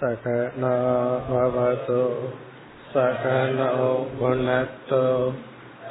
सकनावतु 0.00 2.02
सकनौ 2.94 3.86
भुनक्तु 4.18 5.04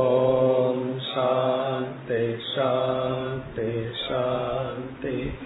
ॐ 0.00 0.82
शान्ति 1.06 2.20
शान्ति 2.50 3.70
शान्तिः 4.04 5.42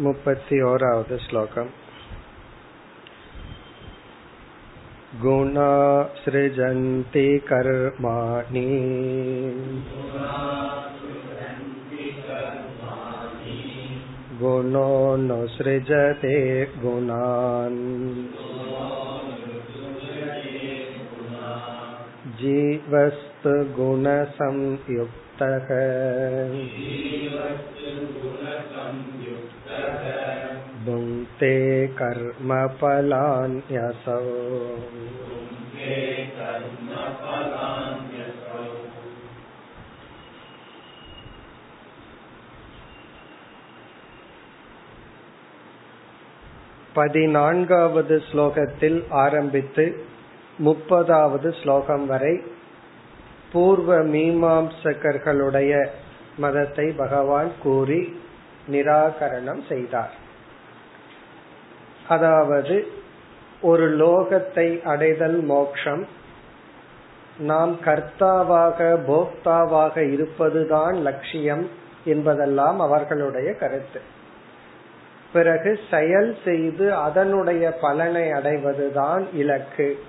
मुपति 0.00 0.60
ओरावद् 0.62 1.12
श्लोकम् 1.26 1.70
गुणा 5.22 5.70
सृजन्ति 6.24 7.26
कर्माणि 7.48 8.66
गुणो 14.42 14.90
नुसृजते 15.26 16.36
गुणान् 16.82 17.78
जीवस्तु 22.40 23.54
गुणसंयुक्तः 23.78 25.68
भुङ्क्ते 31.22 31.54
कर्मफलान्यसौ 31.98 32.60
பதினான்காவது 46.94 48.14
ஸ்லோகத்தில் 48.28 48.96
ஆரம்பித்து 49.16 49.84
முப்பதாவது 50.58 51.50
ஸ்லோகம் 51.62 52.06
வரை 52.06 52.32
பூர்வ 53.52 53.98
மீமாம்சகர்களுடைய 54.04 55.72
மதத்தை 56.36 56.86
பகவான் 56.96 57.52
கூறி 57.62 58.00
நிராகரணம் 58.70 59.62
செய்தார் 59.68 60.14
அதாவது 62.09 62.87
ஒரு 63.61 63.97
லோகத்தை 63.97 64.81
அடைதல் 64.81 65.41
மோக்ஷம். 65.41 66.07
நாம் 67.37 67.77
கர்த்தாவாக 67.85 68.97
போக்தாவாக 69.07 70.13
இருப்பதுதான் 70.13 70.95
லட்சியம் 70.95 71.69
என்பதெல்லாம் 72.05 72.79
அவர்களுடைய 72.79 73.53
கருத்து. 73.53 74.01
பிறகு 75.33 75.79
செயல் 75.91 76.37
செய்து 76.45 76.93
அதனுடைய 76.93 77.71
பலனை 77.81 78.31
அடைவதுதான் 78.31 79.27
இலக்கு. 79.33 79.99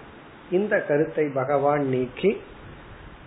இந்த 0.50 0.80
கருத்தை 0.80 1.30
பகவான் 1.34 1.88
நீக்கி 1.88 2.40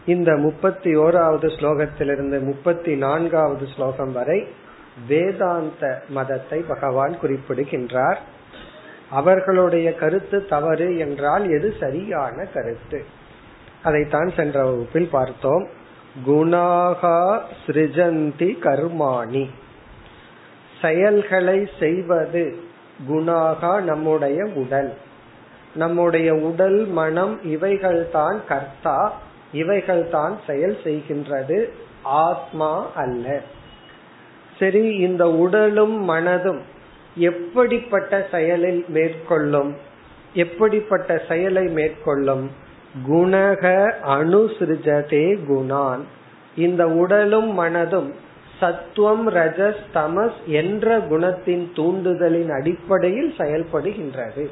இந்த 0.05 0.35
முப்பத்தி 0.35 0.95
ஓராவது 0.95 1.47
ஸ்லோகத்திலிருந்து 1.59 2.41
முப்பத்தி 2.41 2.95
நான்காவது 2.95 3.67
ஸ்லோகம் 3.75 4.11
வரை 4.11 4.47
வேதாந்த 5.07 6.01
மதத்தை 6.09 6.63
பகவான் 6.67 7.19
குறிப்பிடுகின்றார். 7.19 8.35
அவர்களுடைய 9.09 9.95
கருத்து 9.95 10.47
தவறு 10.47 10.97
என்றால் 10.97 11.49
எது 11.49 11.73
சரியான 11.79 12.43
கருத்து? 12.43 13.05
அதைத்தான் 13.83 14.31
சென்ற 14.35 14.65
வகுப்பில் 14.65 15.09
பார்த்தோம். 15.11 15.67
குணாகா 16.25 17.39
சிருஜந்தி 17.65 18.57
கர்மாணி. 18.59 19.49
செயல்களை 20.81 21.69
செய்வது 21.79 22.55
குணாகா 23.09 23.81
நம்முடைய 23.81 24.45
உடல். 24.45 24.93
நம்முடைய 25.75 26.33
உடல் 26.35 26.85
மனம் 26.85 27.43
இவைகள் 27.43 28.09
தான் 28.11 28.41
கர்த்தா 28.47 29.13
இவைகள் 29.51 30.09
தான் 30.09 30.39
செயல் 30.47 30.77
செய்கின்றது 30.83 31.69
ஆத்மா 32.03 32.91
அல்ல. 32.95 33.41
சரி 34.59 34.95
இந்த 34.95 35.29
உடலும் 35.29 36.09
மனதும் 36.09 36.75
எப்படிப்பட்ட 37.17 38.27
செயலில் 38.31 38.85
மேற்கொள்ளும் 38.87 39.75
எப்படிப்பட்ட 40.33 41.21
செயலை 41.27 41.67
மேற்கொள்ளும்? 41.67 42.51
குணக 43.07 43.93
அனுசிருஜதே 44.07 45.37
குணான். 45.49 45.99
இந்த 46.55 46.87
உடலும் 46.87 47.59
மனதும் 47.59 48.13
சத்துவம் 48.59 49.29
ரஜஸ் 49.29 49.83
தமஸ் 49.93 50.43
என்ற 50.45 50.97
குணத்தின் 50.97 51.65
தூண்டுதலின் 51.75 52.49
அடிப்படையில் 52.49 53.33
செயல்படுகின்றது. 53.37 54.49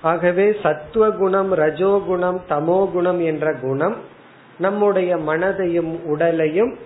ஆகவே 0.00 0.56
சத்துவ 0.62 1.10
குணம் 1.10 1.54
ரஜோகுணம் 1.54 2.40
தமோ 2.48 2.90
குணம் 2.90 3.20
என்ற 3.20 3.52
குணம் 3.52 3.96
நம்முடைய 4.58 5.16
மனதையும் 5.16 6.04
உடலையும் 6.04 6.78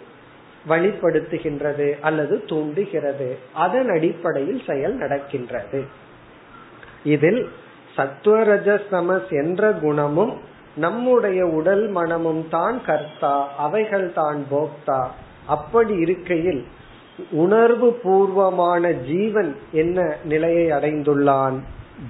வழிப்படுத்துகின்றது 0.68 2.00
அல்லது 2.00 2.44
தூண்டுகிறது. 2.44 3.38
அதன் 3.52 3.88
அடிப்படையில் 3.88 4.62
செயல் 4.66 4.94
நடக்கின்றது. 4.94 5.84
இதில் 7.04 7.48
சத்வரஜமஸ் 7.96 9.30
என்ற 9.30 9.72
குணமும் 9.72 10.38
நம்முடைய 10.76 11.46
உடல் 11.46 11.88
மனமும் 11.88 12.48
தான் 12.48 12.84
கர்த்தா 12.84 13.48
அவைகள் 13.56 14.12
தான் 14.12 14.44
போக்தா. 14.50 15.06
அப்படி 15.46 15.94
இருக்கையில் 15.94 16.64
உணர்வு 17.30 17.92
பூர்வமான 17.92 18.92
ஜீவன் 18.92 19.56
என்ன 19.72 20.16
நிலையை 20.24 20.70
அடைந்துள்ளான்? 20.70 21.58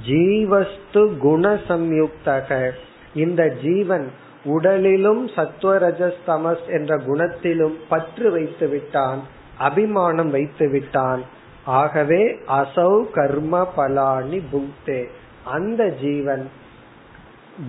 ஜீவஸ்து 0.08 1.16
குண 1.18 1.58
சம்யுக்தக. 1.68 2.70
இந்த 3.14 3.48
ஜீவன் 3.48 4.10
உடலிலும் 4.44 5.28
சத்வரஜஸ்தமஸ் 5.28 6.66
என்ற 6.68 6.96
குணத்திலும் 6.96 7.76
பற்று 7.88 8.30
வைத்து 8.30 8.68
விட்டான் 8.68 9.20
அபிமானம் 9.58 10.30
வைத்து 10.30 10.68
விட்டான். 10.68 11.22
ஆகவே 11.64 12.38
அசௌ 12.48 13.10
கர்ம 13.10 13.68
பலானி 13.76 14.42
புக்தே. 14.52 15.04
அந்த 15.44 15.88
ஜீவன் 15.88 16.50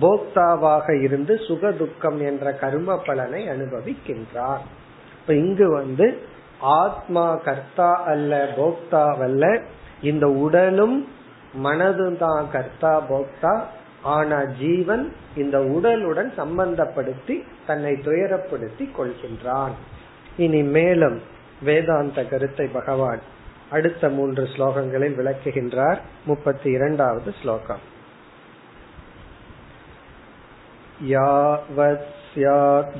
போக்தாவாக 0.00 1.02
இருந்து 1.02 1.34
சுகதுக்கம் 1.34 2.26
என்ற 2.26 2.52
கர்ம 2.52 2.96
பலனை 2.96 3.48
அனுபவிக்கின்றான் 3.48 4.62
இப்ப 5.20 5.34
இங்கு 5.34 5.72
வந்து 5.72 6.18
ஆத்மா 6.60 7.34
கர்த்தா 7.34 8.02
அல்ல 8.04 8.48
போக்தாவல்ல 8.56 9.62
இந்த 10.02 10.28
உடலும் 10.28 11.08
மனதும் 11.64 12.16
தான் 12.16 12.46
கர்த்தா 12.52 13.02
போக்தா. 13.10 13.64
ஆனா 14.03 14.43
ஜீவன் 14.59 15.05
இந்த 15.35 15.57
உடலுடன் 15.59 16.29
சம்பந்தப்படுத்தி 16.37 17.35
தன்னை 17.67 17.93
துயரப்படுத்தி 17.93 18.85
கொள்கின்றான் 18.97 19.75
இனி 20.37 20.63
மேலும் 20.63 21.21
வேதாந்த 21.63 22.23
கருத்தை 22.23 22.67
பகவான் 22.67 23.21
அடுத்த 23.69 24.09
மூன்று 24.09 24.43
ஸ்லோகங்களில் 24.43 25.17
விளக்குகின்றார் 25.17 25.99
முப்பத்தி 26.25 26.69
இரண்டாவது 26.71 27.33
ஸ்லோகம் 27.41 27.83
யாவத் 31.09 32.07
स्यात् 32.31 32.95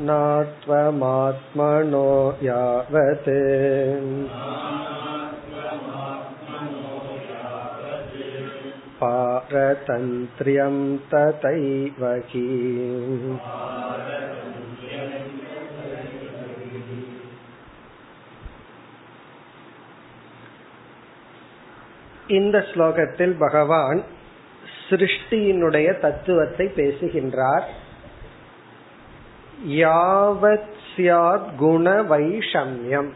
नात्वमात्मनो 0.00 2.34
यावत् 2.42 3.28
पारतन्त्र्यं 9.00 10.96
तथैव 10.96 12.22
हि 12.28 12.46
இந்த 22.27 22.65
ஸ்லோகத்தில் 22.73 23.35
பகவான் 23.39 24.03
சிருஷ்டியினுடைய 24.89 25.99
தத்துவத்தை 25.99 26.67
பேசுகின்றார். 26.67 27.69
யாவத் 29.67 30.73
சியாத் 30.95 31.55
குண 31.57 32.03
வைஷம்யம். 32.03 33.09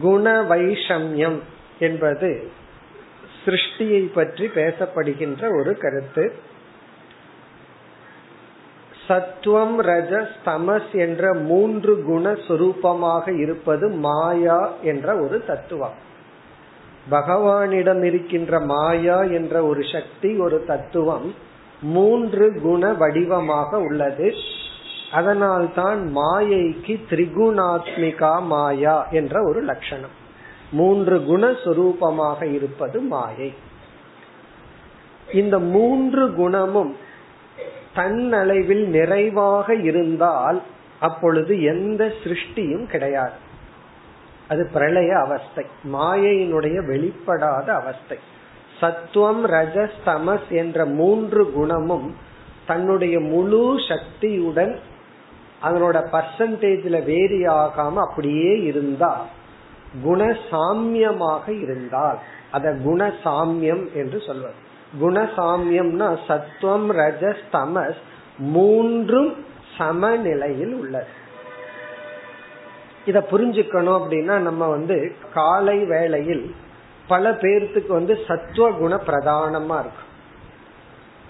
குண 0.00 0.42
வைஷம்யம் 0.42 1.40
என்பது 1.78 2.50
சிருஷ்டியை 3.44 4.12
பற்றி 4.12 4.46
பேசப்படுகின்ற 4.46 5.58
ஒரு 5.58 5.76
கருத்து. 5.76 6.34
சத்துவம் 9.06 9.82
ரஜஸ் 9.82 10.34
தமஸ் 10.44 10.92
என்ற 10.92 11.34
மூன்று 11.34 12.02
குண 12.02 12.32
சுரூபமாக 12.32 13.38
இருப்பது 13.38 13.88
மாயா 13.88 14.72
என்ற 14.82 15.16
ஒரு 15.16 15.44
தத்துவம். 15.44 16.14
பகவானிடம் 17.10 18.02
இருக்கின்ற 18.02 18.60
மாயா 18.60 19.22
என்ற 19.22 19.64
ஒரு 19.64 19.82
சக்தி 19.92 20.38
ஒரு 20.38 20.64
தத்துவம் 20.64 21.34
மூன்று 21.82 22.60
குண 22.62 22.92
வடிவமாக 22.92 23.80
உள்ளது. 23.80 24.32
அதனால்தான் 25.12 26.12
மாயைக்கு 26.16 27.00
திரிகுணாத்மிகா 27.10 28.42
மாயா 28.42 29.08
என்ற 29.08 29.42
ஒரு 29.42 29.62
லட்சணம். 29.62 30.14
மூன்று 30.72 31.18
குணஸ்வரூபமாக 31.18 32.52
இருப்பது 32.52 33.00
மாயை. 33.00 33.54
இந்த 35.32 35.58
மூன்று 35.58 36.34
குணமும் 36.34 36.96
தன்னளவில் 37.94 38.86
நிறைவாக 38.86 39.74
இருந்தால் 39.74 40.62
அப்பொழுது 41.00 41.62
எந்த 41.62 42.12
சிருஷ்டியும் 42.24 42.86
கிடையாது. 42.86 43.44
அது 44.48 44.68
பிரளய 44.72 45.18
அவஸ்தை. 45.18 45.64
மாயையினுடைய 45.92 46.76
வெளிப்படாத 46.86 47.68
அவஸ்தை. 47.68 48.18
சத்துவம் 48.80 49.46
ரஜஸ் 49.46 49.96
தமஸ் 50.06 50.48
என்ற 50.48 50.84
மூன்று 50.84 51.52
குணமும் 51.52 52.14
தன்னுடைய 52.66 53.20
முழு 53.20 53.74
சக்தியுடன் 53.88 54.78
அதனோட 55.62 56.06
பர்சன்டேஜ்ல 56.12 57.04
வேரி 57.04 57.42
ஆகாம 57.42 57.94
அப்படியே 57.94 58.62
இருந்தா 58.62 59.26
குணசாமியமாக 60.04 61.62
இருந்தால் 61.62 62.18
அத 62.50 62.70
குணசாமியம் 62.70 63.92
என்று 63.92 64.22
சொல்வது. 64.26 64.54
குணசாமியம்னா 65.00 66.18
சத்துவம் 66.26 66.92
ரஜஸ் 66.92 67.44
தமஸ் 67.52 68.00
மூன்றும் 68.38 69.34
சமநிலையில் 69.78 70.72
உள்ளது. 70.72 71.15
இத 73.06 73.26
புரிஞ்சுக்கணும் 73.30 73.98
அப்படின்னா 73.98 74.36
நம்ம 74.38 74.68
வந்து 74.68 75.12
காலை 75.34 75.84
வேளையில் 75.84 76.54
பல 77.06 77.30
பேர்த்துக்கு 77.30 77.88
வந்து 77.88 78.18
சத்துவ 78.28 78.70
குண 78.70 78.94
பிரதானமா 79.06 79.76
இருக்கும். 79.78 80.10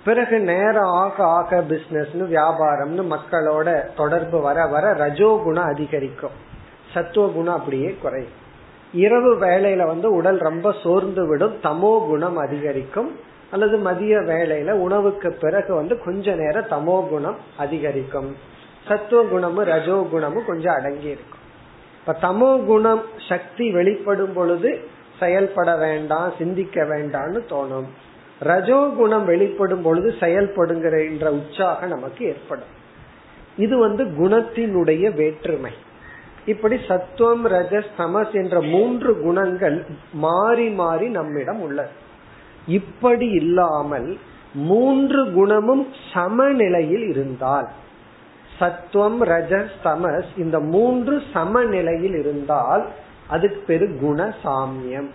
பிறகு 0.05 0.39
நேரம் 0.41 0.91
ஆக 0.93 1.25
ஆக 1.25 1.61
பிசினஸ்னு 1.69 2.25
வியாபாரம்னு 2.33 3.05
மக்களோட 3.15 3.95
தொடர்பு 3.97 4.41
வர 4.41 4.67
வர 4.67 4.93
ரஜோ 4.93 5.41
குணம் 5.45 5.65
அதிகரிக்கும். 5.65 6.37
சத்துவ 6.95 7.29
குணம் 7.29 7.55
அப்படியே 7.55 7.99
குறையும். 8.03 8.35
இரவு 8.93 9.37
வேலையில 9.37 9.87
வந்து 9.87 10.15
உடல் 10.15 10.39
ரொம்ப 10.39 10.75
சோர்ந்து 10.83 11.29
விடும் 11.29 11.57
தமோ 11.63 12.07
குணம் 12.07 12.37
அதிகரிக்கும். 12.37 13.11
அல்லது 13.51 13.77
மதிய 13.79 14.19
வேலையில 14.19 14.71
உணவுக்கு 14.71 15.33
பிறகு 15.33 15.75
வந்து 15.75 16.05
கொஞ்ச 16.05 16.35
நேரம் 16.35 16.71
தமோ 16.71 17.09
குணம் 17.09 17.37
அதிகரிக்கும். 17.57 18.37
சத்துவ 18.89 19.23
குணமும் 19.23 19.65
ரஜோ 19.65 20.07
குணமும் 20.11 20.45
கொஞ்சம் 20.47 20.75
அடங்கி 20.75 21.07
இருக்கும். 21.07 21.45
இப்ப 22.07 22.19
தமோ 22.29 22.65
குணம் 22.65 23.03
சக்தி 23.29 23.71
வெளிப்படும் 23.71 24.33
பொழுது 24.33 24.89
செயல்பட 25.21 25.77
வேண்டாம் 25.77 26.33
சிந்திக்க 26.39 26.83
வேண்டாம்னு 26.85 27.41
தோணும். 27.51 27.89
ரஜோ 28.39 28.93
குணம் 28.97 29.25
வெளிப்படும் 29.25 29.83
பொழுது 29.83 30.15
செயல்படுங்கிற 30.21 31.09
என்ற 31.09 31.33
உற்சாகம் 31.33 31.89
நமக்கு 31.89 32.25
ஏற்படும். 32.27 32.73
இது 33.57 33.79
வந்து 33.79 34.05
குணத்தினுடைய 34.05 35.15
வேற்றுமை. 35.15 35.73
இப்படி 36.47 36.81
சத்துவம் 36.89 37.47
ரஜஸ் 37.47 37.91
தமஸ் 37.99 38.33
என்ற 38.33 38.61
மூன்று 38.61 39.21
குணங்கள் 39.21 39.85
மாறி 40.13 40.69
மாறி 40.69 41.09
நம்மிடம் 41.09 41.61
உள்ளது. 41.61 41.95
இப்படி 42.67 43.29
இல்லாமல் 43.29 44.19
மூன்று 44.55 45.33
குணமும் 45.33 45.87
சமநிலையில் 46.13 47.09
இருந்தால் 47.09 47.69
சத்துவம் 48.59 49.25
ரஜஸ் 49.25 49.77
தமஸ் 49.85 50.31
இந்த 50.37 50.61
மூன்று 50.61 51.23
சமநிலையில் 51.33 52.15
இருந்தால் 52.15 52.85
அதுக்கு 53.27 53.61
பெரு 53.67 53.99
குண 54.01 54.35
சாமியம் 54.45 55.09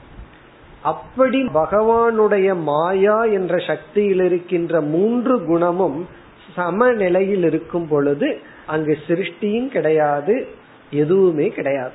அப்படி 0.82 1.46
பகவானுடைய 1.54 2.56
மாயா 2.62 3.24
என்ற 3.24 3.58
சக்தியில் 3.58 4.22
இருக்கின்ற 4.22 4.82
மூன்று 4.82 5.46
குணமும் 5.46 6.08
சமநிலையில் 6.56 7.44
இருக்கும் 7.44 7.88
பொழுது 7.88 8.40
அங்கு 8.66 8.98
சிருஷ்டியும் 9.08 9.68
கிடையாது 9.68 10.48
எதுவுமே 10.92 11.48
கிடையாது. 11.48 11.94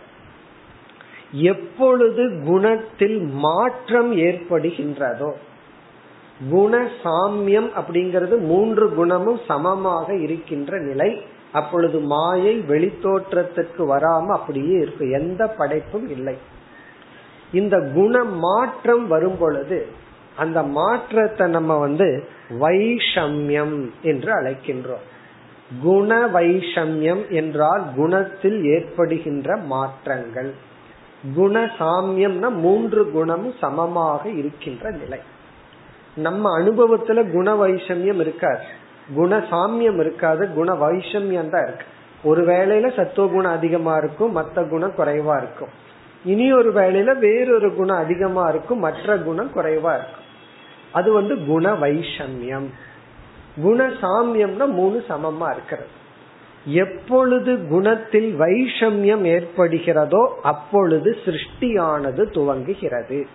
எப்பொழுது 1.33 2.43
குணத்தில் 2.47 3.19
மாற்றம் 3.21 4.17
ஏற்படுகின்றதோ 4.17 5.33
குண 6.51 6.89
சாமியம் 7.05 7.69
அப்படிங்கிறது 7.77 8.39
மூன்று 8.39 8.95
குணமும் 8.95 9.41
சமமாக 9.47 10.15
இருக்கின்ற 10.15 10.79
நிலை 10.79 11.23
அப்பொழுது 11.57 11.99
மாயை 11.99 12.55
வெளித்தோற்றத்திற்கு 12.61 13.83
வராம 13.93 14.27
அப்படியே 14.27 14.77
இருக்கு. 14.79 15.11
எந்த 15.11 15.43
படைப்பும் 15.47 16.09
இல்லை. 16.11 16.37
இந்த 17.53 17.77
குண 17.95 18.25
மாற்றம் 18.25 19.07
வரும் 19.09 19.39
பொழுது 19.39 19.79
அந்த 20.37 20.63
மாற்றத்தை 20.63 21.47
நம்ம 21.49 21.79
வந்து 21.79 22.29
வைஷம்யம் 22.61 23.77
என்று 24.03 24.31
அழைக்கின்றோம். 24.41 25.05
குண 25.83 26.27
வைஷம்யம் 26.27 27.25
என்றால் 27.29 27.85
குணத்தில் 27.97 28.59
ஏற்படுகின்ற 28.65 29.57
மாற்றங்கள். 29.57 30.51
குண 31.35 31.65
சாமியம்னா 31.79 32.49
மூன்று 32.61 33.11
குணமும் 33.11 33.55
சமமாக 33.61 34.29
இருக்கின்ற 34.29 34.91
நிலை. 34.91 35.21
நம்ம 36.17 36.59
அனுபவத்துல 36.59 37.33
குண 37.33 37.67
வைஷமியம் 37.67 38.21
இருக்காது. 38.21 38.67
குண 39.15 39.39
சாமியம் 39.39 40.01
இருக்காது 40.01 40.53
குண 40.53 40.73
வைஷமியம் 40.73 41.51
தான் 41.51 41.63
இருக்கு. 41.63 41.85
ஒரு 42.25 42.45
வேளையில 42.45 42.97
சத்துவ 42.97 43.29
குணம் 43.29 43.53
அதிகமா 43.53 43.97
இருக்கும் 43.97 44.33
மற்ற 44.33 44.63
குணம் 44.63 44.95
குறைவா 44.99 45.37
இருக்கும். 45.37 45.69
இனி 46.25 46.53
ஒரு 46.53 46.73
வேளையில 46.73 47.19
வேறொரு 47.19 47.75
குணம் 47.75 47.97
அதிகமா 47.97 48.49
இருக்கும் 48.49 48.79
மற்ற 48.79 49.17
குணம் 49.17 49.51
குறைவா 49.55 49.95
இருக்கும். 49.95 50.25
அது 50.93 51.13
வந்து 51.13 51.45
குண 51.45 51.73
வைஷமியம் 51.73 52.67
குண 53.63 53.87
சாமியம்னா 53.87 54.67
மூணு 54.67 55.05
சமமா 55.09 55.53
இருக்கிறது. 55.53 55.89
எப்பொழுது 56.65 57.67
குணத்தில் 57.69 58.41
வைஷமியம் 58.41 59.25
ஏற்படுகிறதோ 59.27 60.27
அப்பொழுது 60.43 61.17
சிருஷ்டியானது 61.25 62.23
துவங்குகிறது. 62.35 63.27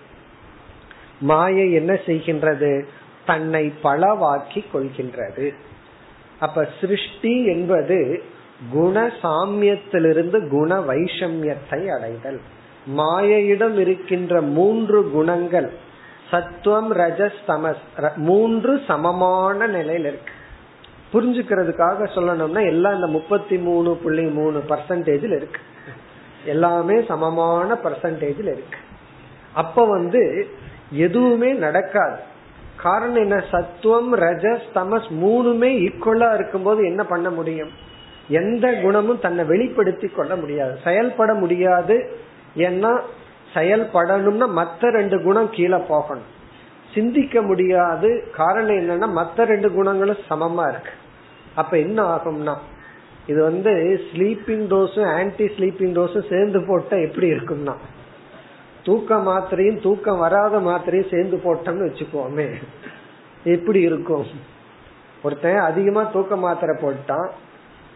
மாயை 1.19 1.71
என்ன 1.71 1.93
செய்கின்றது? 1.93 2.85
தன்னை 3.31 3.65
பலவாக்கி 3.83 4.61
கொள்கின்றது. 4.73 5.47
அப்ப 6.39 6.67
சிருஷ்டி 6.79 7.33
என்பது 7.53 7.97
குண 8.71 8.97
சாமியத்திலிருந்து 9.21 10.39
குண 10.47 10.79
வைஷமியத்தை 10.89 11.79
அடைதல். 11.95 12.39
மாயையிடம் 12.97 13.77
இருக்கின்ற 13.83 14.41
மூன்று 14.57 14.99
குணங்கள் 15.09 15.69
சத்துவம் 16.31 16.91
ரஜஸ் 16.93 17.39
தமஸ் 17.47 18.15
மூன்று 18.27 18.73
சமமான 18.87 19.67
நிலையில் 19.67 20.07
இருக்கு. 20.11 20.33
புரிஞ்சுக்கிறதுக்காக 21.13 22.07
சொல்லணும்னா 22.15 22.61
எல்லாம் 22.65 22.97
இந்த 22.97 23.09
முப்பத்தி 23.17 23.57
மூணு 23.67 23.89
புள்ளி 24.03 24.25
மூணு 24.37 24.59
பர்சன்டேஜில் 24.69 25.35
இருக்கு. 25.39 25.61
எல்லாமே 26.45 26.97
சமமான 27.11 27.69
பர்சன்டேஜில் 27.83 28.51
இருக்கு. 28.55 28.79
அப்ப 29.53 29.85
வந்து 29.85 30.21
எதுவுமே 31.05 31.49
நடக்காது. 31.65 32.19
காரணம் 32.81 33.15
என்ன? 33.15 33.43
சத்துவம் 33.51 34.17
ரஜஸ் 34.17 34.67
தமஸ் 34.75 35.09
மூணுமே 35.21 35.69
ஈக்குவலா 35.87 36.33
இருக்கும்போது 36.33 36.85
என்ன 36.85 37.05
பண்ண 37.05 37.29
முடியும்? 37.29 37.69
எந்த 38.27 38.73
குணமும் 38.73 39.19
தன்னை 39.19 39.45
வெளிப்படுத்தி 39.45 40.07
கொள்ள 40.07 40.35
முடியாது. 40.35 40.79
செயல்பட 40.83 41.33
முடியாது. 41.33 42.09
ஏன்னா 42.57 42.99
செயல்படணும்னா 43.53 44.47
மத்த 44.55 44.89
ரெண்டு 44.89 45.21
குணம் 45.21 45.49
கீழே 45.51 45.77
போகணும். 45.77 46.29
சிந்திக்க 46.93 47.41
முடியாது. 47.41 48.31
காரணம் 48.35 48.75
என்னன்னா 48.75 49.19
மத்த 49.19 49.43
ரெண்டு 49.43 49.71
குணங்களும் 49.71 50.25
சமமா 50.29 50.69
இருக்கு. 50.69 50.91
அப்ப 51.55 51.77
என்ன 51.77 52.15
ஆகும்னா 52.15 52.55
இது 53.27 53.43
வந்து 53.43 54.01
ஸ்லீப்பிங் 54.11 54.65
டோஸும் 54.73 55.13
ஆன்டி 55.15 55.45
ஸ்லீப்பிங் 55.45 55.95
டோஸும் 55.97 56.29
சேர்ந்து 56.29 56.63
போட்டா 56.67 56.97
எப்படி 56.97 57.31
இருக்கும்னா 57.31 57.73
தூக்க 58.83 59.15
மாத்திரையும் 59.15 59.81
தூக்கம் 59.81 60.19
வராத 60.19 60.59
மாத்திரையும் 60.59 61.09
சேர்ந்து 61.09 61.37
போட்டோம்னு 61.37 61.89
வச்சுக்கோமே. 61.89 62.53
எப்படி 63.43 63.81
இருக்கும்? 63.81 64.25
ஒருத்தன் 65.23 65.57
அதிகமா 65.57 66.03
தூக்க 66.03 66.35
மாத்திரை 66.35 66.75
போட்டான். 66.81 67.29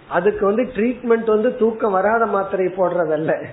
அதுக்கு 0.10 0.46
வந்து 0.46 0.64
ட்ரீட்மெண்ட் 0.64 1.26
வந்து 1.26 1.58
தூக்கம் 1.58 1.92
வராத 1.92 2.26
மாத்திரை 2.26 2.66
போடுறதல்ல. 2.66 3.44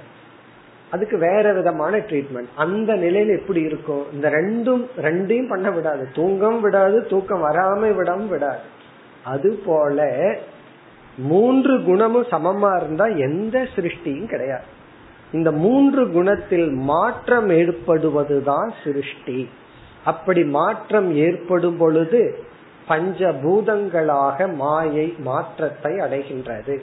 அதுக்கு 0.91 1.19
வேற 1.19 1.53
விதமான 1.53 1.97
ட்ரீட்மெண்ட் 1.97 2.49
அந்த 2.57 2.95
நிலையில 2.95 3.39
எப்படி 3.39 3.61
இருக்கும்? 3.61 4.05
இந்த 4.13 4.29
ரெண்டும் 4.31 4.87
ரெண்டையும் 5.01 5.49
பண்ண 5.49 5.71
விடாது. 5.71 6.09
தூங்கம் 6.15 6.61
விடாது 6.61 7.07
தூக்கம் 7.07 7.45
வராம 7.45 7.87
விடாம 7.87 8.29
விடாது. 8.29 8.61
அது 9.25 9.61
போல 9.67 10.09
மூன்று 11.19 11.83
குணமும் 11.83 12.27
சமமா 12.31 12.77
இருந்தா 12.77 13.07
எந்த 13.07 13.67
சிருஷ்டியும் 13.77 14.29
கிடையாது. 14.29 14.81
இந்த 15.33 15.53
மூன்று 15.53 16.13
குணத்தில் 16.13 16.71
மாற்றம் 16.71 17.51
ஏற்படுவதுதான் 17.51 18.71
சிருஷ்டி. 18.85 19.49
அப்படி 20.05 20.45
மாற்றம் 20.45 21.15
ஏற்படும் 21.17 21.77
பொழுது 21.77 22.45
பஞ்சபூதங்களாக 22.89 24.55
மாயை 24.55 25.15
மாற்றத்தை 25.19 25.93
அடைகின்றது. 25.93 26.81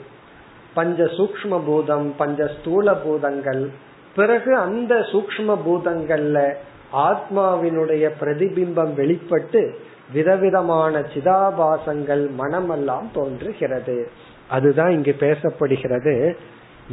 பஞ்ச 0.74 1.04
சூக்ம 1.04 1.64
பூதம் 1.64 2.14
பஞ்ச 2.16 2.50
ஸ்தூல 2.60 2.94
பூதங்கள் 2.94 3.70
பிறகு 4.16 4.56
அந்த 4.56 4.94
சூக்ம 4.94 5.56
பூதங்கள்ல 5.66 6.54
ஆத்மாவினுடைய 6.92 8.10
பிரதிபிம்பம் 8.20 8.94
வெளிப்பட்டு 8.94 9.78
விதவிதமான 10.12 10.98
சிதாபாசங்கள் 10.98 12.30
மனமெல்லாம் 12.38 13.08
தோன்றுகிறது. 13.14 14.10
அதுதான் 14.48 14.90
இங்கு 14.90 15.16
பேசப்படுகிறது. 15.20 16.36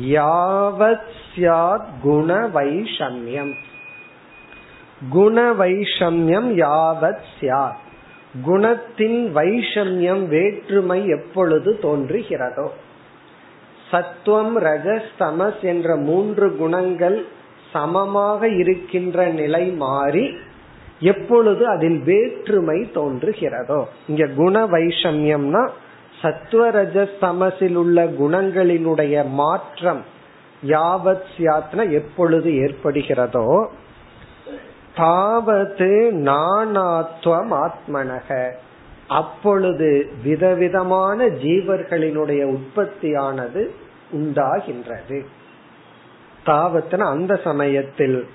யாவத் 0.02 1.10
சியாத் 1.36 1.86
குண 2.02 2.50
வைஷமியம் 2.54 3.54
குண 5.10 5.54
வைஷமியம் 5.54 6.50
யாவத் 6.54 7.24
சியாத் 7.40 7.86
குணத்தின் 8.46 9.32
வைஷமியம் 9.36 10.28
வேற்றுமை 10.28 11.08
எப்பொழுது 11.08 11.80
தோன்றுகிறதோ. 11.82 12.68
சத்துவம் 13.92 14.60
ரஜஸ் 14.60 15.10
தமஸ் 15.20 15.62
என்ற 15.62 15.96
மூன்று 15.96 16.56
குணங்கள் 16.56 17.26
சமமாக 17.72 18.48
இருக்கின்ற 18.48 19.26
நிலை 19.26 19.72
மாறி 19.72 20.38
எப்பொழுது 21.00 21.68
அதில் 21.68 22.00
வேற்றுமை 22.00 22.92
தோன்றுகிறதோ. 22.96 23.84
இங்க 24.08 24.28
குண 24.28 24.66
வைஷமியம்னா 24.66 25.70
சத்துவரஜ 26.22 27.10
தமசில் 27.22 27.76
உள்ள 27.76 28.04
குணங்களினுடைய 28.04 29.30
மாற்றம் 29.30 30.04
யாவத் 30.68 31.24
சியாத்ன 31.38 31.92
எப்பொழுது 31.92 32.52
ஏற்படுகிறதோ 32.52 33.68
தாவது 34.96 36.12
நானாத்வம் 36.14 37.68
ஆத்மனக. 37.68 38.52
அப்பொழுது 39.08 40.12
விதவிதமான 40.24 41.26
ஜீவர்களினுடைய 41.26 42.58
உற்பத்தியானது 42.58 43.70
உண்டாகின்றது. 44.12 45.26
தாவத்தின 46.46 47.00
அந்த 47.00 47.40
சமயத்தில் 47.44 48.28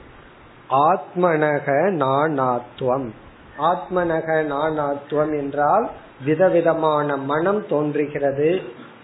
ஆத்மனக 0.70 1.66
நானாத்வம் 2.02 3.10
ஆத்மனக 3.58 4.28
நானாத்வம் 4.46 5.38
என்றால் 5.38 5.90
விதவிதமான 6.24 7.16
மனம் 7.16 7.66
தோன்றுகிறது. 7.66 8.60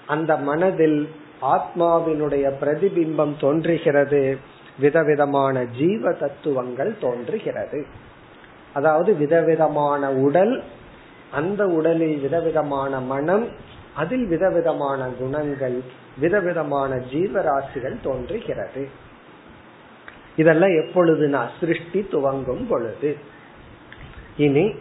அந்த 0.06 0.36
மனதில் 0.36 1.08
ஆத்மாவினுடைய 1.42 2.52
பிரதிபிம்பம் 2.60 3.36
தோன்றுகிறது. 3.40 4.36
விதவிதமான 4.78 5.64
ஜீவ 5.64 6.12
தத்துவங்கள் 6.12 6.98
தோன்றுகிறது. 6.98 7.86
அதாவது 8.72 9.14
விதவிதமான 9.14 10.10
உடல் 10.10 10.62
அந்த 11.30 11.66
உடலில் 11.66 12.18
விதவிதமான 12.18 13.00
மனம் 13.00 13.46
அதில் 13.94 14.26
விதவிதமான 14.26 15.08
குணங்கள் 15.18 15.82
விதவிதமான 16.18 16.94
ஜீவராசிகள் 16.96 18.00
தோன்றுகிறது. 18.02 18.88
இதெல்லாம் 20.36 20.70
எப்பொழுதுனா 20.70 21.46
சிருஷ்டி 21.60 22.06
துவங்கும் 22.10 22.66
பொழுது. 22.66 23.16
இனி 24.36 24.74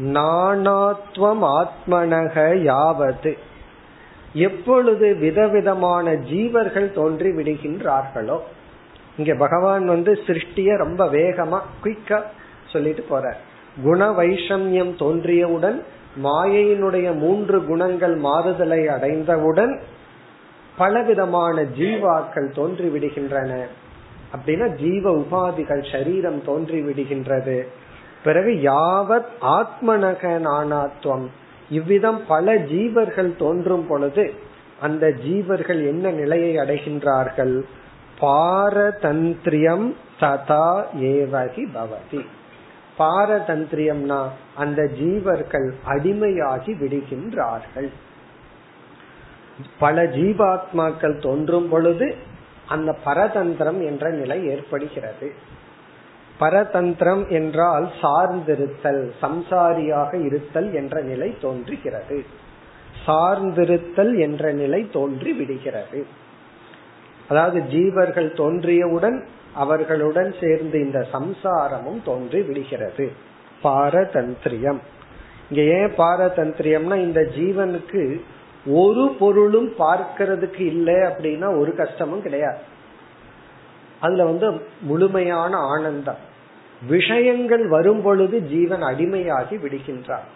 நானாத்வம் 0.00 1.44
ஆத்மனக 1.52 2.62
யாவது. 2.62 3.36
எப்பொழுது 4.32 5.16
விதவிதமான 5.16 6.12
ஜீவர்கள் 6.12 6.92
தோன்றி 6.92 7.28
விடுகின்றார்களோ 7.28 8.38
இங்க 9.16 9.34
பகவான் 9.34 9.86
வந்து 9.86 10.18
சிருஷ்டிய 10.26 10.76
ரொம்ப 10.76 11.06
வேகமா 11.06 11.58
குயிக்கா 11.84 12.22
சொல்லிட்டு 12.66 13.02
போற 13.02 13.36
குண 13.82 14.10
வைஷமியம் 14.10 14.92
தோன்றியவுடன் 14.98 15.82
மாயையினுடைய 16.22 17.18
மூன்று 17.18 17.64
குணங்கள் 17.64 18.16
மாறுதலை 18.16 18.86
அடைந்தவுடன் 18.86 19.80
பலவிதமான 20.76 21.62
ஜீவாக்கள் 21.62 22.54
தோன்றி 22.54 22.88
விடுகின்றன 22.88 23.66
அப்படின்னா 24.34 24.74
ஜீவ 24.74 25.10
உபாதிகள் 25.16 25.92
சரீரம் 25.92 26.44
தோன்றி 26.44 26.80
விடுகின்றது 26.80 27.66
பிறகு 28.24 28.50
யாவத் 28.50 29.30
ஆத்மனக 29.42 30.22
நானாத்வம். 30.46 31.26
இவ்விதம் 31.70 32.26
பல 32.28 32.54
ஜீவர்கள் 32.54 33.36
தோன்றும் 33.36 33.86
பொழுது 33.86 34.34
அந்த 34.80 35.06
ஜீவர்கள் 35.06 35.86
என்ன 35.86 36.10
நிலையை 36.10 36.56
அடைகின்றார்கள்? 36.56 37.62
பாரதந்திரியம் 38.20 39.94
ததா 40.20 40.84
ஏவகி 41.00 41.64
பவதி. 41.74 42.24
பாரதந்திரியம்னா 42.98 44.28
அந்த 44.54 44.82
ஜீவர்கள் 44.82 45.72
அடிமையாகி 45.86 46.72
விடுகின்றார்கள். 46.80 47.90
பல 49.78 50.02
ஜீவாத்மாக்கள் 50.02 51.20
தோன்றும் 51.20 51.68
பொழுது 51.68 52.16
அந்த 52.66 52.96
பரதந்திரம் 53.04 53.84
என்ற 53.84 54.10
நிலை 54.10 54.46
ஏற்படுகிறது. 54.46 55.32
பரதந்திரம் 56.40 57.28
என்றால் 57.28 57.90
சார்ந்திருத்தல் 58.02 59.10
சம்சாரியாக 59.22 60.24
இருத்தல் 60.24 60.74
என்ற 60.74 61.02
நிலை 61.02 61.38
தோன்றுகிறது. 61.40 62.24
சார்ந்திருத்தல் 63.06 64.18
என்ற 64.18 64.52
நிலை 64.52 64.90
தோன்றி 64.92 65.32
விடுகிறது. 65.32 66.06
அதாவது 67.28 67.60
ஜீவர்கள் 67.60 68.28
தோன்றியவுடன் 68.34 69.26
அவர்களுடன் 69.54 70.34
சேர்ந்து 70.40 70.80
இந்த 70.80 71.06
சம்சாரமும் 71.12 72.02
தோன்றி 72.04 72.42
விடுகிறது. 72.42 73.12
பாரதந்திரியம். 73.64 74.80
இங்க 75.50 75.62
ஏன் 75.78 75.94
பாரதந்திரியம்னா 75.96 76.96
இந்த 76.96 77.20
ஜீவனுக்கு 77.20 78.20
ஒரு 78.66 79.16
பொருளும் 79.18 79.72
பார்க்கறதுக்கு 79.78 80.60
இல்லை 80.60 80.94
அப்படின்னா 80.94 81.58
ஒரு 81.58 81.74
கஷ்டமும் 81.74 82.22
கிடையாது. 82.22 82.58
அதுல 84.00 84.24
வந்து 84.24 84.66
முழுமையான 84.80 85.56
ஆனந்தம். 85.56 86.28
விஷயங்கள் 86.88 87.68
வரும் 87.68 88.02
பொழுது 88.02 88.40
ஜீவன் 88.40 88.82
அடிமையாகி 88.82 89.56
விடுகின்றான். 89.58 90.26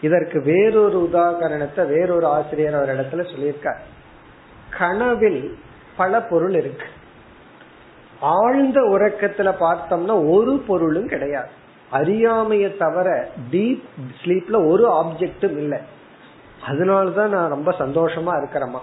இதற்கு 0.00 0.42
வேறொரு 0.42 1.10
உதாகரணத்தை 1.12 1.86
வேறொரு 1.86 2.26
ஆசிரியர் 2.26 2.74
அவர் 2.74 2.96
இடத்துல 2.96 3.18
சொல்லியிருக்கார். 3.18 3.78
கனவில் 4.78 5.58
பல 5.96 6.22
பொருள் 6.22 6.54
இருக்கு. 6.54 6.86
ஆழ்ந்த 8.20 8.80
உறக்கத்துல 8.80 9.54
பார்த்தோம்னா 9.60 10.30
ஒரு 10.30 10.62
பொருளும் 10.66 11.08
கிடையாது. 11.08 11.48
அறியாமைய 11.92 12.76
தவிர 12.76 13.28
டீப் 13.50 13.82
ஸ்லீப்ல 14.24 14.68
ஒரு 14.68 14.90
ஆப்ஜெக்டும் 14.90 15.56
இல்லை. 15.56 15.78
அதனாலதான் 16.66 17.28
நான் 17.28 17.48
ரொம்ப 17.48 17.74
சந்தோஷமா 17.78 18.30
இருக்கிறேமா 18.36 18.78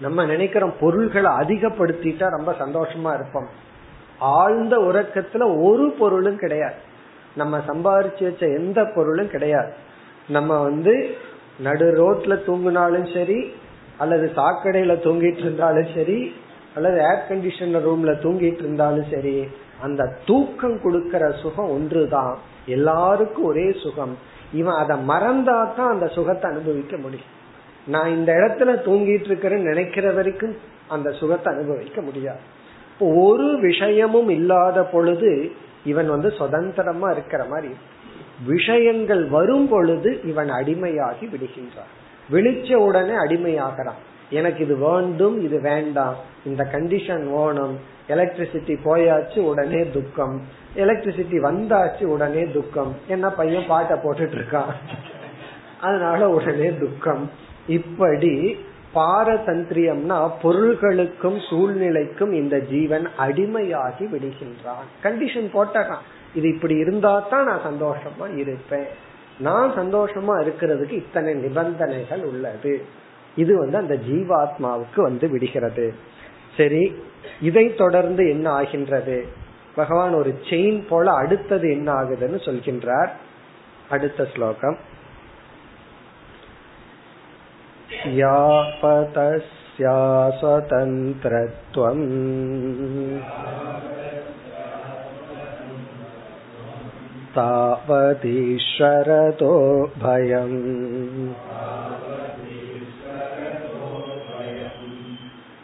நம்ம 0.00 0.24
நினைக்கிறோம் 0.24 0.74
பொருள்களை 0.80 1.30
அதிகப்படுத்திட்டா 1.30 2.28
ரொம்ப 2.28 2.52
சந்தோஷமா 2.52 3.14
இருப்போம். 3.14 3.66
ஆழ்ந்த 4.18 4.76
உறக்கத்துல 4.76 5.62
ஒரு 5.62 5.90
பொருளும் 5.90 6.36
கிடையாது. 6.36 6.74
நம்ம 7.36 7.58
சம்பாரிச்சு 7.58 8.22
வச்ச 8.22 8.46
எந்த 8.46 8.84
பொருளும் 8.94 9.30
கிடையாது. 9.30 9.72
நம்ம 10.28 10.62
வந்து 10.62 11.14
நடு 11.60 11.86
ரோட்ல 11.86 12.24
தூங்கினாலும் 12.24 13.14
சரி 13.14 13.52
அல்லது 13.98 14.32
சாக்கடையில 14.36 14.92
தூங்கிட்டு 15.04 15.38
இருந்தாலும் 15.38 15.88
சரி 15.94 16.34
அல்லது 16.74 17.00
ஏர் 17.00 17.24
கண்டிஷன் 17.28 17.88
ரூம்ல 17.88 18.12
தூங்கிட்டு 18.22 18.58
இருந்தாலும் 18.58 19.04
சரி 19.10 19.48
அந்த 19.80 20.16
தூக்கம் 20.26 20.80
கொடுக்கற 20.80 21.40
சுகம் 21.40 21.70
ஒன்றுதான். 21.70 22.38
எல்லாருக்கும் 22.66 23.44
ஒரே 23.44 23.72
சுகம். 23.82 24.18
இவன் 24.52 24.74
அதை 24.74 24.96
மறந்தா 24.96 25.74
தான் 25.74 25.90
அந்த 25.90 26.06
சுகத்தை 26.06 26.50
அனுபவிக்க 26.50 26.96
முடியும். 26.96 27.36
நான் 27.86 28.08
இந்த 28.08 28.32
இடத்துல 28.32 28.70
தூங்கிட்டு 28.70 29.26
இருக்கிறேன்னு 29.26 29.62
நினைக்கிற 29.62 30.12
வரைக்கும் 30.12 30.56
அந்த 30.88 31.10
சுகத்தை 31.10 31.54
அனுபவிக்க 31.54 32.00
முடியாது. 32.00 32.38
ஒரு 32.98 33.60
விஷயமும் 33.60 34.28
இல்லாத 34.28 34.82
பொழுது 34.82 35.52
இவன் 35.84 36.08
வந்து 36.08 36.30
சுதந்திரமா 36.30 37.10
இருக்கிற 37.10 37.44
மாதிரி 37.44 37.74
விஷயங்கள் 38.46 39.24
வரும் 39.24 39.68
பொழுது 39.68 40.20
இவன் 40.24 40.50
அடிமையாகி 40.50 41.20
விடுகின்றான். 41.20 41.90
விழிச்ச 42.32 42.74
உடனே 42.74 43.12
அடிமையாகிறான். 43.12 43.98
எனக்கு 44.30 44.64
இது 44.64 44.76
வேண்டும் 44.76 45.40
இது 45.40 45.60
வேண்டாம். 45.60 46.14
இந்த 46.44 46.68
கண்டிஷன் 46.72 47.24
வேணும். 47.24 47.78
எலக்ட்ரிசிட்டி 48.08 48.76
போயாச்சு 48.84 49.38
உடனே 49.38 49.90
துக்கம். 49.90 50.42
எலக்ட்ரிசிட்டி 50.76 51.36
வந்தாச்சு 51.42 52.04
உடனே 52.04 52.44
துக்கம். 52.44 52.94
என்ன 53.08 53.28
பையன் 53.28 53.64
பாட்டை 53.68 53.98
போட்டுட்டு 53.98 54.42
இருக்கான். 54.42 54.74
அதனால 55.80 56.28
உடனே 56.28 56.76
துக்கம். 56.78 57.30
இப்படி 57.66 58.58
பாரதந்திரியம்னா 58.94 60.30
பொருள்களுக்கும் 60.42 61.38
சூழ்நிலைக்கும் 61.50 62.32
இந்த 62.32 62.58
ஜீவன் 62.60 63.08
அடிமையாகி 63.18 64.06
விடுகின்றான். 64.12 64.86
கண்டிஷன் 65.02 65.48
போட்டான் 65.54 65.94
இது 66.34 66.48
இப்படி 66.48 66.76
இருந்தா 66.76 67.26
தான் 67.30 67.46
நான் 67.46 67.64
சந்தோஷமா 67.64 68.36
இருப்பேன். 68.36 68.86
நான் 69.38 69.76
சந்தோஷமா 69.76 70.34
இருக்கிறதுக்கு 70.40 70.90
இத்தனை 70.90 71.34
நிபந்தனைகள் 71.34 72.22
உள்ளது. 72.24 72.84
இது 73.36 73.58
வந்து 73.58 73.76
அந்த 73.76 73.94
ஜீவாத்மாவுக்கு 73.94 75.00
வந்து 75.00 75.28
விடுகிறது. 75.28 75.94
சரி 76.56 76.94
இதை 77.40 77.74
தொடர்ந்து 77.74 78.28
என்ன 78.28 78.50
ஆகின்றது? 78.50 79.26
பகவான் 79.74 80.14
ஒரு 80.14 80.38
செயின் 80.50 80.86
போல 80.88 81.12
அடுத்தது 81.12 81.70
என்ன 81.70 81.92
ஆகுதுன்னு 81.92 82.38
சொல்கின்றார். 82.44 83.08
அடுத்த 83.90 84.26
ஸ்லோகம். 84.34 84.78
यापतस्या 88.19 89.95
स्वतन्त्रत्वम् 90.39 92.05
तावतीश्वरतो 97.35 98.33
भयम् 100.03 100.59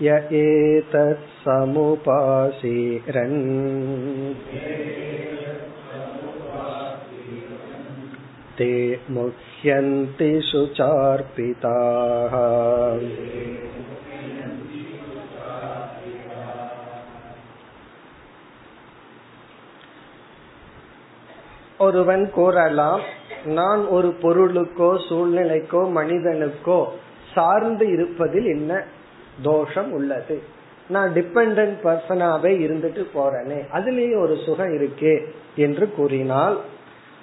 य 0.02 0.16
एतत् 0.40 1.26
समुपासीरन् 1.44 3.40
ते 8.58 8.72
मुह्यन्ति 9.64 10.30
शुचार्पिताः 10.42 12.34
ஒருவன் 21.80 22.24
கூறலாம் 22.30 23.04
நான் 23.54 23.82
ஒரு 23.88 24.10
பொருளுக்கோ 24.22 24.90
சூழ்நிலைக்கோ 25.08 25.82
மனிதனுக்கோ 25.98 26.80
சார்ந்து 27.34 27.86
இருப்பதில் 27.88 28.48
என்ன 28.48 28.72
தோஷம் 29.42 29.92
உள்ளது 29.92 30.38
நான் 30.90 31.10
டிபெண்ட் 31.14 31.62
பர்சனாவே 31.84 32.52
இருந்துட்டு 32.66 33.04
போறேனே 33.14 33.60
அதுலேயே 33.74 34.16
ஒரு 34.18 34.36
சுகம் 34.46 34.74
இருக்கே 34.78 35.16
என்று 35.58 35.86
கூறினால் 35.92 36.58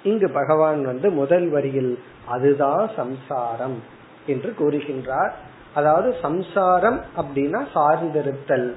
இங்கு 0.02 0.30
பகவான் 0.30 0.84
வந்து 0.84 1.10
முதல் 1.10 1.48
வரியில் 1.48 2.02
அதுதான் 2.26 2.90
சம்சாரம் 2.96 3.82
என்று 4.26 4.54
கூறுகின்றார். 4.58 5.30
அதாவது 5.74 6.16
சம்சாரம் 6.22 7.00
அப்படின்னா 7.16 7.66
சார்ந்திருத்தல். 7.74 8.72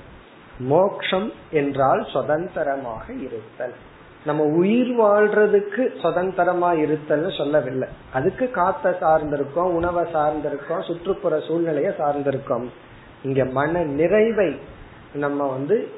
மோக்ஷம் 0.60 1.32
என்றால் 1.51 2.05
சுதந்திரமாக 2.13 3.13
இருத்தல். 3.13 3.74
நம்ம 4.25 4.44
உயிர் 4.44 5.00
வாழ்றதுக்கு 5.00 6.00
சுதந்திரமா 6.01 6.74
இருத்தல்னு 6.74 7.38
சொல்லவில்லை. 7.38 7.88
அதுக்கு 8.13 8.51
காத்த 8.51 8.98
சார்ந்திருக்கோம் 9.01 9.74
உணவை 9.79 10.03
சார்ந்திருக்கோம் 10.13 10.86
சுற்றுப்புற 10.86 11.38
சூழ்நிலைய 11.38 11.91
சார்ந்திருக்கோம். 12.00 12.65
இங்க 13.24 13.46
மன 13.46 13.84
நிறைவை 13.84 14.60
நம்ம 15.13 15.48
வந்து 15.48 15.89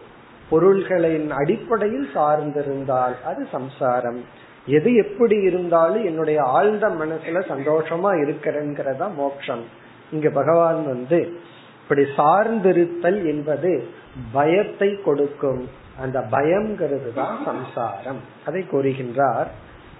பொருள்களின் 0.50 1.32
அடிப்படையில் 1.32 2.10
சார்ந்திருந்தால் 2.16 3.24
அது 3.24 3.48
சம்சாரம். 3.52 4.46
எது 4.68 4.96
எப்படி 4.96 5.36
இருந்தாலும் 5.42 6.06
என்னுடைய 6.06 6.42
ஆழ்ந்த 6.44 6.88
மனசுல 6.88 7.38
சந்தோஷமா 7.50 8.12
இருக்கிறேங்கிறதா 8.26 9.14
மோட்சம். 9.14 9.64
இங்க 10.12 10.30
பகவான் 10.30 10.86
வந்து 10.86 11.40
இப்படி 11.82 12.02
சார்ந்திருத்தல் 12.02 13.26
என்பது 13.26 13.88
பயத்தை 14.32 15.02
கொடுக்கும். 15.02 15.70
அந்த 16.02 16.20
பயம்ங்கிறது 16.32 17.14
தான் 17.14 17.38
சம்சாரம். 17.46 18.20
அதை 18.46 18.66
கூறுகின்றார் 18.72 19.48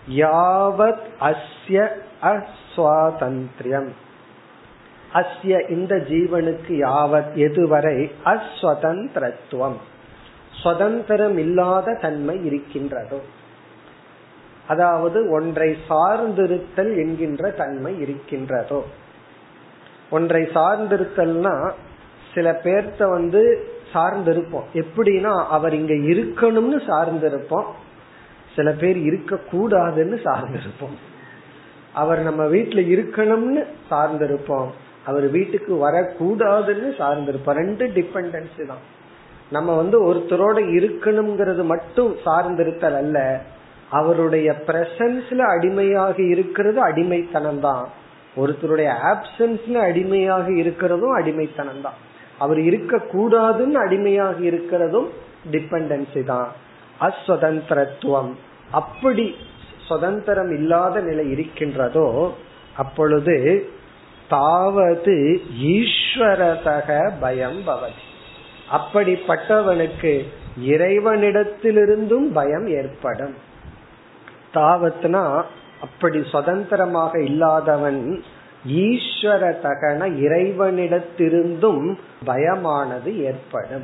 யாவத் 0.10 1.06
அஸ்ய 1.22 1.88
அஸ்வாதந்திரியம். 2.22 3.88
அஸ்ய 5.14 5.70
இந்த 5.70 5.96
ஜீவனுக்கு 5.96 6.68
யாவத் 6.68 7.36
எதுவரை? 7.36 8.12
அஸ்வதந்திரத்துவம். 8.26 9.78
சுதந்திரம் 10.52 11.38
இல்லாத 11.38 11.98
தன்மை 12.02 12.46
இருக்கின்றதோ. 12.46 13.20
அதாவது 14.68 15.30
ஒன்றை 15.30 15.76
சார்ந்திருத்தல் 15.90 16.98
என்கின்ற 16.98 17.50
தன்மை 17.50 18.00
இருக்கின்றதோ. 18.00 18.84
ஒன்றை 20.10 20.44
சார்ந்திருத்தல்னா 20.44 21.72
சில 22.34 22.60
பேர்த்த 22.64 23.10
வந்து 23.10 23.68
சார்ந்திருப்போம். 23.94 24.64
எப்படின்னா 24.74 25.46
அவர் 25.46 25.74
இங்க 25.74 25.94
இருக்கணும்னு 25.94 26.82
சார்ந்திருப்போம். 26.88 27.66
சில 28.56 28.72
பேர் 28.72 28.98
இருக்க 28.98 29.40
கூடாதுன்னு 29.52 30.20
சார்ந்திருப்போம். 30.24 30.98
அவர் 31.94 32.20
நம்ம 32.20 32.44
வீட்டுல 32.44 32.82
இருக்கணும்னு 32.96 33.66
சார்ந்திருப்போம். 33.92 34.68
அவர் 35.06 35.30
வீட்டுக்கு 35.30 35.90
வரக்கூடாதுன்னு 35.90 36.90
சார்ந்திருப்போம். 36.98 37.52
ரெண்டு 37.52 37.88
டிபெண்டன்சி 37.88 38.66
தான். 38.68 38.96
நம்ம 39.52 39.76
வந்து 39.76 40.14
ஒருத்தரோட 40.14 40.58
இருக்கணுங்கிறது 40.58 41.64
மட்டும் 41.64 42.16
சார்ந்திருத்தல் 42.26 42.96
அல்ல. 42.96 43.42
அவருடைய 43.90 44.48
பிரசன்ஸ்ல 44.68 45.42
அடிமையாக 45.56 46.18
இருக்கிறது 46.22 46.80
அடிமைத்தனம் 46.82 47.60
தான் 47.60 47.86
ஒருத்தருடைய 48.36 48.90
ஆப்சன்ஸ்ல 49.12 49.76
அடிமையாக 49.90 50.48
இருக்கிறதும் 50.52 51.16
அடிமைத்தனம் 51.20 51.82
தான் 51.82 52.00
அவர் 52.38 52.60
இருக்க 52.60 52.98
கூடாதுன்னு 53.14 53.80
அடிமையாக 53.86 54.38
இருக்கிறதும் 54.50 55.08
டிபெண்டன்சி 55.52 56.24
தான் 56.24 56.50
அஸ்வதந்திரத்துவம். 57.08 58.32
அப்படி 58.72 59.36
சுதந்திரம் 59.88 60.52
இல்லாத 60.58 61.02
நிலை 61.02 61.26
இருக்கின்றதோ 61.32 62.08
அப்பொழுது 62.76 63.36
தாவது 64.30 65.16
ஈஸ்வரதக 65.76 66.90
பயம் 67.20 67.60
பவதி. 67.68 68.04
அப்படிப்பட்டவனுக்கு 68.78 70.14
இறைவனிடத்திலிருந்தும் 70.72 72.28
பயம் 72.34 72.68
ஏற்படும். 72.68 73.36
தாவத்னா 74.54 75.44
அப்படி 75.82 76.24
சுதந்திரமாக 76.24 77.22
இல்லாதவன் 77.22 78.24
ஈஸ்வர 78.68 79.56
தகன 79.64 80.08
இறைவனிடத்திலிருந்தும் 80.26 81.98
பயமானது 82.26 83.16
ஏற்படும். 83.16 83.84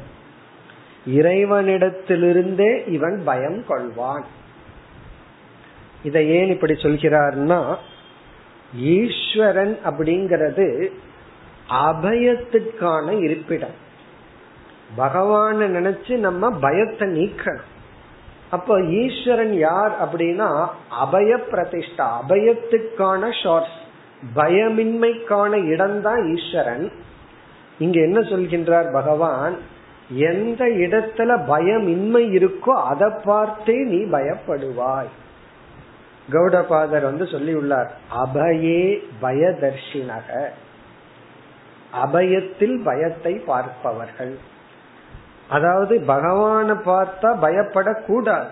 இறைவனிடத்திலிருந்தே 1.07 2.89
இவன் 2.89 3.21
பயம் 3.25 3.63
கொள்வான். 3.69 4.23
இதை 6.03 6.29
ஏன் 6.29 6.49
இப்படி 6.49 6.73
சொல்கிறார்னா 6.73 7.75
ஈஸ்வரன் 8.75 9.79
அப்படிங்கிறது 9.85 10.87
அபயத்துக்கான 11.69 13.19
இருப்பிடம். 13.19 13.77
பகவான 14.97 15.67
நினைச்சு 15.67 16.17
நம்ம 16.17 16.49
பயத்தை 16.49 17.07
நீக்கணும். 17.07 17.71
அப்போ 18.55 18.75
ஈஸ்வரன் 19.01 19.55
யார் 19.67 19.93
அப்படின்னா 20.03 20.49
அபய 21.03 21.31
பிரதிஷ்டா 21.51 22.07
அபயத்துக்கான 22.19 23.31
ஷார்ட்ஸ் 23.43 23.79
பயமின்மைக்கான 24.35 25.53
இடம்தான் 25.71 26.21
ஈஸ்வரன். 26.35 26.85
இங்க 27.79 27.97
என்ன 27.99 28.19
சொல்கின்றார் 28.19 28.89
பகவான்? 28.93 29.55
எந்த 30.29 30.61
இடத்துல 30.85 31.31
பயமின்மை 31.49 32.23
இருக்கோ 32.39 32.73
அதை 32.91 33.09
பார்த்தே 33.23 33.75
நீ 33.83 33.99
பயப்படுவாய். 34.15 35.11
கௌடபாதர் 36.31 37.09
வந்து 37.09 37.25
சொல்லியுள்ளார் 37.25 37.89
அபயே 38.23 38.83
பயதர்ஷினக. 39.21 40.29
அபயத்தில் 42.03 42.77
பயத்தை 42.83 43.33
பார்ப்பவர்கள். 43.51 44.33
அதாவது 45.53 45.93
பகவான 46.07 46.69
பார்த்தா 46.89 47.29
பயப்படக்கூடாது. 47.45 48.51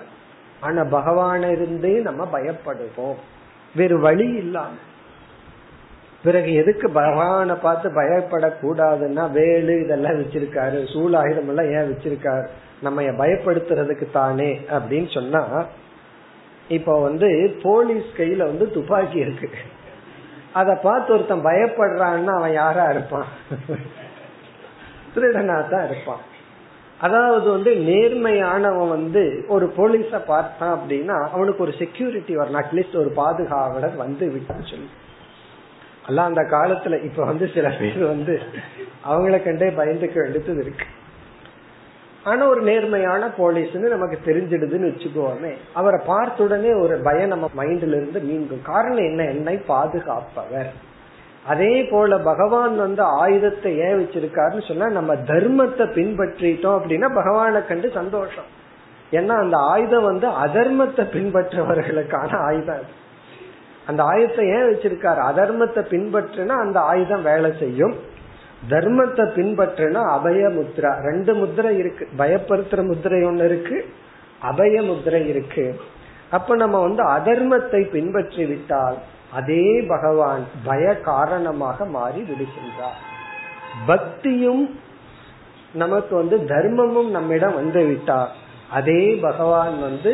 ஆனா 0.59 0.81
பகவான 0.95 1.43
இருந்தே 1.51 1.93
நம்ம 2.07 2.23
பயப்படுவோம். 2.33 3.19
வேறு 3.75 3.97
வழி 3.99 4.27
இல்லாம. 4.43 4.73
பிறகு 6.23 6.49
எதுக்கு 6.53 6.87
பகவான 6.89 7.53
பார்த்து 7.61 7.87
பயப்படக்கூடாதுன்னா 7.89 9.23
வேலு 9.31 9.73
இதெல்லாம் 9.83 10.17
வச்சிருக்காரு 10.19 10.77
சூழாயுதம் 10.93 11.49
எல்லாம் 11.51 11.71
ஏன் 11.77 11.89
வச்சிருக்காரு? 11.91 12.47
நம்ம 12.81 13.01
பயப்படுத்துறதுக்கு 13.21 14.07
தானே 14.11 14.51
அப்படின்னு 14.69 15.09
சொன்னா 15.13 15.41
இப்ப 16.67 17.01
வந்து 17.01 17.29
போலீஸ் 17.63 18.09
கையில 18.17 18.43
வந்து 18.51 18.65
துப்பாக்கி 18.71 19.17
இருக்கு. 19.17 19.49
அத 20.53 20.69
பார்த்து 20.75 21.13
ஒருத்தன் 21.13 21.45
பயப்படுறான்னா 21.45 22.33
அவன் 22.37 22.53
யாரா 22.53 22.85
இருப்பான்? 22.89 23.29
திருடனா 25.15 25.57
தான் 25.69 25.85
இருப்பான். 25.89 26.21
அதாவது 27.01 27.51
வந்து 27.51 27.71
நேர்மையானவன் 27.71 28.89
வந்து 28.89 29.45
ஒரு 29.47 29.73
போலீஸ 29.77 30.25
பார்த்தான் 30.25 30.79
அப்படின்னா 30.79 31.27
அவனுக்கு 31.29 31.63
ஒரு 31.63 31.73
செக்யூரிட்டி 31.79 32.37
வரணும். 32.37 32.61
அட்லீஸ்ட் 32.61 32.95
ஒரு 32.95 33.09
பாதுகாவலர் 33.09 33.95
வந்து 33.95 34.27
விட்டான்னு 34.27 34.69
சொல்லி. 34.69 34.89
எல்லாம் 36.07 36.25
அந்த 36.25 36.41
காலத்துல 36.41 37.03
இப்ப 37.03 37.25
வந்து 37.25 37.49
சில 37.53 37.69
பேர் 37.69 38.05
வந்து 38.05 38.39
அவங்கள 39.09 39.43
கண்டே 39.43 39.67
பயந்துக்க 39.67 40.15
வேண்டியது 40.15 40.61
இருக்கு. 40.61 40.85
ஆனா 42.23 42.47
ஒரு 42.47 42.61
நேர்மையான 42.61 43.27
போலீஸ்னு 43.27 43.89
நமக்கு 43.89 44.17
தெரிஞ்சிடுதுன்னு 44.25 44.89
வச்சுக்கோமே 44.89 45.53
அவரை 45.73 46.05
பார்த்த 46.05 46.43
உடனே 46.43 46.73
ஒரு 46.73 46.99
பயம் 47.03 47.27
நம்ம 47.27 47.49
மைண்ட்ல 47.57 47.95
இருந்து 47.95 48.19
மீண்டும் 48.19 48.61
காரணம் 48.63 49.05
என்ன? 49.11 49.23
என்னை 49.23 49.57
பாதுகாப்பவர். 49.57 50.89
அதே 51.45 51.83
போல 51.83 52.17
பகவான் 52.17 52.77
வந்து 52.77 53.01
ஆயுதத்தை 53.01 53.77
ஏன் 53.77 54.05
வச்சிருக்காருன்னு 54.05 54.67
சொன்னா 54.67 54.89
நம்ம 54.89 55.15
தர்மத்தை 55.15 55.83
பின்பற்றிட்டோம் 55.89 56.79
அப்படின்னா 56.79 57.13
பகவானை 57.13 57.65
கண்டு 57.65 57.91
சந்தோஷம். 57.93 58.43
ஏன்னா 59.11 59.27
அந்த 59.27 59.57
ஆயுதம் 59.57 60.03
வந்து 60.03 60.27
அதர்மத்தை 60.27 61.03
பின்பற்றவர்களுக்கான 61.05 62.35
ஆயுதம் 62.35 62.75
அது. 62.75 62.83
அந்த 63.85 64.03
ஆயுதத்தை 64.03 64.47
ஏன் 64.47 64.63
வச்சிருக்காரு? 64.63 65.21
அதர்மத்தை 65.31 65.81
பின்பற்றினா 65.89 66.47
அந்த 66.47 66.79
ஆயுதம் 66.79 67.23
வேலை 67.23 67.53
செய்யும். 67.59 67.95
தர்மத்தை 68.69 69.23
பின்பற்றினா 69.35 70.09
அபய 70.11 70.47
முத்ரா. 70.47 71.01
ரெண்டு 71.01 71.33
முத்திரை 71.33 71.77
இருக்கு. 71.77 72.07
பயப்படுத்துற 72.17 72.85
முத்திரை 72.85 73.21
ஒண்ணு 73.21 73.45
இருக்கு. 73.45 73.85
அபய 74.39 74.81
முத்திரை 74.81 75.27
இருக்கு. 75.27 75.79
அப்ப 76.29 76.55
நம்ம 76.55 76.81
வந்து 76.81 77.03
அதர்மத்தை 77.03 77.89
பின்பற்றி 77.89 78.45
விட்டால் 78.45 78.97
அதே 79.33 79.65
பகவான் 79.87 80.43
பய 80.63 80.99
காரணமாக 80.99 81.85
மாறி 81.85 82.21
விடுகின்றார். 82.21 82.99
பக்தியும் 83.85 84.63
நமக்கு 85.73 86.15
வந்து 86.15 86.37
தர்மமும் 86.37 87.09
நம்மிடம் 87.09 87.53
வந்து 87.53 87.85
விட்டார். 87.85 88.31
அதே 88.71 89.01
பகவான் 89.15 89.79
வந்து 89.79 90.11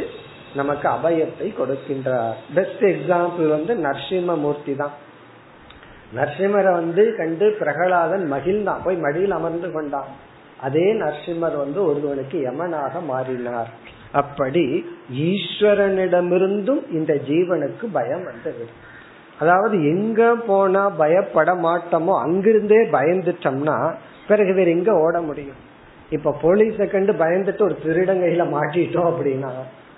நமக்கு 0.55 0.87
அபயத்தை 0.89 1.47
கொடுக்கின்றார். 1.59 2.37
பெஸ்ட் 2.53 2.83
எக்ஸாம்பிள் 2.83 3.47
வந்து 3.47 3.73
நரசிம்மமூர்த்தி 3.75 4.75
தான். 4.75 4.95
நரசிம்மரை 6.15 6.71
வந்து 6.71 7.15
கண்டு 7.15 7.55
பிரகலாதன் 7.59 8.25
மகிழ்ந்தான். 8.31 8.83
போய் 8.83 8.95
மடியில் 8.95 9.31
அமர்ந்து 9.31 9.71
கொண்டான். 9.71 10.11
அதே 10.61 10.93
நரசிம்மர் 10.93 11.57
வந்து 11.57 11.79
ஒருவனுக்கு 11.85 12.37
யமனாக 12.49 13.01
மாறினார். 13.05 13.71
அப்படி 14.11 14.65
ஈஸ்வரனிடமிருந்தும் 15.11 16.83
இந்த 16.91 17.13
ஜீவனுக்கு 17.13 17.85
பயம் 17.93 18.23
வந்தது 18.23 18.65
அதாவது 19.39 19.83
எங்க 19.83 20.35
போனா 20.35 20.89
பயப்பட 20.89 21.55
மாட்டோமோ 21.55 22.21
அங்கிருந்தே 22.21 22.85
பயந்துட்டோம்னா 22.85 23.95
பிறகு 24.27 24.53
வேற 24.53 24.69
எங்க 24.69 24.93
ஓட 24.99 25.21
முடியும்? 25.21 25.65
இப்ப 26.09 26.35
போலீஸ 26.41 26.87
கண்டு 26.87 27.13
பயந்துட்டு 27.13 27.61
ஒரு 27.61 27.77
திருடங்கையில 27.85 28.45
மாட்டிட்டோம் 28.55 29.11
அப்படின்னா 29.11 29.49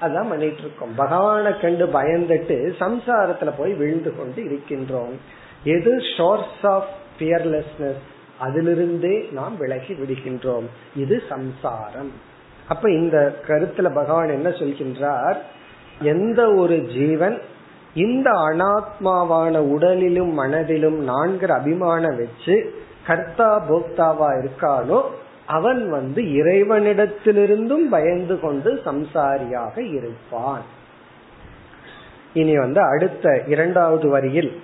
அதான் 0.02 0.30
பண்ணிட்டு 0.30 0.60
இருக்கோம். 0.60 0.95
பகவானை 0.95 1.60
கண்டு 1.60 1.86
பயந்துட்டு 1.86 2.73
சம்சாரத்துல 2.80 3.52
போய் 3.58 3.73
விழுந்து 3.73 4.15
கொண்டு 4.15 4.43
இருக்கின்றோம். 4.43 5.15
எது 5.63 5.97
ஷோர்ஸ் 6.17 6.63
ஆஃப் 6.63 6.88
பியர்லெஸ்னஸ் 7.19 8.02
அதிலிருந்தே 8.41 9.32
நாம் 9.32 9.58
விலகி 9.58 9.93
விடுகின்றோம். 9.93 10.67
இது 10.95 11.23
சம்சாரம். 11.30 12.12
அப்ப 12.67 12.91
இந்த 12.91 13.36
கருத்துல 13.47 13.93
பகவான் 13.93 14.30
என்ன 14.30 14.49
சொல்கின்றார்? 14.49 15.38
எந்த 16.02 16.54
ஒரு 16.54 16.78
ஜீவன் 16.78 17.41
இந்த 17.93 18.32
அனாத்மாவான 18.32 19.58
உடலிலும் 19.58 20.34
மனதிலும் 20.34 21.08
நான்கிற 21.08 21.47
அபிமானம் 21.47 22.15
வச்சு 22.15 22.73
கர்த்தா 23.08 23.65
போக்தாவா 23.69 24.30
இருக்கானோ 24.39 25.02
அவன் 25.45 25.89
வந்து 25.89 26.21
இறைவனிடத்திலிருந்தும் 26.21 27.86
பயந்து 27.89 28.39
கொண்டு 28.39 28.82
சம்சாரியாக 28.86 29.78
இருப்பான். 29.78 30.62
இனி 32.34 32.58
வந்து 32.58 32.82
அடுத்த 32.82 33.43
இரண்டாவது 33.47 34.10
வரியில் 34.10 34.62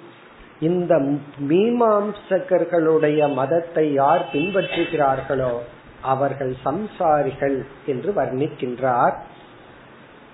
இந்த 0.60 1.00
மீமாம்சகர்களுடைய 1.48 3.34
மதத்தை 3.34 3.94
யார் 3.94 4.26
பின்பற்றுகிறார்களோ 4.34 5.54
அவர்கள் 6.02 6.56
சம்சாரிகள் 6.66 7.66
என்று 7.86 8.12
வர்ணிக்கின்றார். 8.12 9.16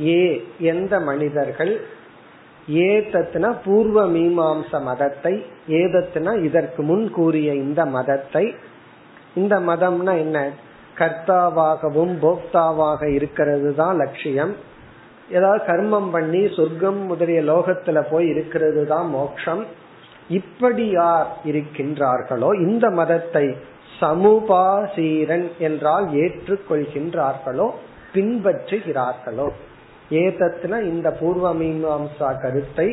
ஏ 0.00 0.46
எந்த 0.58 1.00
மனிதர்கள்? 1.00 1.80
ஏதத்னா 2.68 3.56
பூர்வ 3.64 4.08
மீமாம்ச 4.08 4.82
மதத்தை 4.82 5.44
ஏதத்னா 5.68 6.44
இதற்கு 6.44 6.82
முன் 6.82 7.10
கூறிய 7.10 7.54
இந்த 7.54 7.86
மதத்தை. 7.86 8.54
இந்த 9.34 9.60
மதம்னா 9.60 10.18
என்ன? 10.18 10.50
கர்த்தாவாகவும் 10.96 12.14
போக்தாவாக 12.22 13.14
இருக்கிறது 13.14 13.74
தான் 13.74 13.96
லட்சியம். 13.96 14.54
ஏதாவது 15.30 15.64
கர்மம் 15.64 16.10
பண்ணி 16.10 16.48
சொர்க்கம் 16.56 17.06
முதலிய 17.06 17.40
லோகத்துல 17.42 18.02
போய் 18.10 18.28
இருக்கிறது 18.28 18.86
தான் 18.86 19.08
மோக்ஷம் 19.08 19.64
இப்படி 20.28 20.90
யார் 20.90 21.26
இருக்கின்றார்களோ 21.44 22.60
இந்த 22.60 22.90
மதத்தை 22.90 23.56
சமுபாசீரன் 24.00 25.46
என்றால் 25.58 26.06
ஏற்றுக்கொள்கின்றார்களோ 26.22 27.68
பின்பற்றுகிறார்களோ. 28.14 29.48
ஏதத்னா 30.10 30.78
இந்த 30.82 31.08
பூர்வ 31.10 31.46
மீமாம்சா 31.54 32.28
கருத்தை 32.42 32.88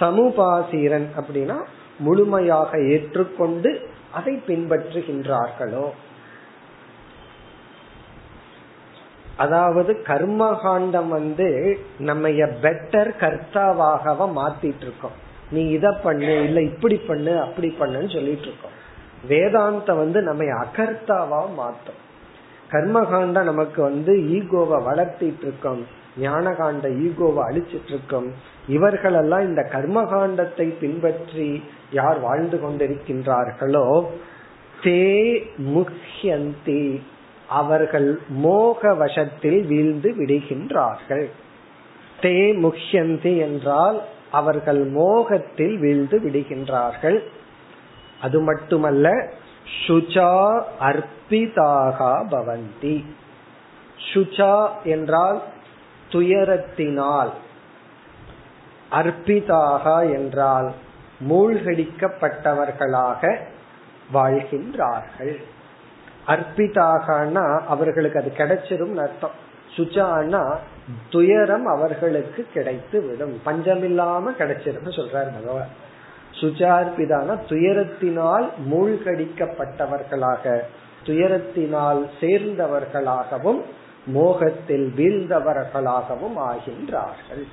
சமுபாசீரன் 0.00 1.08
அப்படின்னா 1.16 1.58
முழுமையாக 1.98 2.70
ஏற்றுக்கொண்டு 2.92 3.70
அதை 4.12 4.34
பின்பற்றுகின்றார்களோ. 4.46 5.86
அதாவது 9.36 9.92
கர்மகாண்டம் 10.06 11.08
வந்து 11.08 11.48
நம்ம 11.98 12.28
பெட்டர் 12.64 13.10
கர்த்தாவாகவ 13.22 14.28
மாத்திட்டு 14.40 14.84
இருக்கோம் 14.86 15.16
நீ 15.50 15.62
இத 15.68 15.86
பண்ணு 16.04 16.34
இல்ல 16.44 16.58
இப்படி 16.62 16.96
பண்ணு 17.08 17.32
அப்படி 17.40 17.68
பண்ணுன்னு 17.80 18.10
சொல்லிட்டு 18.14 18.48
இருக்கோம் 18.50 18.73
வேதாந்தம் 19.28 20.00
வந்து 20.02 20.18
நம்ம 20.22 20.44
அகர்த்தாவா 20.64 21.42
மாத்தோம். 21.58 22.00
கர்மகாண்டம் 22.70 23.50
நமக்கு 23.50 23.80
வந்து 23.82 24.12
ஈகோவை 24.36 24.78
வளர்த்திட்டு 24.88 25.44
இருக்கோம் 25.46 25.82
ஞானகாண்ட 26.20 26.86
ஈகோவை 27.04 27.42
அழிச்சிட்டு 27.48 27.90
இருக்கோம் 27.92 28.28
இவர்களெல்லாம் 28.68 29.44
இந்த 29.48 29.62
கர்மகாண்டத்தை 29.72 30.66
பின்பற்றி 30.80 31.48
யார் 31.90 32.18
வாழ்ந்து 32.20 32.56
கொண்டிருக்கின்றார்களோ 32.56 33.86
தே 34.84 35.02
முக்கியந்தி 35.74 36.84
அவர்கள் 37.60 38.08
மோக 38.44 38.94
வசத்தில் 38.94 39.60
வீழ்ந்து 39.66 40.10
விடுகின்றார்கள். 40.18 41.26
தே 42.22 42.36
முக்கியந்தி 42.64 43.32
என்றால் 43.38 43.98
அவர்கள் 44.30 44.82
மோகத்தில் 44.92 45.76
வீழ்ந்து 45.78 46.18
விடுகின்றார்கள். 46.24 47.18
அது 48.24 48.40
மட்டுமல்ல 48.40 49.06
சுச்சா 49.86 50.30
அர்ப்பிதாக 50.80 51.98
பவந்தி. 52.30 52.96
சுச்சா 54.12 54.54
என்றால் 54.84 55.40
துயரத்தினால். 56.10 57.32
அர்ப்பிதாக 58.92 59.86
என்றால் 60.14 60.68
மூழ்கடிக்கப்பட்டவர்களாக 61.28 63.22
வாழ்கின்றார்கள். 64.14 65.36
அர்ப்பிதாகனா 66.26 67.46
அவர்களுக்கு 67.68 68.20
அது 68.20 68.32
கிடைச்சிரும் 68.36 68.96
அர்த்தம். 68.96 69.36
சுஜானா 69.76 70.42
துயரம் 71.10 71.66
அவர்களுக்கு 71.66 72.46
கிடைத்து 72.54 72.98
விடும் 73.02 73.40
பஞ்சமில்லாம 73.46 74.30
கிடைச்சிரும் 74.38 74.96
சொல்றாரு 74.98 75.32
பகவான். 75.38 75.82
சுஜார்பிதான 76.40 77.38
துயரத்தினால் 77.48 78.46
மூழ்கடிக்கப்பட்டவர்களாக 78.70 80.58
துயரத்தினால் 81.06 82.06
சேர்ந்தவர்களாகவும் 82.20 83.60
மோகத்தில் 84.06 84.92
வீழ்ந்தவர்களாகவும் 84.96 86.36
ஆகின்றார்கள். 86.36 87.44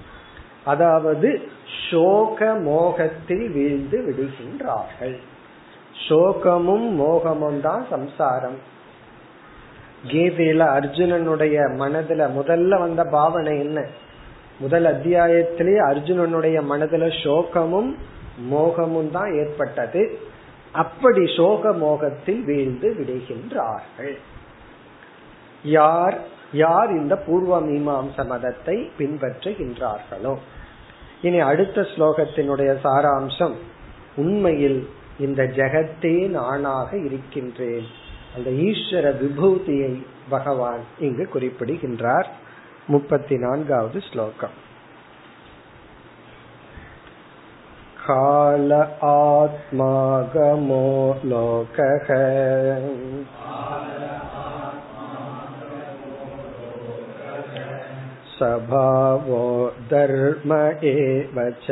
அதாவது 0.63 1.41
சோக 1.89 2.53
மோகத்தில் 2.53 3.49
வீழ்ந்து 3.49 3.97
விடுகின்றார்கள். 4.07 5.17
சோகமும் 6.07 6.87
மோகமும் 6.99 7.61
தான் 7.61 7.85
சம்சாரம். 7.89 8.59
கீதையில 10.07 10.61
அர்ஜுனனுடைய 10.77 11.57
மனதுல 11.79 12.29
முதல்ல 12.37 12.79
வந்த 12.79 13.03
பாவனை 13.03 13.59
என்ன? 13.59 13.85
முதல் 14.59 14.85
அத்தியாயத்திலேயே 14.85 15.81
அர்ஜுனனுடைய 15.89 16.57
மனதுல 16.69 17.11
சோகமும் 17.23 17.95
மோகமும் 18.49 19.11
தான் 19.11 19.33
ஏற்பட்டது. 19.33 20.19
அப்படி 20.71 21.35
சோக 21.35 21.73
மோகத்தில் 21.73 22.43
வீழ்ந்து 22.43 22.95
விடுகின்றார்கள். 22.99 24.17
யார் 25.63 26.17
யார் 26.53 26.89
இந்த 26.89 27.15
பூர்வ 27.17 27.61
மீமாம்ச 27.61 28.25
மதத்தை 28.25 28.91
பின்பற்றுகின்றார்களோ? 28.97 30.37
இனி 31.21 31.39
அடுத்த 31.39 31.81
ஸ்லோகத்தினுடைய 31.81 32.75
சாராம்சம் 32.83 33.53
உண்மையில் 34.15 34.89
இந்த 35.19 35.43
ஜெகத்தே 35.43 36.27
நானாக 36.27 36.97
இருக்கின்றேன். 36.97 37.85
அந்த 38.35 38.49
ஈஸ்வர 38.49 39.15
விபூதியை 39.17 40.05
பகவான் 40.29 40.79
இங்கு 40.99 41.27
குறிப்பிடுகின்றார். 41.27 42.29
முப்பத்தி 42.87 43.37
நான்காவது 43.37 44.01
ஸ்லோகம். 44.11 44.69
काल 48.09 48.73
आत्मागमो 49.03 51.21
लोकः। 51.25 52.07
स्वभावो 58.37 59.69
धर्म 59.69 60.79
एव 60.83 61.53
च। 61.63 61.65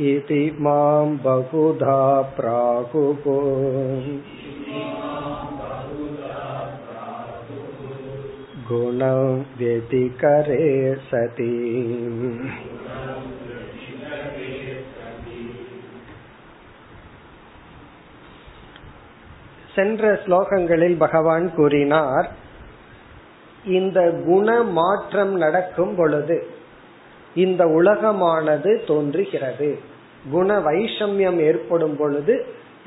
इति 0.00 0.56
माँ 0.60 1.06
बहुधा 1.06 2.22
प्राकुपो 2.22 3.40
गुणं 8.69 9.19
व्यतिकरे 9.57 10.65
सति 11.09 11.53
சென்ற 19.75 20.19
ஸ்லோகங்களில் 20.25 20.97
பகவான் 20.97 21.45
கூறினார் 21.55 22.27
இந்த 23.69 23.99
குண 24.25 24.47
மாற்றம் 24.71 25.33
நடக்கும் 25.35 25.95
பொழுது 25.95 26.37
இந்த 27.35 27.63
உலகமானது 27.67 28.71
தோன்றுகிறது 28.85 29.69
குண 30.31 30.59
வைஷமியம் 30.59 31.39
ஏற்படும் 31.39 31.95
பொழுது 31.95 32.35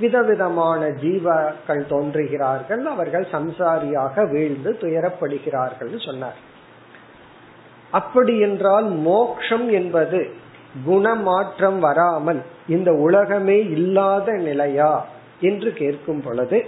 விதவிதமான 0.02 0.82
ஜீவர்கள் 1.04 1.84
தோன்றுகிறார்கள். 1.94 2.84
அவர்கள் 2.94 3.26
சம்சாரியாக 3.36 4.24
வீழ்ந்து 4.34 4.72
துயரப்படுகிறார்கள் 4.82 5.94
சொன்னார். 6.08 6.40
அப்படி 7.92 8.36
என்றால் 8.48 8.88
மோக்ஷம் 9.10 9.68
என்பது 9.80 10.20
குணமாற்றம் 10.86 11.80
வராமல் 11.80 12.42
இந்த 12.76 12.90
உலகமே 13.08 13.58
இல்லாத 13.76 14.36
நிலையா 14.48 14.94
என்று 15.50 15.70
கேட்கும் 15.80 16.22
பொழுது 16.26 16.60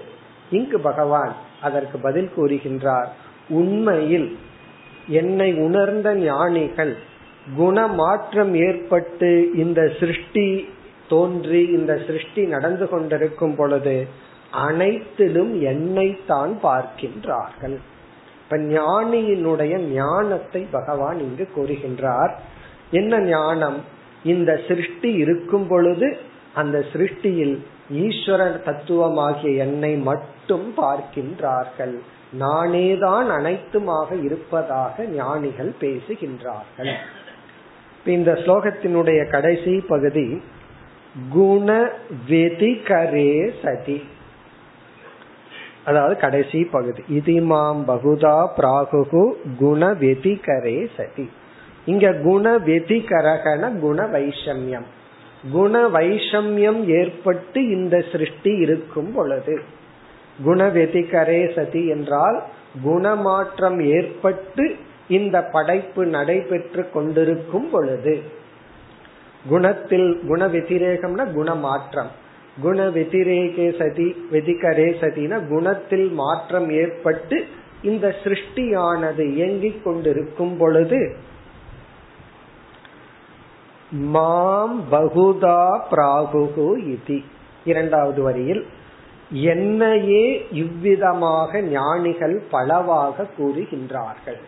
இங்கு 0.57 0.77
பகவான் 0.87 1.33
அதற்கு 1.67 1.97
பதில் 2.07 2.31
கூறுகின்றார். 2.37 3.09
உண்மையில் 3.59 4.27
என்னை 5.19 5.49
உணர்ந்த 5.65 6.09
ஞானிகள் 6.25 6.93
குணமாற்றம் 7.57 8.53
ஏற்பட்டு 8.65 9.29
இந்த 9.63 9.79
சிருஷ்டி 9.99 10.47
தோன்றி 11.09 11.65
இந்த 11.65 12.01
சிருஷ்டி 12.07 12.45
நடந்து 12.45 12.89
கொண்டிருக்கும் 12.89 13.55
பொழுது 13.55 14.07
அனைத்திலும் 14.51 15.61
என்னை 15.61 16.19
தான் 16.27 16.59
பார்க்கின்றார்கள். 16.63 17.77
இப்ப 18.43 18.57
ஞானியினுடைய 18.57 19.77
ஞானத்தை 19.77 20.67
பகவான் 20.71 21.19
இங்கு 21.19 21.47
கூறுகின்றார். 21.55 22.33
என்ன 22.91 23.19
ஞானம்? 23.19 23.77
இந்த 24.23 24.61
சிருஷ்டி 24.67 25.13
இருக்கும் 25.13 25.67
பொழுது 25.67 26.17
அந்த 26.53 26.85
சிருஷ்டியில் 26.93 27.59
ஈஸ்வரன் 27.89 28.61
தத்துவமாகிய 28.65 29.55
என்னை 29.55 29.95
மட்டும் 29.95 30.73
பார்க்கின்றார்கள். 30.77 31.95
நானேதான் 32.39 33.27
அனைத்துமாக 33.29 34.23
இருப்பதாக 34.23 35.03
ஞானிகள் 35.03 35.73
பேசுகின்றார்கள். 35.79 36.93
இந்த 38.05 38.31
ஸ்லோகத்தினுடைய 38.31 39.29
கடைசி 39.29 39.79
பகுதி 39.87 40.41
குண 41.29 41.89
வெதிகரே 42.29 43.51
சதி. 43.63 44.03
அதாவது 45.85 46.19
கடைசி 46.19 46.63
பகுதி. 46.63 47.03
இதிமாம் 47.09 47.83
பகுதா 47.87 48.47
பிராகு 48.55 49.37
குண 49.57 49.91
வெதிகரே 49.91 50.87
சதி. 50.97 51.29
இங்க 51.85 52.13
குண 52.13 52.57
வெதிகரகன 52.57 53.79
குண 53.79 54.03
வைஷமியம். 54.03 54.85
குண 55.51 55.87
வைஷமியம் 55.87 56.85
ஏற்பட்டு 56.85 57.69
இந்த 57.69 58.03
சிருஷ்டி 58.11 58.55
இருக்கும் 58.55 59.11
பொழுது. 59.13 59.61
குண 60.43 60.67
வெதிகரே 60.67 61.53
சதி 61.55 61.87
என்றால் 61.87 62.43
குணமாற்றம் 62.83 63.79
ஏற்பட்டு 63.79 64.75
இந்த 65.07 65.43
படைப்பு 65.43 66.05
நடைபெற்று 66.05 66.89
கொண்டிருக்கும் 66.91 67.69
பொழுது. 67.69 68.41
குணத்தில் 69.49 70.09
குண 70.27 70.41
வெதிரேகம்னா 70.47 71.25
குணமாற்றம். 71.33 72.11
குண 72.61 72.79
வெதிரேகே 72.95 73.67
சதி 73.79 74.07
வெதிகரே 74.31 74.87
சதினா 75.01 75.37
குணத்தில் 75.47 76.07
மாற்றம் 76.21 76.69
ஏற்பட்டு 76.81 77.37
இந்த 77.81 78.15
சிருஷ்டியானது 78.23 79.23
இயங்கிக் 79.33 79.83
கொண்டிருக்கும் 79.83 80.55
பொழுது 80.57 80.99
மாம் 84.13 84.77
பகுதா 84.91 85.59
பிராகுகு 85.91 86.67
இதி. 86.93 87.19
இரண்டாவது 87.65 88.21
வரியில் 88.21 88.63
என்னையே 89.51 90.25
இவ்விதமாக 90.51 91.61
ஞானிகள் 91.61 92.35
பலவாக 92.51 93.25
கூறுகின்றார்கள். 93.37 94.39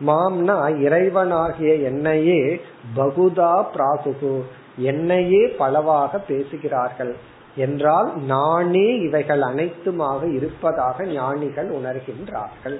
மாம்னா 0.00 0.56
இறைவனாகிய 0.86 1.82
என்னையே 1.82 2.60
பகுதா 2.96 3.64
பிராகுகு 3.74 4.42
என்னையே 4.76 5.46
பலவாக 5.46 6.18
பேசுகிறார்கள். 6.18 7.16
என்றால் 7.56 8.16
நானே 8.26 8.96
இவைகள் 8.96 9.40
அனைத்துமாக 9.40 10.34
இருப்பதாக 10.34 11.04
ஞானிகள் 11.04 11.70
உணர்கின்றார்கள். 11.70 12.78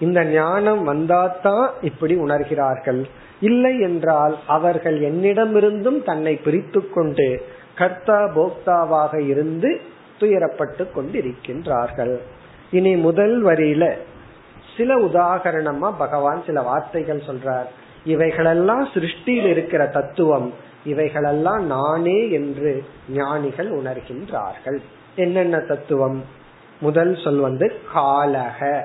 இந்த 0.00 0.24
ஞானம் 0.24 0.88
வந்தாதான் 0.88 1.70
இப்படி 1.80 2.14
உணர்கிறார்கள். 2.14 3.04
இல்லை 3.40 3.80
என்றால் 3.80 4.38
அவர்கள் 4.46 5.00
என்னிடமிருந்தும் 5.00 6.02
தன்னை 6.02 6.36
பிரித்து 6.36 6.88
கொண்டு 6.88 7.46
கர்த்தா 7.74 8.20
போக்தாவாக 8.36 9.28
இருந்து 9.28 9.80
துயரப்பட்டு 10.20 10.86
கொண்டிருக்கின்றார்கள். 10.96 12.16
இனி 12.70 12.96
முதல் 12.96 13.44
வரியில 13.44 13.96
சில 14.78 14.94
உதாகரணமா 14.94 15.92
பகவான் 15.98 16.42
சில 16.46 16.62
வார்த்தைகள் 16.62 17.22
சொல்றார். 17.26 17.66
இவைகளெல்லாம் 18.04 18.84
சிருஷ்டியில் 18.84 19.46
இருக்கிற 19.46 19.86
தத்துவம். 19.86 20.54
இவைகளெல்லாம் 20.84 21.66
நானே 21.66 22.30
என்று 22.30 22.84
ஞானிகள் 23.10 23.70
உணர்கின்றார்கள். 23.70 24.78
என்னென்ன 25.16 25.58
தத்துவம்? 25.58 26.24
முதல் 26.80 27.16
சொல் 27.24 27.38
வந்து 27.38 27.72
காலக. 27.94 28.82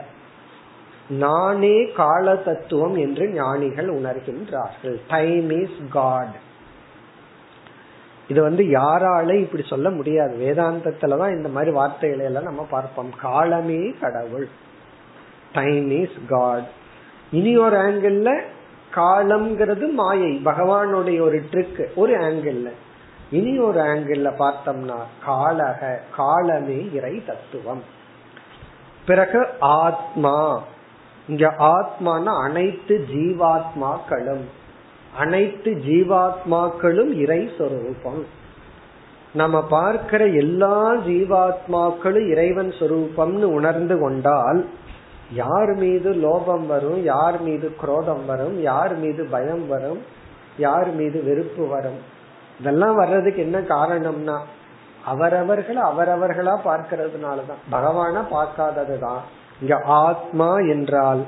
நானே 1.10 1.92
கால 1.92 2.36
தத்துவம் 2.36 2.96
என்று 2.96 3.28
ஞானிகள் 3.28 3.88
உணர்கின்றார்கள். 3.88 5.02
டைம் 5.08 5.50
இஸ் 5.50 5.80
காட் 5.90 6.36
இது 8.28 8.42
வந்து 8.42 8.64
யாராலே 8.64 9.34
இப்படி 9.34 9.64
சொல்ல 9.66 9.90
முடியாது. 9.90 10.38
வேதாந்தத்துலதான் 10.38 11.36
இந்த 11.36 11.50
மாதிரி 11.50 11.72
வார்த்தைகளை 11.72 12.26
எல்லாம் 12.26 12.44
நம்ம 12.44 12.68
பார்ப்போம். 12.70 13.10
காலமே 13.22 13.94
கடவுள். 14.02 14.48
டைம் 15.54 15.90
இஸ் 15.90 16.18
காட் 16.30 16.68
இனி 17.32 17.58
ஒரு 17.58 17.78
ஆங்கிள் 17.78 18.42
காலம்ங்கிறது 18.96 19.92
மாயை. 19.92 20.42
பகவானுடைய 20.46 21.22
ஒரு 21.22 21.44
ட்ரிக் 21.52 21.94
ஒரு 21.96 22.18
ஆங்கிள் 22.18 22.70
இனி 23.32 23.60
ஒரு 23.60 23.80
ஆங்கிள் 23.80 24.34
பார்த்தோம்னா 24.38 25.00
காலக 25.28 25.98
காலமே 26.16 26.90
இறை 26.94 27.26
தத்துவம். 27.26 27.84
பிறகு 29.06 29.48
ஆத்மா. 29.60 30.64
இங்க 31.28 31.54
ஆத்மான 31.60 32.24
அனைத்து 32.24 33.06
ஜீவாத்மாக்களும். 33.14 34.44
அனைத்து 35.18 35.72
ஜீவாத்மாக்களும் 35.72 37.14
இறை 37.14 37.50
சொரூபம். 37.58 38.26
நம்ம 39.34 39.68
பார்க்கிற 39.68 40.26
எல்லா 40.26 40.96
ஜீவாத்மாக்களும் 40.96 42.30
இறைவன் 42.30 42.70
சொரூபம்னு 42.70 43.44
உணர்ந்து 43.44 44.00
கொண்டால் 44.00 44.66
யார் 45.34 45.74
மீது 45.76 46.14
லோபம் 46.14 46.66
வரும் 46.66 47.04
யார் 47.04 47.42
மீது 47.42 47.76
குரோதம் 47.82 48.26
வரும் 48.26 48.62
யார் 48.62 48.98
மீது 48.98 49.28
பயம் 49.32 49.68
வரும் 49.68 50.02
யார் 50.58 50.96
மீது 50.96 51.24
வெறுப்பு 51.24 51.68
வரும்? 51.68 52.00
இதெல்லாம் 52.60 52.96
வர்றதுக்கு 52.96 53.42
என்ன 53.42 53.60
காரணம்னா 53.60 54.38
அவரவர்கள் 55.06 55.76
அவரவர்களா 55.76 56.56
பார்க்கறதுனாலதான். 56.66 57.62
பகவான 57.72 58.24
பார்க்காததுதான். 58.32 59.22
இங்க 59.62 59.82
ஆத்மா 59.86 60.58
என்றால் 60.58 61.24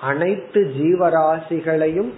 அனைத்து 0.00 0.60
ஜீவராசிகளையும் 0.78 2.12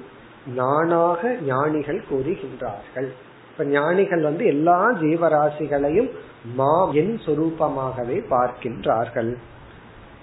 நானாக 0.47 1.37
ஞானிகள் 1.47 2.05
கூறுகின்றார்கள். 2.11 3.09
இப்ப 3.51 3.65
ஞானிகள் 3.65 4.23
வந்து 4.23 4.45
எல்லா 4.47 4.91
ஜீவராசிகளையும் 4.91 6.11
மா 6.55 6.91
என் 6.93 7.19
சொரூபமாகவே 7.27 8.19
பார்க்கின்றார்கள். 8.31 9.37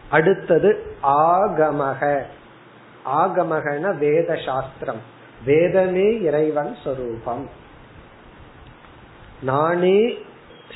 அடுத்தது 0.09 0.95
ஆகமக. 1.03 2.23
ஆகமகன 3.05 3.97
வேத 3.97 4.35
சாஸ்திரம். 4.45 5.01
வேதமே 5.45 6.21
இறைவன் 6.21 6.75
சொரூபம். 6.83 7.49
நானே 9.41 10.17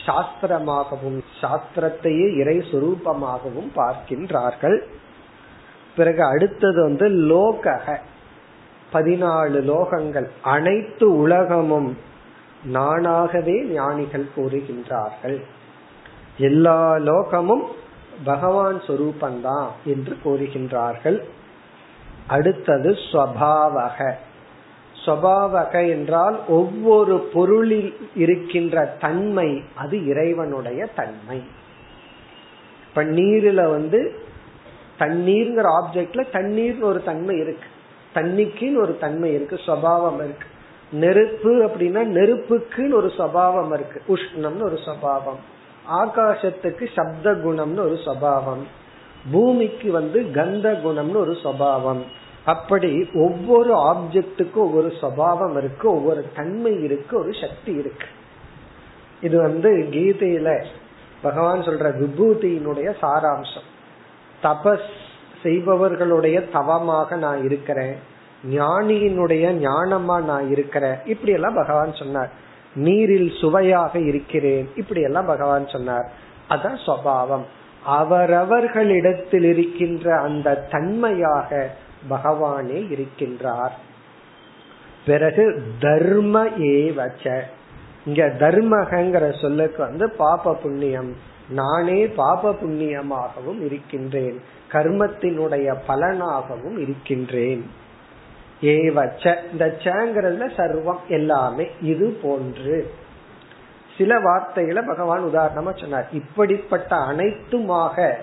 சாஸ்திரமாகவும் 0.05 1.23
சாஸ்திரத்தையே 1.41 2.35
இறை 2.35 2.57
சுரூபமாகவும் 2.57 3.71
பார்க்கின்றார்கள். 3.75 4.79
பிறகு 5.95 6.23
அடுத்தது 6.23 6.81
வந்து 6.81 7.09
லோகக. 7.09 7.97
பதினாலு 8.93 9.61
லோகங்கள் 9.61 10.27
அனைத்து 10.41 11.15
உலகமும் 11.15 11.97
நானாகவே 12.73 13.63
ஞானிகள் 13.63 14.27
கூறுகின்றார்கள். 14.35 15.41
எல்லா 16.37 16.95
லோகமும் 16.95 17.63
பகவான் 18.23 18.81
சொரூபந்தான் 18.81 19.67
என்று 19.85 20.17
கூறுகின்றார்கள். 20.25 21.23
அடுத்தது 22.27 22.91
ஸ்வபாவக. 22.91 24.11
ஸ்வபாவக 25.05 25.89
என்றால் 25.89 26.39
ஒவ்வொரு 26.47 27.29
பொருளில் 27.33 27.97
இருக்கின்ற 28.15 28.85
தன்மை 28.85 29.63
அது 29.75 30.05
இறைவனுடைய 30.05 30.85
தன்மை. 30.85 31.43
இப்ப 32.87 33.03
நீரில் 33.03 33.67
வந்து 33.67 34.15
தண்ணீர்ங்கிற 34.99 35.65
ஆப்ஜெக்ட்ல 35.81 36.23
தண்ணீர்னு 36.33 36.81
ஒரு 36.81 37.03
தன்மை 37.03 37.37
இருக்கு. 37.37 37.67
தண்ணிக்குன்னு 38.15 38.81
ஒரு 38.81 38.97
தன்மை 38.97 39.33
இருக்கு 39.33 39.55
சுவாவம் 39.55 40.15
இருக்கு. 40.15 40.47
நெருப்பு 40.91 41.51
அப்படின்னா 41.65 42.05
நெருப்புக்குன்னு 42.05 42.93
ஒரு 42.93 43.07
சுவாவம் 43.07 43.73
இருக்கு. 43.73 44.01
உஷ்ணம்னு 44.07 44.63
ஒரு 44.63 44.75
சுவாவம் 44.75 45.51
ஆகாசத்துக்கு 45.89 46.87
சப்த 46.95 47.31
குணம்னு 47.31 47.79
ஒரு 47.79 47.97
சபாவம் 48.05 48.67
பூமிக்கு 49.31 49.91
வந்து 49.91 50.31
கந்த 50.31 50.71
குணம்னு 50.71 51.15
ஒரு 51.15 51.35
சபாவம் 51.43 52.03
அப்படி 52.45 53.09
ஒவ்வொரு 53.13 53.75
ஆப்ஜெக்டுக்கும் 53.75 54.65
ஒவ்வொரு 54.67 54.93
சபாவம் 55.01 55.57
இருக்கு 55.57 55.91
ஒவ்வொரு 55.91 56.25
தன்மை 56.35 56.83
இருக்கு 56.83 57.19
ஒரு 57.19 57.33
சக்தி 57.41 57.73
இருக்கு. 57.73 58.05
இது 59.21 59.37
வந்து 59.41 59.69
கீதையில 59.69 60.65
பகவான் 61.21 61.59
சொல்ற 61.59 61.85
விபூதியினுடைய 61.99 62.95
சாராம்சம். 63.01 63.67
தபஸ் 64.43 64.89
செய்பவர்களுடைய 65.43 66.49
தவமாக 66.49 67.15
நான் 67.15 67.43
இருக்கிறேன் 67.43 67.95
ஞானியினுடைய 68.51 69.45
ஞானமா 69.63 70.23
நான் 70.23 70.51
இருக்கிறேன் 70.51 70.97
இப்படி 71.05 71.31
எல்லாம் 71.31 71.53
பகவான் 71.53 71.93
சொன்னார். 71.93 72.31
நீரில் 72.75 73.31
சுவையாக 73.39 73.99
இருக்கிறேன். 73.99 74.69
இப்படி 74.75 75.01
எல்லாம் 75.01 75.25
பகவான் 75.25 75.67
சொன்னார். 75.67 76.11
அதான் 76.49 76.77
சுவாவம். 76.85 77.43
அவரவர்களிடத்தில் 77.87 79.43
இருக்கின்ற 79.43 80.19
அந்த 80.19 80.67
தன்மையாக 80.71 81.75
பகவானே 82.09 82.87
இருக்கின்றார். 82.89 83.71
பிறகு 85.05 85.63
தர்ம 85.79 86.45
ஏவச்ச. 86.45 87.41
இங்க 88.05 88.25
தர்மகங்கிற 88.39 89.41
சொல்லுக்கு 89.41 89.83
வந்து 89.83 90.09
பாப 90.09 90.53
புண்ணியம். 90.53 91.15
நானே 91.49 92.07
பாப 92.07 92.51
புண்ணியமாகவும் 92.51 93.65
இருக்கின்றேன். 93.65 94.41
கர்மத்தினுடைய 94.71 95.75
பலனாகவும் 95.87 96.77
இருக்கின்றேன். 96.77 97.69
ஏவச்ச. 98.63 99.35
இந்த 99.51 99.75
சேங்கிறதுல 99.83 100.49
சர்வம் 100.57 100.99
எல்லாமே 101.07 101.67
இது 101.81 102.19
போன்று. 102.23 102.91
சில 103.97 104.19
வார்த்தைகளை 104.19 104.83
பகவான் 104.87 105.23
உதாரணமா 105.23 105.79
சொன்னார். 105.79 106.09
இப்படிப்பட்ட 106.11 106.95
அனைத்துமாக 106.95 108.13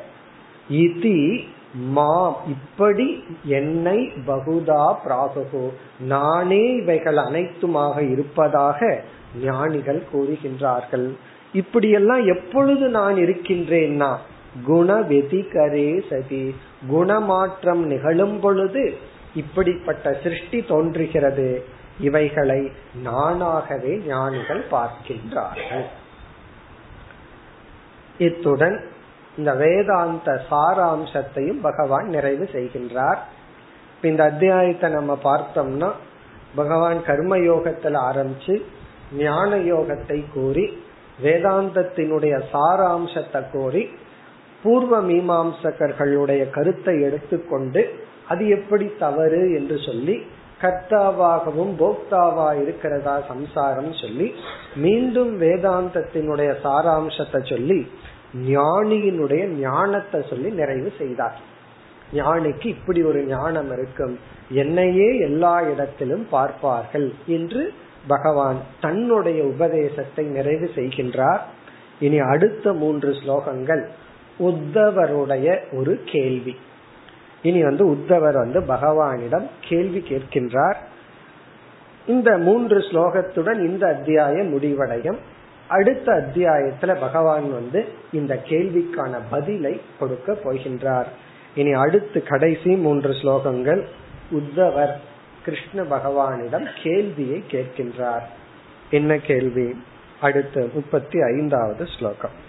இதி 0.70 1.44
மாம். 1.74 2.36
இப்படி 2.46 3.24
என்னை 3.44 4.12
பகுதா 4.26 4.96
பிராகோ 5.04 5.70
நானே 6.00 6.74
இவைகள் 6.74 7.16
அனைத்துமாக 7.16 8.10
இருப்பதாக 8.10 9.00
ஞானிகள் 9.42 10.02
கூறுகின்றார்கள். 10.14 11.16
இப்படியெல்லாம் 11.52 12.26
எப்பொழுது 12.26 12.88
நான் 12.88 13.14
இருக்கின்றேன்னா? 13.14 14.16
குண 14.64 15.00
வெதிகரே 15.00 16.02
சதி. 16.10 16.54
குணமாற்றம் 16.88 17.86
நிகழும் 17.86 18.40
பொழுது 18.40 18.96
இப்படிப்பட்ட 19.34 20.18
சிருஷ்டி 20.22 20.62
தோன்றுகிறது. 20.62 21.64
இவைகளை 22.00 22.72
நானாகவே 23.04 24.06
ஞானிகள் 24.06 24.64
பார்க்கின்றார்கள். 24.70 25.86
இத்துடன் 28.18 28.84
இந்த 29.36 29.54
வேதாந்த 29.54 30.46
சாராம்சத்தையும் 30.50 31.60
பகவான் 31.60 32.06
நிறைவு 32.06 32.48
செய்கின்றார். 32.52 33.18
இந்த 34.02 34.24
அத்தியாயத்தை 34.24 34.90
நம்ம 34.90 35.18
பார்த்தோம்னா 35.24 35.90
பகவான் 36.54 37.04
கர்ம 37.04 37.36
யோகத்துல 37.36 37.96
ஆரம்பிச்சு 38.10 38.62
ஞான 39.16 39.56
யோகத்தை 39.56 40.24
கூறி 40.32 40.82
வேதாந்தத்தினுடைய 41.22 42.42
சாராம்சத்தை 42.52 43.44
கோரி 43.52 43.90
பூர்வ 44.62 45.02
மீமாம்சகர்களுடைய 45.02 46.50
கருத்தை 46.50 47.00
எடுத்துக்கொண்டு 47.00 48.08
அது 48.32 48.42
எப்படி 48.48 48.86
தவறு 48.98 49.42
என்று 49.58 49.76
சொல்லி 49.86 50.16
கர்த்தாவாகவும் 50.62 51.72
போக்தாவா 51.82 52.48
இருக்கிறதா 52.62 53.14
சம்சாரம் 53.28 53.92
சொல்லி 53.92 54.26
மீண்டும் 54.74 55.32
வேதாந்தத்தினுடைய 55.40 56.50
சாராம்சத்தை 56.64 57.40
சொல்லி 57.52 57.78
ஞானியினுடைய 58.48 59.44
ஞானத்தை 59.60 60.18
சொல்லி 60.30 60.50
நிறைவு 60.50 60.90
செய்தார். 60.98 61.38
ஞானிக்கு 62.12 62.66
இப்படி 62.66 63.00
ஒரு 63.04 63.20
ஞானம் 63.26 63.70
இருக்கும். 63.72 64.14
என்னையே 64.54 65.08
எல்லா 65.18 65.54
இடத்திலும் 65.62 66.26
பார்ப்பார்கள் 66.30 67.08
என்று 67.36 67.62
பகவான் 68.06 68.58
தன்னுடைய 68.80 69.40
உபதேசத்தை 69.44 70.24
நிறைவு 70.36 70.68
செய்கின்றார். 70.74 71.42
இனி 71.98 72.18
அடுத்த 72.32 72.72
மூன்று 72.72 73.10
ஸ்லோகங்கள் 73.10 73.82
உத்தவருடைய 74.40 75.46
ஒரு 75.72 75.94
கேள்வி. 76.04 76.54
இனி 77.42 77.62
வந்து 77.62 77.86
உத்தவர் 77.86 78.32
வந்து 78.32 78.60
பகவானிடம் 78.60 79.48
கேள்வி 79.60 79.98
கேட்கின்றார். 79.98 80.76
இந்த 82.06 82.38
மூன்று 82.38 82.78
ஸ்லோகத்துடன் 82.78 83.58
இந்த 83.58 83.86
அத்தியாயம் 83.86 84.48
முடிவடையும். 84.48 85.18
அடுத்த 85.68 86.12
அத்தியாயத்துல 86.12 87.00
பகவான் 87.00 87.52
வந்து 87.52 87.84
இந்த 88.12 88.40
கேள்விக்கான 88.48 89.18
பதிலை 89.30 89.80
கொடுக்க 89.98 90.32
போகின்றார். 90.32 91.06
இனி 91.54 91.72
அடுத்து 91.72 92.22
கடைசி 92.22 92.76
மூன்று 92.76 93.10
ஸ்லோகங்கள். 93.10 93.84
உத்தவர் 94.32 94.92
கிருஷ்ண 95.44 95.82
பகவானிடம் 95.82 96.66
கேள்வியை 96.82 97.44
கேட்கின்றார். 97.50 98.22
என்ன 98.90 99.16
கேள்வி? 99.16 99.82
அடுத்து 100.20 100.70
முப்பத்தி 100.74 101.22
ஐந்தாவது 101.22 101.86
ஸ்லோகம். 101.98 102.48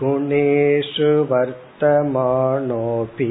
गुणेषु 0.00 1.10
वर्तमानोऽपि 1.30 3.28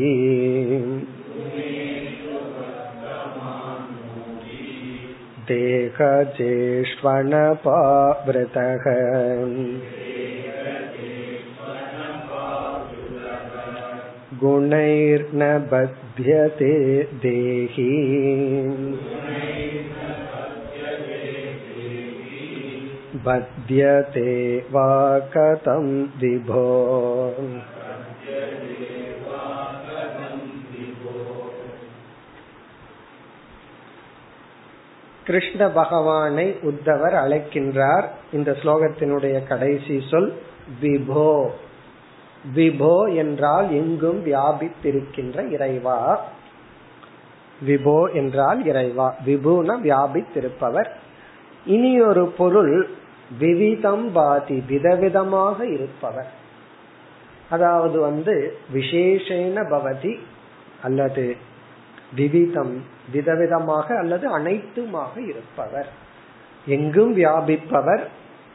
देहजेष्वनपावृतः 5.50 6.46
गुणैर्न 14.42 15.44
बध्यते 15.72 16.74
देही 17.26 17.92
बध्यते 23.26 24.32
वा 24.72 24.90
कथं 25.34 25.86
विभो 26.20 26.66
கிருஷ்ண 35.26 35.62
பகவானை 35.70 36.46
உத்தவர் 36.62 37.16
அழைக்கின்றார் 37.16 38.06
இந்த 38.34 38.52
ஸ்லோகத்தினுடைய 38.52 39.38
கடைசி 39.44 39.96
சொல் 40.10 40.30
விபோ 40.82 41.30
விபோ 42.56 42.96
என்றால் 43.16 43.68
எங்கும் 43.72 44.20
வியாபித்திருக்கின்ற 44.26 45.38
இறைவா 45.52 46.00
விபோ 47.66 47.98
என்றால் 48.14 48.60
இறைவா 48.66 49.08
விபுன 49.26 49.78
வியாபித்திருப்பவர் 49.82 50.90
இனி 51.65 52.01
ஒரு 52.01 52.27
பொருள் 52.27 52.89
விவிதம் 53.39 54.13
பாதி 54.13 54.63
விதவிதமாக 54.69 55.63
இருப்பவர். 55.63 56.31
அதாவது 57.51 58.01
வந்து 58.01 58.59
விசேஷேன 58.75 59.69
பவதி 59.69 60.19
அல்லது 60.83 61.37
விவிதம் 62.15 62.85
விதவிதமாக 63.13 63.97
அல்லது 63.99 64.39
அனைத்துமாக 64.39 65.21
இருப்பவர். 65.29 65.89
எங்கும் 66.67 67.17
வியாபிப்பவர் 67.17 68.05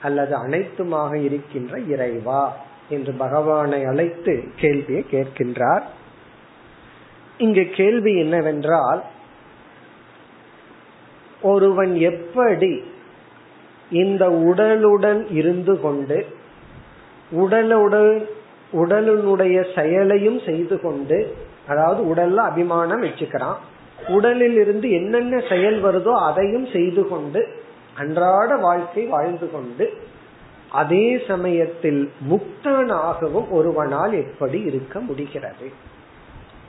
அல்லது 0.02 0.36
அனைத்துமாக 0.36 1.18
இருக்கின்ற 1.18 1.80
இறைவா 1.80 2.52
என்று 2.90 3.14
பகவானை 3.14 3.86
அழைத்து 3.86 4.44
கேள்வியை 4.56 5.06
கேட்கின்றார். 5.12 5.84
இங்கு 7.38 7.70
கேள்வி 7.70 8.18
என்னவென்றால் 8.18 9.04
ஒருவன் 11.42 11.96
எப்படி 11.96 12.84
இந்த 13.92 14.30
உடலுடன் 14.30 15.34
இருந்து 15.34 15.82
கொண்டு 15.82 16.26
உடலுடன் 17.32 18.26
உடலினுடைய 18.74 19.80
செயலையும் 19.80 20.40
செய்து 20.46 20.82
கொண்டு 20.82 21.36
அதாவது 21.68 22.14
உடல்ல 22.14 22.36
அபிமானம் 22.36 23.04
வச்சுக்கிறான். 23.04 23.56
உடலில் 24.08 24.56
இருந்து 24.56 24.92
என்னென்ன 24.92 25.44
செயல் 25.50 25.84
வருதோ 25.84 26.12
அதையும் 26.12 26.68
செய்து 26.74 27.08
கொண்டு 27.08 27.48
அன்றாட 27.98 28.56
வாழ்க்கை 28.56 29.06
வாழ்ந்து 29.06 29.52
கொண்டு 29.52 29.94
அதே 30.70 31.24
சமயத்தில் 31.28 32.12
முக்தனாகவும் 32.30 33.50
ஒருவனால் 33.50 34.14
எப்படி 34.14 34.62
இருக்க 34.62 35.00
முடிகிறது? 35.00 35.72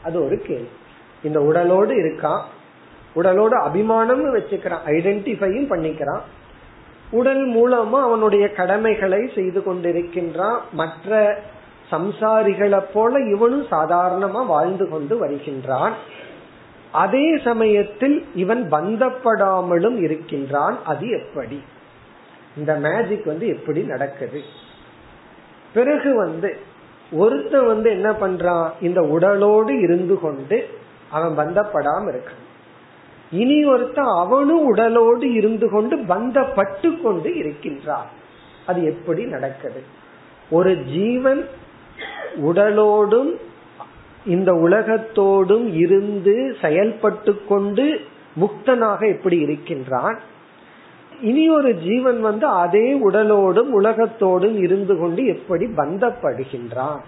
அது 0.03 0.25
ஒரு 0.25 0.39
கேள்வி. 0.39 0.69
இந்த 1.23 1.41
உடலோடு 1.41 1.95
இருக்கான். 1.95 2.43
உடலோடு 3.15 3.69
அபிமானமும் 3.69 4.41
வச்சுக்கிறான். 4.41 4.79
ஐடென்டிஃபையும் 4.87 5.71
பண்ணிக்கிறான். 5.71 6.21
உடல் 7.11 7.49
மூலமா 7.49 8.01
அவனுடைய 8.01 8.53
கடமைகளை 8.53 9.31
செய்து 9.35 9.61
கொண்டிருக்கின்றான் 9.61 10.59
மற்ற 10.73 11.39
சம்சாரிகளை 11.91 12.85
போல 12.93 13.19
இவனும் 13.21 13.65
சாதாரணமா 13.65 14.47
வாழ்ந்து 14.47 14.89
கொண்டு 14.89 15.19
வருகின்றான். 15.19 15.93
அதே 16.93 17.39
சமயத்தில் 17.45 18.27
இவன் 18.35 18.73
பந்தப்படாமலும் 18.73 20.03
இருக்கின்றான். 20.03 20.79
அது 20.85 21.09
எப்படி? 21.09 21.63
இந்த 22.57 22.75
மேஜிக் 22.75 23.25
வந்து 23.25 23.49
எப்படி 23.49 23.83
நடக்குது? 23.83 24.41
பிறகு 25.75 26.15
வந்து 26.15 26.57
ஒருத்த 27.13 27.67
வந்து 27.67 27.91
என்ன 27.91 28.11
பண்றான்? 28.11 28.71
இந்த 28.81 29.01
உடலோடு 29.01 29.81
இருந்து 29.81 30.21
கொண்டு 30.21 30.69
அவன் 31.11 31.47
பந்தப்படாம 31.47 32.11
இருக்கான். 32.11 32.45
இனி 33.31 33.65
ஒருத்தன் 33.65 34.05
அவனும் 34.05 34.75
உடலோடு 34.75 35.33
இருந்து 35.35 35.71
கொண்டு 35.71 35.97
பந்தப்பட்டு 35.97 37.03
கொண்டு 37.03 37.37
இருக்கின்றான். 37.37 38.07
அது 38.67 38.85
எப்படி 38.85 39.25
நடக்குது? 39.25 39.83
ஒரு 40.51 40.77
ஜீவன் 40.77 41.49
உடலோடும் 42.37 43.35
இந்த 44.27 44.53
உலகத்தோடும் 44.53 45.75
இருந்து 45.75 46.57
செயல்பட்டு 46.61 47.45
கொண்டு 47.45 48.01
முக்தனாக 48.41 49.17
எப்படி 49.17 49.39
இருக்கின்றான்? 49.39 50.21
இனி 51.21 51.49
ஒரு 51.49 51.75
ஜீவன் 51.75 52.21
வந்து 52.21 52.47
அதே 52.47 53.09
உடலோடும் 53.09 53.69
உலகத்தோடும் 53.73 54.59
இருந்து 54.59 54.99
கொண்டு 54.99 55.27
எப்படி 55.27 55.67
பந்தப்படுகின்றான்? 55.67 57.01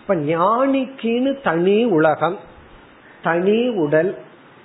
இப்ப 0.00 0.14
ஞானிக்குன்னு 0.14 1.42
தனி 1.42 1.84
உலகம் 1.84 2.36
தனி 3.22 3.68
உடல் 3.68 4.18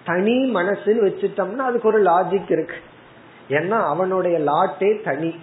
தனி 0.10 0.54
மனசுன்னு 0.54 1.08
வச்சுட்டோம்னா 1.08 1.66
அதுக்கு 1.70 1.88
ஒரு 1.88 2.04
லாஜிக் 2.04 2.52
இருக்கு. 2.52 2.76
ஏன்னா 3.50 3.84
அவனுடைய 3.84 4.40
லாட்டே 4.40 5.02
தனி. 5.02 5.36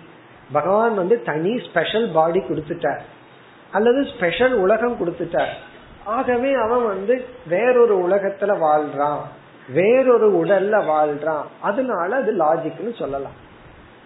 பகவான் 0.53 0.95
வந்து 0.95 1.23
தனி 1.23 1.61
ஸ்பெஷல் 1.71 2.11
பாடி 2.11 2.39
கொடுத்துட்டார். 2.39 3.01
அல்லது 3.73 4.05
ஸ்பெஷல் 4.17 4.55
உலகம் 4.55 4.97
கொடுத்துட்டார். 4.99 5.55
ஆகவே 6.05 6.55
அவன் 6.55 6.87
வந்து 6.87 7.25
வேறொரு 7.49 8.09
உலகத்துல 8.09 8.57
வாழ்றான். 8.67 9.21
வேறொரு 9.73 10.45
உடல்ல 10.45 10.75
வாழ்றான். 10.93 11.45
அதனால 11.61 12.17
அது 12.17 12.33
லாஜிக்னு 12.33 12.99
சொல்லலாம். 12.99 13.37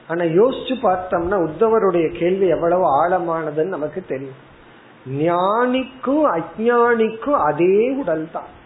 ஆனா 0.09 0.25
யோசிச்சு 0.25 0.75
பார்த்தோம்னா 0.83 1.49
உத்தவருடைய 1.49 2.19
கேள்வி 2.19 2.47
எவ்வளவு 2.47 2.85
ஆழமானதுன்னு 3.05 3.75
நமக்கு 3.77 4.05
தெரியும். 4.09 4.49
ஞானிக்கும் 5.07 6.23
அஜானிக்கும் 6.31 7.39
அதே 7.53 7.91
உடல் 7.91 8.29
தான் 8.33 8.59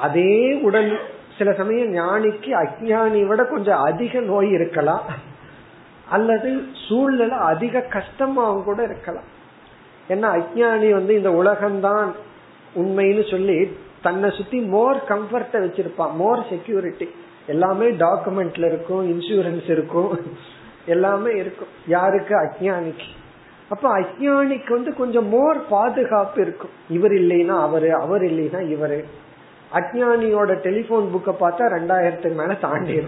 அதே 0.00 0.52
உடல் 0.62 1.00
சில 1.38 1.52
சமயம் 1.52 1.94
ஞானிக்கு 1.94 2.66
அஜானி 2.66 3.26
விட 3.26 3.44
கொஞ்சம் 3.44 3.78
அதிக 3.78 4.20
நோய் 4.20 4.50
இருக்கலாம். 4.50 5.02
அல்லது 6.10 6.62
சூழ்நிலை 6.88 7.36
அதிக 7.36 7.86
கஷ்டமாவும் 7.88 8.64
கூட 8.64 8.82
இருக்கலாம். 8.82 9.24
ஏன்னா 10.08 10.42
அஜானி 10.42 10.90
வந்து 10.90 11.16
இந்த 11.16 11.30
உலகம்தான் 11.30 12.10
உண்மைன்னு 12.76 13.30
சொல்லி 13.30 13.76
தன்னை 14.02 14.30
சுத்தி 14.30 14.60
மோர் 14.60 14.96
கம்ஃபர்ட 15.08 15.52
வச்சிருப்பான். 15.52 16.12
மோர் 16.12 16.48
செக்யூரிட்டி 16.48 17.10
எல்லாமே 17.46 17.90
டாக்குமெண்ட்ல 17.90 18.66
இருக்கும் 18.66 19.12
இன்சூரன்ஸ் 19.12 19.70
இருக்கும். 19.70 20.20
எல்லாமே 20.86 21.30
இருக்கும். 21.30 21.68
யாருக்கு? 21.86 22.34
அஜானிக்கு 22.40 23.08
அப்ப 23.68 23.98
அஜானிக்கு 23.98 24.70
வந்து 24.70 24.94
கொஞ்சம் 24.94 25.28
மோர் 25.28 25.68
பாதுகாப்பு 25.68 26.42
இருக்கும். 26.42 26.70
இவர் 26.90 27.10
இல்லைன்னா 27.10 27.60
அவரு 27.60 27.94
அவர் 27.94 28.22
இல்லைன்னா 28.22 28.76
இவரு. 28.76 29.04
அஜானியோட 29.72 30.60
டெலிபோன் 30.60 31.14
புக்கை 31.14 31.34
பார்த்தா 31.40 31.64
ரெண்டாயிரத்துக்கு 31.76 32.34
மேல 32.34 32.54
தாண்டி 32.54 33.02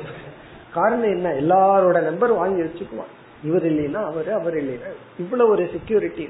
காரணம் 0.75 1.11
என்ன? 1.11 1.31
எல்லாரோட 1.31 2.03
நம்பர் 2.03 2.33
வாங்கி 2.33 2.63
வச்சுக்குவான். 2.63 3.15
இவர் 3.45 3.63
இல்லைன்னா 3.63 4.05
அவரு 4.05 4.33
அவர் 4.33 4.55
இல்லைன்னா 4.55 4.93
இவ்வளவு 5.19 5.51
ஒரு 5.51 5.69
செக்யூரிட்டி 5.73 6.29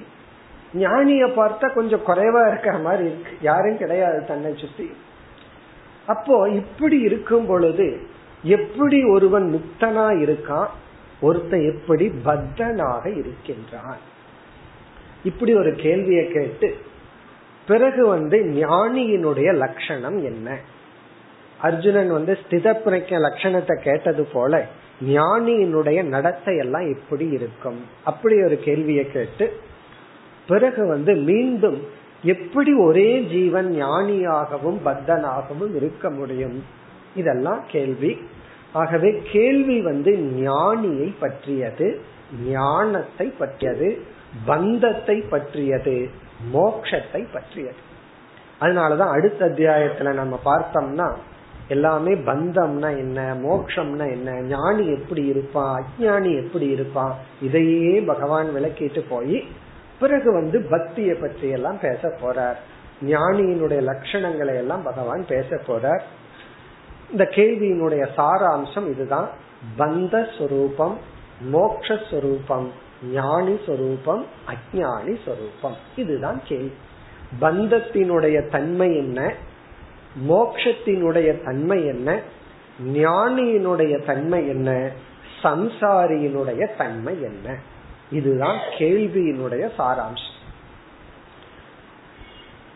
ஞானிய 0.75 1.27
பார்த்தா 1.27 1.75
கொஞ்சம் 1.75 2.07
குறைவா 2.07 2.49
இருக்கிற 2.49 2.79
மாதிரி 2.79 3.05
இருக்கு. 3.05 3.31
யாரும் 3.41 3.79
கிடையாது 3.79 4.25
தன்னை 4.25 4.55
சுத்தி. 4.57 4.91
அப்போ 6.07 6.49
இப்படி 6.49 7.01
இருக்கும் 7.01 7.47
பொழுது 7.47 8.01
எப்படி 8.43 9.05
ஒருவன் 9.05 9.55
முக்தனா 9.55 10.07
இருக்கான்? 10.25 10.67
ஒருத்தன் 11.21 11.75
எப்படி 11.75 12.13
பத்தனாக 12.25 13.07
இருக்கின்றான்? 13.19 13.97
இப்படி 15.25 15.55
ஒரு 15.55 15.75
கேள்வியை 15.75 16.29
கேட்டு 16.29 16.79
பிறகு 17.69 18.07
வந்து 18.07 18.37
ஞானியினுடைய 18.39 19.49
லட்சணம் 19.55 20.19
என்ன? 20.25 20.59
அர்ஜுனன் 21.61 22.11
வந்து 22.13 22.39
ஸ்தித 22.43 22.67
பிரக்க 22.85 23.11
லட்சணத்தை 23.27 23.83
கேட்டது 23.83 24.25
போல 24.25 24.67
ஞானியினுடைய 25.07 26.03
நடத்தை 26.05 26.57
எல்லாம் 26.57 26.87
எப்படி 26.97 27.27
இருக்கும். 27.29 27.81
அப்படி 28.05 28.43
ஒரு 28.43 28.59
கேள்வியை 28.59 29.13
கேட்டு 29.13 29.47
பிறகு 30.49 30.87
வந்து 30.87 31.15
மீண்டும் 31.15 31.79
எப்படி 32.23 32.73
ஒரே 32.75 33.21
ஜீவன் 33.21 33.69
ஞானியாகவும் 33.83 34.79
பத்தனாகவும் 34.85 35.75
இருக்க 35.75 36.11
முடியும்? 36.11 36.65
இதெல்லாம் 37.15 37.63
கேள்வி. 37.69 38.13
ஆகவே 38.73 39.23
கேள்வி 39.33 39.81
வந்து 39.81 40.13
ஞானியை 40.41 41.15
பற்றியது 41.21 42.01
ஞானத்தை 42.47 43.27
பற்றியது 43.39 43.89
பந்தத்தை 44.45 45.17
பற்றியது. 45.31 45.97
மோக்ஷத்தை 46.55 47.33
பற்றியது. 47.33 47.77
அதனாலதான் 48.61 49.11
அடுத்த 49.11 49.47
அத்தியாயத்துல 49.47 50.13
நம்ம 50.13 50.41
பார்த்தோம்னா 50.45 51.15
எல்லாமே 51.69 52.13
பந்தம்னா 52.15 52.97
என்ன 52.97 53.35
மோக்ஷம்னா 53.35 54.11
என்ன 54.11 54.43
ஞானி 54.43 54.87
எப்படி 54.87 55.25
இருப்பான் 55.25 55.85
அஜானி 55.85 56.45
எப்படி 56.45 56.67
இருப்பான் 56.67 57.15
இதையே 57.43 58.01
பகவான் 58.01 58.47
விளக்கிட்டு 58.55 59.05
போய் 59.09 59.47
பிறகு 60.01 60.33
வந்து 60.33 60.67
பக்தியை 60.71 61.15
பற்றி 61.15 61.49
எல்லாம் 61.49 61.81
பேச 61.81 62.09
போறார். 62.09 62.57
ஞானியினுடைய 63.07 63.81
லட்சணங்களை 63.83 64.55
எல்லாம் 64.55 64.83
பகவான் 64.83 65.27
பேச 65.27 65.57
போறார். 65.57 66.01
இந்த 67.11 67.25
கேள்வியினுடைய 67.25 68.09
சாராம்சம் 68.17 68.89
இதுதான். 68.89 69.29
பந்த 69.79 70.27
ஸ்வரூபம் 70.39 70.99
மோக்ஷரூபம் 71.53 72.69
ஞானி 73.05 73.59
சொரூபம் 73.67 74.27
அஜானி 74.47 75.17
சொரூபம். 75.25 75.77
இதுதான் 75.97 76.43
கேள்வி. 76.45 76.73
பந்தத்தினுடைய 77.41 78.49
தன்மை 78.49 78.97
என்ன? 78.97 79.35
மோக்ஷத்தினுடைய 80.29 81.45
தன்மை 81.45 81.87
என்ன? 81.87 82.21
ஞானியினுடைய 82.87 84.05
தன்மை 84.05 84.49
என்ன? 84.49 84.91
சம்சாரியினுடைய 85.43 86.77
தன்மை 86.77 87.23
என்ன? 87.23 87.59
இதுதான் 88.11 88.59
கேள்வியினுடைய 88.79 89.71
சாராம்சம். 89.79 90.37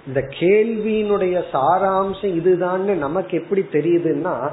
இந்த 0.07 0.20
கேள்வியினுடைய 0.20 1.45
சாராம்சம் 1.53 2.35
இதுதான் 2.35 2.99
நமக்கு 2.99 3.41
எப்படி 3.41 3.66
தெரியுதுன்னா 3.73 4.51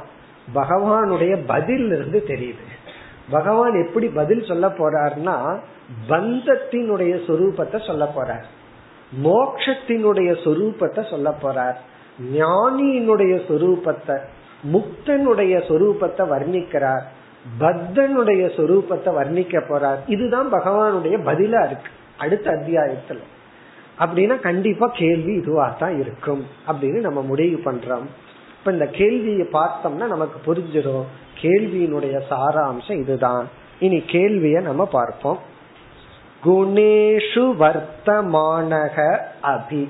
பகவானுடைய 0.55 1.43
பதில் 1.47 1.85
இருந்து 1.85 2.23
தெரியுது. 2.27 2.78
பகவான் 3.29 3.85
எப்படி 3.85 4.07
பதில் 4.07 4.45
சொல்ல 4.45 4.67
போறார்னா 4.67 5.59
பந்தத்தினுடைய 6.09 7.13
சொரூபத்தை 7.27 7.85
சொல்ல 7.85 8.11
போறார். 8.15 8.45
மோக்ஷத்தினுடைய 9.23 10.31
சொரூபத்தை 10.43 11.09
சொல்ல 11.09 11.29
போறார். 11.43 11.77
ஞானியினுடைய 12.33 13.33
சொரூபத்தை 13.47 14.17
முக்தனுடைய 14.73 15.53
சொரூபத்தை 15.69 16.23
வர்ணிக்கிறார். 16.33 17.03
பக்தனுடைய 17.59 18.43
சொரூபத்தை 18.57 19.11
வர்ணிக்க 19.13 19.61
போறார். 19.69 19.99
இதுதான் 20.07 20.53
பகவானுடைய 20.53 21.17
பதிலா 21.25 21.65
இருக்கு 21.65 21.91
அடுத்த 22.17 22.51
அத்தியாயத்துல. 22.51 23.19
அப்படின்னா 23.99 24.39
கண்டிப்பா 24.39 24.87
கேள்வி 24.93 25.33
இதுவா 25.33 25.75
தான் 25.79 25.99
இருக்கும் 25.99 26.45
அப்படின்னு 26.67 26.99
நம்ம 26.99 27.21
முடிவு 27.21 27.71
பண்றோம். 27.71 28.07
இப்ப 28.59 28.71
இந்த 28.71 28.85
கேள்வியை 28.85 29.47
பார்த்தோம்னா 29.53 30.07
நமக்கு 30.07 30.53
புரிஞ்சிடும். 30.53 31.03
கேள்வியினுடைய 31.41 32.21
சாராம்சம் 32.29 32.99
இதுதான். 32.99 33.49
இனி 33.79 33.97
கேள்விய 33.97 34.61
நம்ம 34.61 34.85
பார்ப்போம். 34.85 35.39
குணேஷு 36.45 37.53
வர்த்தமானக 37.59 39.17
அபி. 39.43 39.87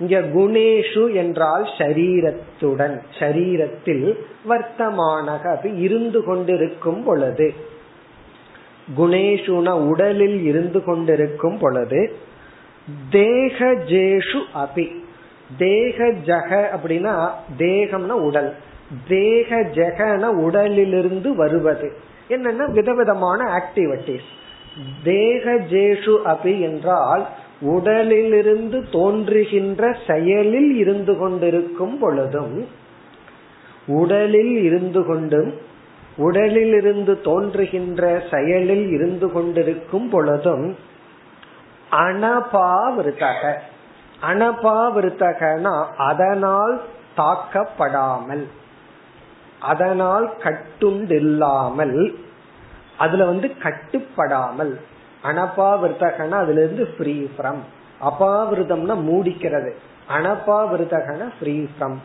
இங்க 0.00 0.20
குணேஷு 0.20 1.14
என்றால் 1.14 1.64
ஷரீரத்துடன் 1.78 3.00
ஷரீரத்தில் 3.18 4.14
வர்த்தமானக 4.48 5.56
அபி 5.56 5.78
இருந்து 5.78 6.24
கொண்டிருக்கும் 6.24 7.04
பொழுது. 7.04 7.54
குணேஷுன 8.98 9.70
உடலில் 9.70 10.44
இருந்து 10.44 10.84
கொண்டிருக்கும் 10.84 11.58
பொழுது. 11.58 12.16
தேகஜேஷு 13.12 14.42
அபி. 14.54 14.99
தேக 15.58 16.04
ஜக 16.06 16.50
அப்படின்னா 16.76 17.30
தேகம்னா 17.58 18.08
உடல். 18.08 18.54
தேக 19.08 19.56
ஜெகன 19.56 20.24
உடலிலிருந்து 20.24 21.34
வருவது. 21.34 21.92
என்னன்னா 22.28 22.70
விதவிதமான 22.72 23.62
ஆக்டிவிட்டிஸ் 23.62 24.28
தேகஜேஷு 25.04 26.18
அபி 26.24 26.60
என்றால் 26.60 27.26
உடலிலிருந்து 27.60 28.88
தோன்றுகின்ற 28.92 29.96
செயலில் 30.06 30.76
இருந்து 30.76 31.18
கொண்டிருக்கும் 31.18 31.98
பொழுதும் 31.98 32.68
உடலில் 33.86 34.62
இருந்து 34.62 35.04
கொண்டும் 35.04 35.54
உடலில் 36.16 36.74
இருந்து 36.74 37.20
தோன்றுகின்ற 37.20 38.22
செயலில் 38.30 38.90
இருந்து 38.90 39.32
கொண்டிருக்கும் 39.32 40.08
பொழுதும் 40.08 40.76
அனபாவிருத்தக. 41.90 43.52
அனபாவிருத்தகனா 44.22 45.74
அதனால் 45.96 46.74
தாக்கப்படாமல் 47.16 48.44
அதனால் 49.60 50.26
கட்டுண்டில்லாமல் 50.42 51.96
அதுல 52.98 53.24
வந்து 53.24 53.48
கட்டுப்படாமல் 53.62 54.72
அனபாவிருத்தகனா 55.24 56.36
அதுல 56.38 56.62
இருந்து 56.64 56.88
ஃப்ரீ 56.96 57.14
ஃப்ரம் 57.34 57.60
அபாவிருதம்னா 58.00 58.94
மூடிக்கிறது. 59.08 59.70
அனபாவிருத்தகன 60.08 61.26
ஃப்ரீ 61.38 61.66
ஃப்ரம் 61.72 61.96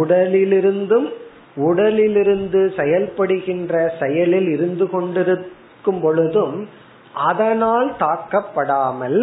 உடலிலிருந்தும் 0.00 1.08
உடலிலிருந்து 1.56 2.60
செயல்படுகின்ற 2.76 3.98
செயலில் 3.98 4.50
இருந்து 4.50 4.90
கொண்டிருக்கும் 4.90 6.00
பொழுதும் 6.00 6.68
அதனால் 7.12 7.96
தாக்கப்படாமல் 7.98 9.18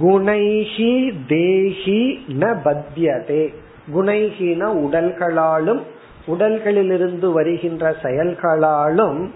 குணைஹி 0.00 0.92
தேஹி 1.28 2.18
ந 2.28 2.44
பத்தியதே 2.64 3.54
குணைகின 3.94 4.62
உடல்களாலும் 4.84 5.82
உடல்களிலிருந்து 6.26 7.32
வருகின்ற 7.32 7.96
செயல்களாலும் 8.02 9.30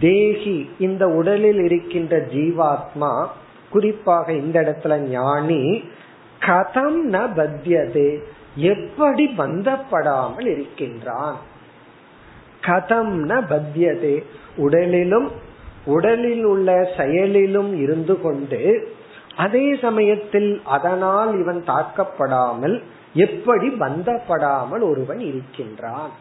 தேகி 0.00 0.70
இந்த 0.78 1.08
உடலில் 1.08 1.60
இருக்கின்ற 1.64 2.16
ஜீவாத்மா 2.18 3.26
குறிப்பாக 3.70 4.32
இந்த 4.32 4.60
இடத்துல 4.60 4.98
ஞானி 4.98 5.82
கதம் 6.46 7.00
ந 7.10 7.16
பத்தியதே 7.36 8.18
எப்படி 8.56 9.26
பந்தப்படாமல் 9.38 10.46
இருக்கின்றான்? 10.46 11.36
கதம் 12.66 13.14
ந 13.24 13.40
பத்தியதே 13.50 14.22
உடலிலும் 14.56 15.28
உடலில் 15.84 16.44
உள்ள 16.44 16.88
செயலிலும் 16.96 17.80
இருந்து 17.80 18.20
கொண்டு 18.20 18.94
அதே 19.36 19.74
சமயத்தில் 19.74 20.60
அதனால் 20.64 21.40
இவன் 21.40 21.62
தாக்கப்படாமல் 21.66 22.82
எப்படி 23.14 23.68
பந்தப்படாமல் 23.68 24.80
ஒருவன் 24.80 25.20
இருக்கின்றான்? 25.20 26.12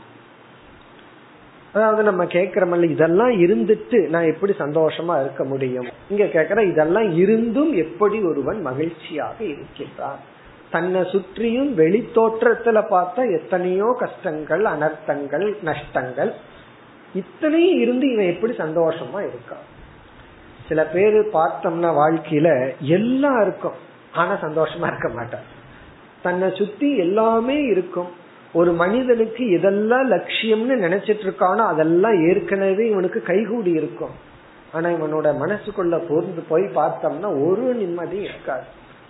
அதாவது 1.74 2.04
நம்ம 2.04 2.24
கேக்குறோம்ல 2.24 2.90
இதெல்லாம் 2.90 3.30
இருந்துட்டு 3.30 4.10
நான் 4.10 4.24
எப்படி 4.24 4.54
சந்தோஷமா 4.58 5.20
இருக்க 5.20 5.44
முடியும்? 5.44 5.88
இங்க 6.10 6.24
கேக்குற 6.24 6.72
இதெல்லாம் 6.72 7.10
இருந்தும் 7.16 7.74
எப்படி 7.74 8.24
ஒருவன் 8.24 8.62
மகிழ்ச்சியாக 8.62 9.44
இருக்கின்றான்? 9.44 10.20
தன்னை 10.72 11.02
சுற்றியும் 11.04 11.74
வெளி 11.74 12.10
தோற்றத்துல 12.16 12.80
பார்த்தா 12.90 13.22
எத்தனையோ 13.40 13.96
கஷ்டங்கள் 14.00 14.64
அனர்த்தங்கள் 14.66 15.56
நஷ்டங்கள் 15.64 16.34
இத்தனையும் 17.14 17.80
இருந்து 17.80 18.12
இவன் 18.12 18.32
எப்படி 18.34 18.54
சந்தோஷமா 18.54 19.20
இருக்கான்? 19.30 19.66
சில 20.68 20.86
பேரு 20.86 21.30
பார்த்தோம்னா 21.34 21.94
வாழ்க்கையில 21.94 22.78
எல்லாம் 22.80 23.42
இருக்கும். 23.42 23.72
ஆனா 24.14 24.34
சந்தோஷமா 24.42 24.88
இருக்க 24.88 25.10
மாட்டார். 25.14 25.44
தன்னை 26.22 26.52
சுத்தி 26.54 26.98
எல்லாமே 26.98 27.62
இருக்கும். 27.62 28.08
ஒரு 28.54 28.72
மனிதனுக்கு 28.72 29.46
இதெல்லாம் 29.46 30.12
லட்சியம்னு 30.12 30.84
நினைச்சிட்டு 30.84 31.32
இருக்கானோ 31.32 31.56
அதெல்லாம் 31.56 32.30
ஏற்கனவே 32.30 32.90
இவனுக்கு 32.90 33.22
கைகூடி 33.22 33.72
இருக்கும். 33.72 34.10
ஆனா 34.74 34.90
இவனோட 34.90 35.36
மனசுக்குள்ள 35.46 36.02
பொருந்து 36.10 36.44
போய் 36.50 36.64
பார்த்தோம்னா 36.64 37.48
ஒரு 37.48 37.62
நிம்மதி 37.62 38.18
இருக்காது. 38.18 38.64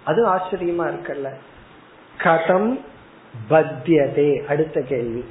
அது 0.03 0.27
ஆச்சரியமா 0.27 0.91
இருக்குல்ல. 0.91 1.29
கதம் 2.23 2.79
பத்தியதே. 3.49 4.45
அடுத்த 4.45 4.81
கேள்வி. 4.81 5.25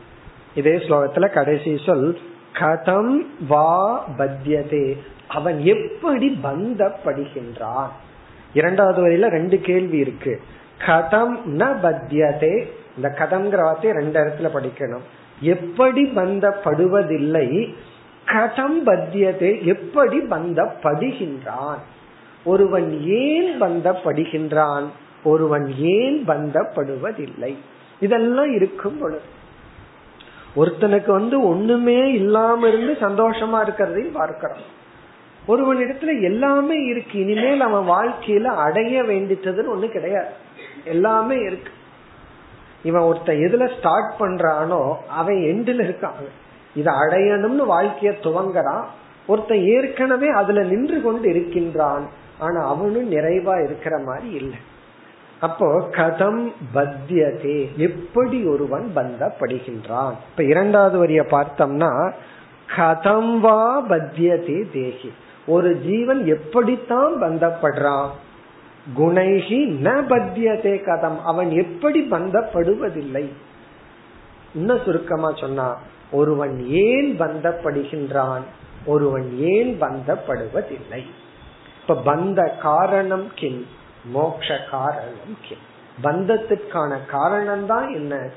இதே 0.54 0.76
ஸ்லோகத்துல 0.76 1.32
கடைசி 1.32 1.80
சொல் 1.86 2.18
கதம் 2.52 3.26
வா 3.48 4.04
பத்தியதே. 4.08 4.98
அவன் 5.28 5.60
எப்படி 5.60 6.38
பந்தப்படுகின்றான்? 6.42 7.88
இரண்டாவது 8.54 9.06
வரையில 9.06 9.28
ரெண்டு 9.28 9.58
கேள்வி 9.58 9.98
இருக்கு. 9.98 10.40
கதம் 10.86 11.36
ந 11.46 11.76
பத்தியதே. 11.82 12.70
இந்த 12.96 13.14
கதம்ங்கிற 13.18 13.62
வார்த்தையை 13.62 14.02
ரெண்டு 14.02 14.20
இடத்துல 14.20 14.42
படிக்கணும். 14.42 15.02
எப்படி 15.40 16.04
பந்தப்படுவதில்லை? 16.04 17.74
கதம் 18.26 18.78
பத்தியதே 18.86 19.62
எப்படி 19.62 20.18
பந்தப்படுகின்றான்? 20.18 21.78
ஒருவன் 22.44 23.02
ஏன் 23.04 23.62
பந்தப்படுகின்றான்? 23.62 24.84
ஒருவன் 25.24 25.74
ஏன் 25.78 26.24
பந்தப்படுவதில்லை? 26.28 27.56
இதெல்லாம் 28.00 28.54
இருக்கும் 28.54 28.98
பொழுது. 28.98 29.22
ஒருத்தனுக்கு 30.56 31.10
வந்து 31.10 31.46
ஒண்ணுமே 31.46 32.12
இல்லாம 32.12 32.68
இருந்து 32.68 32.92
சந்தோஷமா 32.92 33.64
இருக்கிறதையும் 33.64 34.12
பார்க்கிறோம். 34.12 34.82
ஒருவனிடத்துல 35.48 36.22
எல்லாமே 36.22 36.74
இருக்கு. 36.74 37.18
இனிமேல் 37.18 37.60
அவன் 37.60 37.96
வாழ்க்கையில 37.96 38.42
அடைய 38.42 39.02
வேண்டித்ததுன்னு 39.02 39.66
ஒண்ணு 39.76 39.88
கிடையாது. 39.88 40.30
எல்லாமே 40.84 41.36
இருக்கு. 41.36 41.70
இவன் 42.82 43.02
ஒருத்த 43.02 43.28
எதுல 43.28 43.78
ஸ்டார்ட் 43.78 44.14
பண்றானோ 44.18 44.94
அவன் 45.08 45.34
எண்டில் 45.34 45.82
இருக்கான். 45.82 46.24
இதை 46.74 46.94
அடையணும்னு 46.94 47.64
வாழ்க்கைய 47.70 48.14
துவங்குறான். 48.22 48.84
ஒருத்தன் 49.26 49.64
ஏற்கனவே 49.64 50.28
அதுல 50.28 50.62
நின்று 50.62 51.02
கொண்டு 51.02 51.28
இருக்கின்றான். 51.28 52.08
ஆனா 52.38 52.68
அவனும் 52.68 53.12
நிறைவா 53.12 53.64
இருக்கிற 53.64 53.98
மாதிரி 53.98 54.30
இல்லை. 54.30 54.58
அப்போ 55.40 55.88
கதம் 55.90 56.52
பத்தியதே. 56.74 57.76
எப்படி 57.76 58.44
ஒருவன் 58.44 58.90
பந்தப்படுகின்றான்? 58.96 60.12
இப்ப 60.30 60.44
இரண்டாவது 60.44 60.98
வரிய 60.98 61.22
பார்த்தோம்னா 61.22 62.12
கதம் 62.76 63.38
வா 63.38 63.88
பத்தியதே 63.88 64.70
தேகி. 64.72 65.12
ஒரு 65.46 65.80
ஜீவன் 65.80 66.26
எப்படித்தான் 66.26 67.22
பந்தப்படுறான்? 67.22 68.08
குணைகி 68.98 69.60
ந 69.82 70.02
பத்தியதே 70.08 70.76
கதம். 70.82 71.20
அவன் 71.24 71.50
எப்படி 71.50 72.06
பந்தப்படுவதில்லை? 72.10 73.32
இன்னும் 74.54 74.80
சுருக்கமா 74.84 75.32
சொன்னா 75.32 75.78
ஒருவன் 76.12 76.66
ஏன் 76.66 77.20
பந்தப்படுகின்றான்? 77.20 78.40
ஒருவன் 78.86 79.38
ஏன் 79.38 79.80
பந்தப்படுவதில்லை? 79.80 81.04
இப்ப 81.80 82.14
பந்த 82.14 82.58
காரணம் 82.58 83.28
கிம் 83.34 83.66
மோக்ஷ 84.04 84.58
காரணம் 84.70 85.38
கிம். 85.48 85.72
பந்தத்திற்கான 86.02 87.06
காரணம் 87.06 87.66
தான் 87.66 87.94
என்ன? 87.94 88.28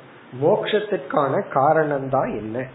மோக்ஷத்திற்கான 0.41 1.49
காரணம் 1.49 2.09
தான் 2.09 2.37
என்ன? 2.37 2.65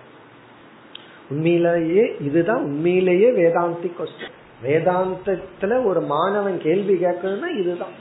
உண்மையிலேயே 1.32 2.16
இதுதான் 2.20 2.62
உண்மையிலேயே 2.62 3.30
வேதாந்தி 3.30 3.90
கொஸ்டின் 3.90 4.38
வேதாந்தத்துல 4.64 5.84
ஒரு 5.84 6.00
மாணவன் 6.00 6.60
கேள்வி 6.60 6.94
கேட்கணும்னா 6.94 7.58
இதுதான். 7.58 8.00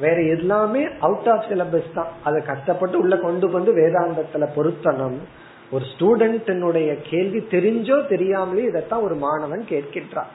வேற 0.00 0.22
எல்லாமே 0.22 0.88
அவுட் 1.00 1.28
ஆஃப் 1.28 1.44
சிலபஸ் 1.48 1.94
தான். 1.94 2.08
அதை 2.24 2.42
கஷ்டப்பட்டு 2.42 2.98
உள்ள 2.98 3.16
கொண்டு 3.16 3.50
கொண்டு 3.50 3.76
வேதாந்தத்துல 3.76 4.46
பொருத்தணும். 4.56 5.18
ஒரு 5.70 5.84
ஸ்டூடெண்டினுடைய 5.84 6.96
கேள்வி 7.02 7.38
தெரிஞ்சோ 7.38 8.06
தெரியாமலே 8.06 8.62
இதைத்தான் 8.62 9.02
ஒரு 9.02 9.14
மாணவன் 9.14 9.64
கேட்கின்றான். 9.68 10.32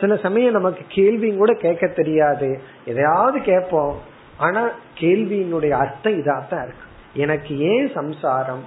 சில 0.00 0.16
சமயம் 0.16 0.52
நமக்கு 0.52 0.82
கேள்வியும் 0.88 1.36
கூட 1.36 1.52
கேட்க 1.52 1.86
தெரியாது. 1.86 2.60
எதையாவது 2.84 3.40
கேட்போம். 3.40 3.96
ஆனா 4.36 4.70
கேள்வியினுடைய 5.00 5.70
அர்த்தம் 5.70 6.12
இதாத்தான் 6.12 6.62
இருக்கு. 6.62 6.84
எனக்கு 7.14 7.58
ஏன் 7.58 7.90
சம்சாரம்? 7.94 8.64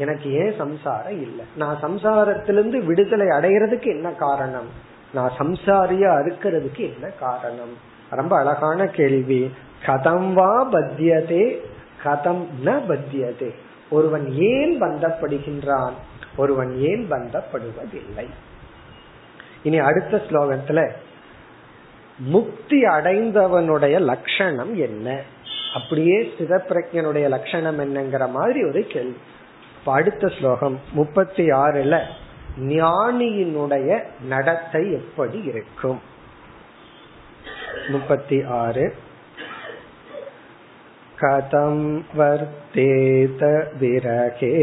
எனக்கு 0.00 0.32
ஏன் 0.32 0.54
சம்சாரம் 0.58 1.22
இல்லை? 1.22 1.44
நான் 1.56 1.78
சம்சாரத்திலிருந்து 1.82 2.84
விடுதலை 2.84 3.26
அடைகிறதுக்கு 3.26 3.86
என்ன 3.86 4.10
காரணம்? 4.10 4.68
நான் 5.14 5.32
சம்சாரியா 5.38 6.12
இருக்கிறதுக்கு 6.20 6.94
என்ன 6.94 7.06
காரணம்? 7.06 7.76
ரொம்ப 8.10 8.38
அழகான 8.38 8.86
கேள்வி. 8.86 9.50
கதம் 9.86 10.32
வா 10.32 10.72
பத்தியதே 10.72 11.58
கதம் 12.04 12.44
ந 12.64 12.80
பத்தியதே. 12.88 13.54
ஒருவன் 13.90 14.32
ஏன் 14.32 14.80
பந்தப்படுகின்றான்? 14.80 15.92
ஒருவன் 16.36 16.76
ஏன் 16.76 17.10
பந்தப்படுவதில்லை? 17.10 18.26
இனி 19.62 19.78
அடுத்த 19.78 20.22
ஸ்லோகத்துல 20.28 20.90
முக்தி 22.18 22.82
அடைந்தவனுடைய 22.82 24.00
லட்சணம் 24.00 24.74
என்ன? 24.76 25.20
அப்படியே 25.74 26.34
சிவப்பிரஜனுடைய 26.38 27.28
லட்சணம் 27.28 27.78
என்னங்கிற 27.78 28.30
மாதிரி 28.30 28.64
ஒரு 28.64 28.86
கேள்வி. 28.88 29.16
இப்ப 29.79 29.93
அடுத்த 29.93 30.27
ஸ்லோகம் 30.27 30.77
முப்பத்தி 30.93 31.45
ஆறுல 31.57 31.95
ஞானியினுடைய 32.69 33.89
நடத்தை 34.29 34.83
எப்படி 34.91 35.39
இருக்கும் 35.43 35.99
முப்பத்தி 37.87 38.39
ஆறு 38.61 38.85
கதம் 41.19 41.85
வர்த்தேத 42.17 43.41
விரகே 43.79 44.53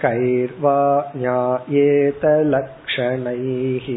कैर्वा 0.00 0.80
ज्ञायेत 1.14 2.24
लक्षणैः 2.46 3.88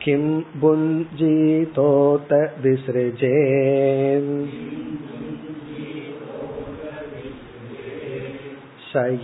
किं 0.00 0.24
भुञ्जीतोत 0.60 2.32
विसृजे 2.62 3.32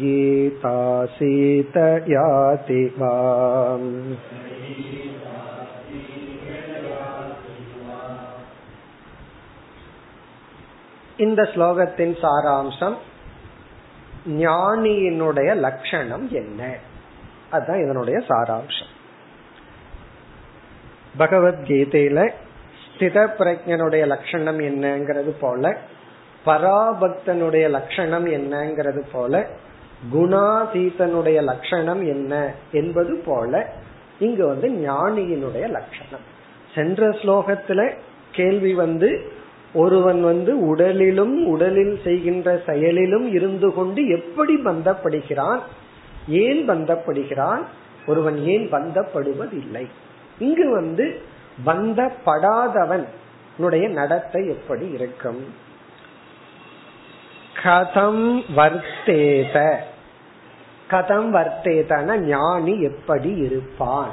सयीतासीत 0.03 1.77
याति 2.09 2.83
वाम् 2.99 3.89
இந்த 11.19 11.41
ஸ்லோகத்தின் 11.53 12.15
சாராம்சம் 12.23 12.97
ஞானியினுடைய 14.39 15.51
லட்சணம் 15.65 16.27
என்ன 16.33 16.61
அதுதான் 17.51 17.83
இதனுடைய 17.85 18.19
சாராம்சம் 18.31 18.93
பகவத்கீதையில 21.20 22.32
ஸ்தித 22.86 23.28
பிரஜனுடைய 23.40 24.06
லட்சணம் 24.06 24.60
என்னங்கிறது 24.60 25.34
போல 25.40 25.78
பராபக்தனுடைய 26.46 27.70
லட்சணம் 27.70 28.26
என்னங்கிறது 28.26 29.02
போல 29.12 29.48
குணாதீதனுடைய 30.14 31.44
லட்சணம் 31.44 32.06
என்ன 32.06 32.54
என்பது 32.72 33.22
போல 33.26 33.74
இங்கு 34.20 34.48
வந்து 34.48 34.68
ஞானியினுடைய 34.68 35.70
லட்சணம். 35.70 36.26
சென்ற 36.76 37.10
ஸ்லோகத்துல 37.10 37.94
கேள்வி 38.32 38.74
வந்து 38.74 39.32
ஒருவன் 39.74 40.24
வந்து 40.24 40.76
உடலிலும் 40.76 41.46
உடலில் 41.46 42.00
செய்கின்ற 42.04 42.62
செயலிலும் 42.66 43.34
இருந்து 43.34 43.74
கொண்டு 43.74 44.08
எப்படி 44.08 44.56
பந்தப்படுகிறான்? 44.56 45.60
ஏன் 46.28 46.70
பந்தப்படுகிறான்? 46.70 47.62
ஒருவன் 48.06 48.38
ஏன் 48.46 48.72
பந்தப்படுவதில்லை? 48.72 49.86
இங்கு 50.40 50.70
வந்து 50.70 51.22
பந்தப்படாதவன் 51.66 53.08
நடத்தை 53.88 54.48
எப்படி 54.48 54.88
இருக்கும்? 54.88 55.54
கதம் 57.64 58.44
வர்த்தேத. 58.56 59.76
கதம் 60.90 61.34
வர்த்தேதன 61.34 62.18
ஞானி 62.18 62.82
எப்படி 62.82 63.36
இருப்பான்? 63.36 64.12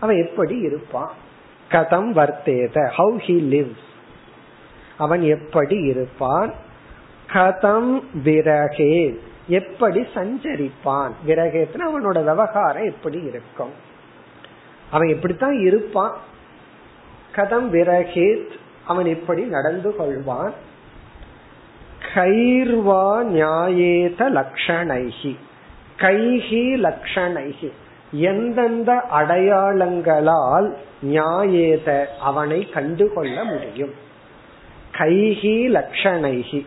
அவன் 0.00 0.26
எப்படி 0.26 0.58
இருப்பான்? 0.58 1.12
கதம் 1.70 2.12
வர்த்தேத. 2.16 2.90
ஹவு 2.98 3.18
ஹி 3.26 3.36
லிவ்ஸ் 3.54 3.86
அவன் 4.98 5.22
எப்படி 5.22 5.76
இருப்பான்? 5.76 6.54
கதம் 7.32 8.02
விரகே. 8.24 9.18
எப்படி 9.48 10.00
சஞ்சரிப்பான்? 10.00 11.10
விரகேத்னா 11.26 11.78
அவனோட 11.78 12.24
விவகாரம் 12.24 12.84
எப்படி 12.84 13.18
இருக்கும்? 13.18 13.86
அவன் 14.90 15.08
இப்படித்தான் 15.08 15.60
இருப்பான். 15.66 16.16
கதம் 17.36 17.68
விரகேத் 17.72 18.48
அவன் 18.86 19.06
இப்படி 19.06 19.42
நடந்து 19.42 19.94
கொள்வான். 19.98 20.52
கைர்வா 22.14 23.06
நியாயேத 23.34 24.20
லக்ஷணைகி 24.30 25.36
கைகி 25.98 26.64
லக்ஷணைகி 26.84 27.70
எந்தெந்த 28.10 29.00
அடையாளங்களால் 29.12 30.76
நியாயேத 31.02 32.06
அவனை 32.20 32.68
கண்டுகொள்ள 32.68 33.44
முடியும்? 33.44 33.94
கைகி 34.98 35.56
லக்ஷணைகி 35.76 36.66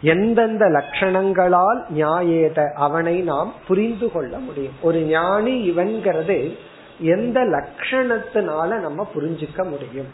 எந்தெந்த 0.00 0.66
லட்சணங்களால் 0.68 1.80
நியாயேத 1.96 2.72
அவனை 2.72 3.20
நாம் 3.20 3.52
புரிந்து 3.68 4.12
கொள்ள 4.12 4.38
முடியும்? 4.38 4.72
ஒரு 4.82 5.00
ஞானி 5.00 5.72
இவன்கிறது 5.72 6.56
எந்த 7.00 7.40
லட்சணத்தினால 7.40 8.78
நம்ம 8.78 9.10
புரிஞ்சுக்க 9.14 9.68
முடியும்? 9.68 10.06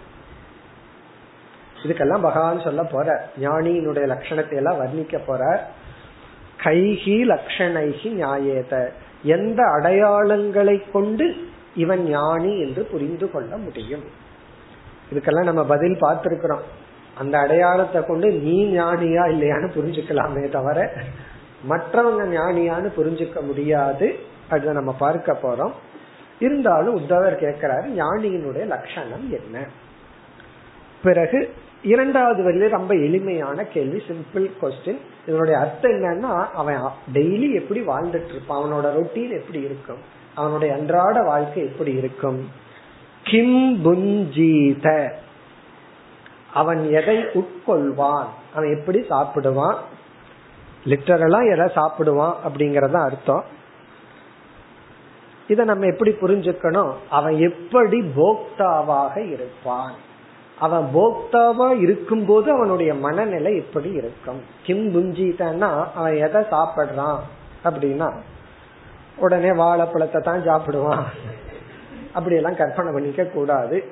இதுக்கெல்லாம் 1.82 2.22
பகவான் 2.22 2.60
சொல்ல 2.60 2.82
போற. 2.82 3.28
ஞானியினுடைய 3.40 4.06
லட்சணத்தை 4.06 4.54
எல்லாம் 4.54 4.80
வர்ணிக்க 4.80 5.20
போற. 5.26 5.68
கைகி 6.64 7.16
லட்சணைகி 7.26 8.04
நியாயேத 8.04 8.88
எந்த 9.22 9.62
அடையாளங்களை 9.62 10.82
கொண்டு 10.92 11.48
இவன் 11.74 12.08
ஞானி 12.08 12.60
என்று 12.60 12.82
புரிந்து 12.82 13.30
கொள்ள 13.30 13.56
முடியும்? 13.56 14.02
இதுக்கெல்லாம் 15.12 15.44
நம்ம 15.44 15.64
பதில் 15.64 15.96
பார்த்திருக்கிறோம். 16.00 16.60
அந்த 17.18 17.38
அடையாளத்தை 17.38 18.04
கொண்டு 18.04 18.32
நீ 18.32 18.78
ஞானியா 18.78 19.24
இல்லையான்னு 19.32 19.70
புரிஞ்சுக்கலாமே 19.74 20.50
தவிர 20.50 20.92
மற்றவங்க 21.68 22.24
ஞானியான்னு 22.36 22.92
புரிஞ்சுக்க 22.96 23.40
முடியாது. 23.40 24.18
அதை 24.48 24.72
நம்ம 24.72 24.92
பார்க்க 24.92 25.38
போறோம். 25.42 25.72
இருந்தாலும் 26.40 26.98
உத்தவர் 26.98 27.38
கேட்கிறாரு 27.42 28.00
ஞானியினுடைய 28.00 28.66
லட்சணம் 28.66 29.30
என்ன? 29.30 29.66
பிறகு 31.02 31.54
இரண்டாவது 31.82 32.42
வரையில 32.42 32.68
ரொம்ப 32.68 32.94
எளிமையான 32.94 33.64
கேள்வி 33.64 34.02
சிம்பிள் 34.08 34.50
கொஸ்டின் 34.62 34.98
இதனுடைய 35.26 35.58
அர்த்தம் 35.58 35.92
என்னன்னா 35.92 36.46
அவன் 36.54 36.78
டெய்லி 37.12 37.54
எப்படி 37.54 37.80
வாழ்ந்துட்டு 37.80 38.28
இருப்பான் 38.28 38.62
அவனோட 38.62 38.86
ரொட்டீன் 38.86 39.38
எப்படி 39.38 39.60
இருக்கும் 39.60 39.98
அவனுடைய 40.34 40.74
அன்றாட 40.74 41.22
வாழ்க்கை 41.22 41.62
எப்படி 41.62 41.92
இருக்கும்? 41.92 42.50
கிம் 43.22 43.84
புஞ்சீத. 43.84 45.10
அவன் 46.54 46.90
எதை 46.90 47.16
உட்கொள்வான் 47.16 48.24
அவன் 48.54 48.78
எப்படி 48.78 48.98
சாப்பிடுவான்? 48.98 49.76
லிட்டரலா 50.84 51.50
எதை 51.50 51.66
சாப்பிடுவான் 51.74 52.34
அப்படிங்கறத 52.48 52.92
அர்த்தம். 52.92 53.44
இத 55.48 55.64
நம்ம 55.64 55.86
எப்படி 55.86 56.10
புரிஞ்சுக்கணும்? 56.10 56.92
அவன் 57.10 57.36
எப்படி 57.38 57.98
போக்தாவாக 58.16 59.32
இருப்பான். 59.32 59.92
அவன் 60.58 60.86
போக்தாவா 60.94 61.80
இருக்கும் 61.80 62.24
போது 62.26 62.52
அவனுடைய 62.52 62.94
மனநிலை 62.94 63.56
எப்படி 63.56 63.90
இருக்கும். 63.92 64.40
கிம் 64.62 64.86
புஞ்சிட்டன்னா 64.94 65.70
அவன் 65.94 66.16
எதை 66.16 66.42
சாப்பிடுறான் 66.42 67.18
அப்படின்னா 67.64 68.12
உடனே 69.16 69.52
வாழைப்பழத்தை 69.52 70.20
தான் 70.22 70.46
சாப்பிடுவான். 70.46 71.04
அப்படி 72.12 72.36
எல்லாம் 72.36 72.56
கற்பனை 72.56 72.92
பண்ணிக்க 72.92 73.24
கூடாது. 73.24 73.84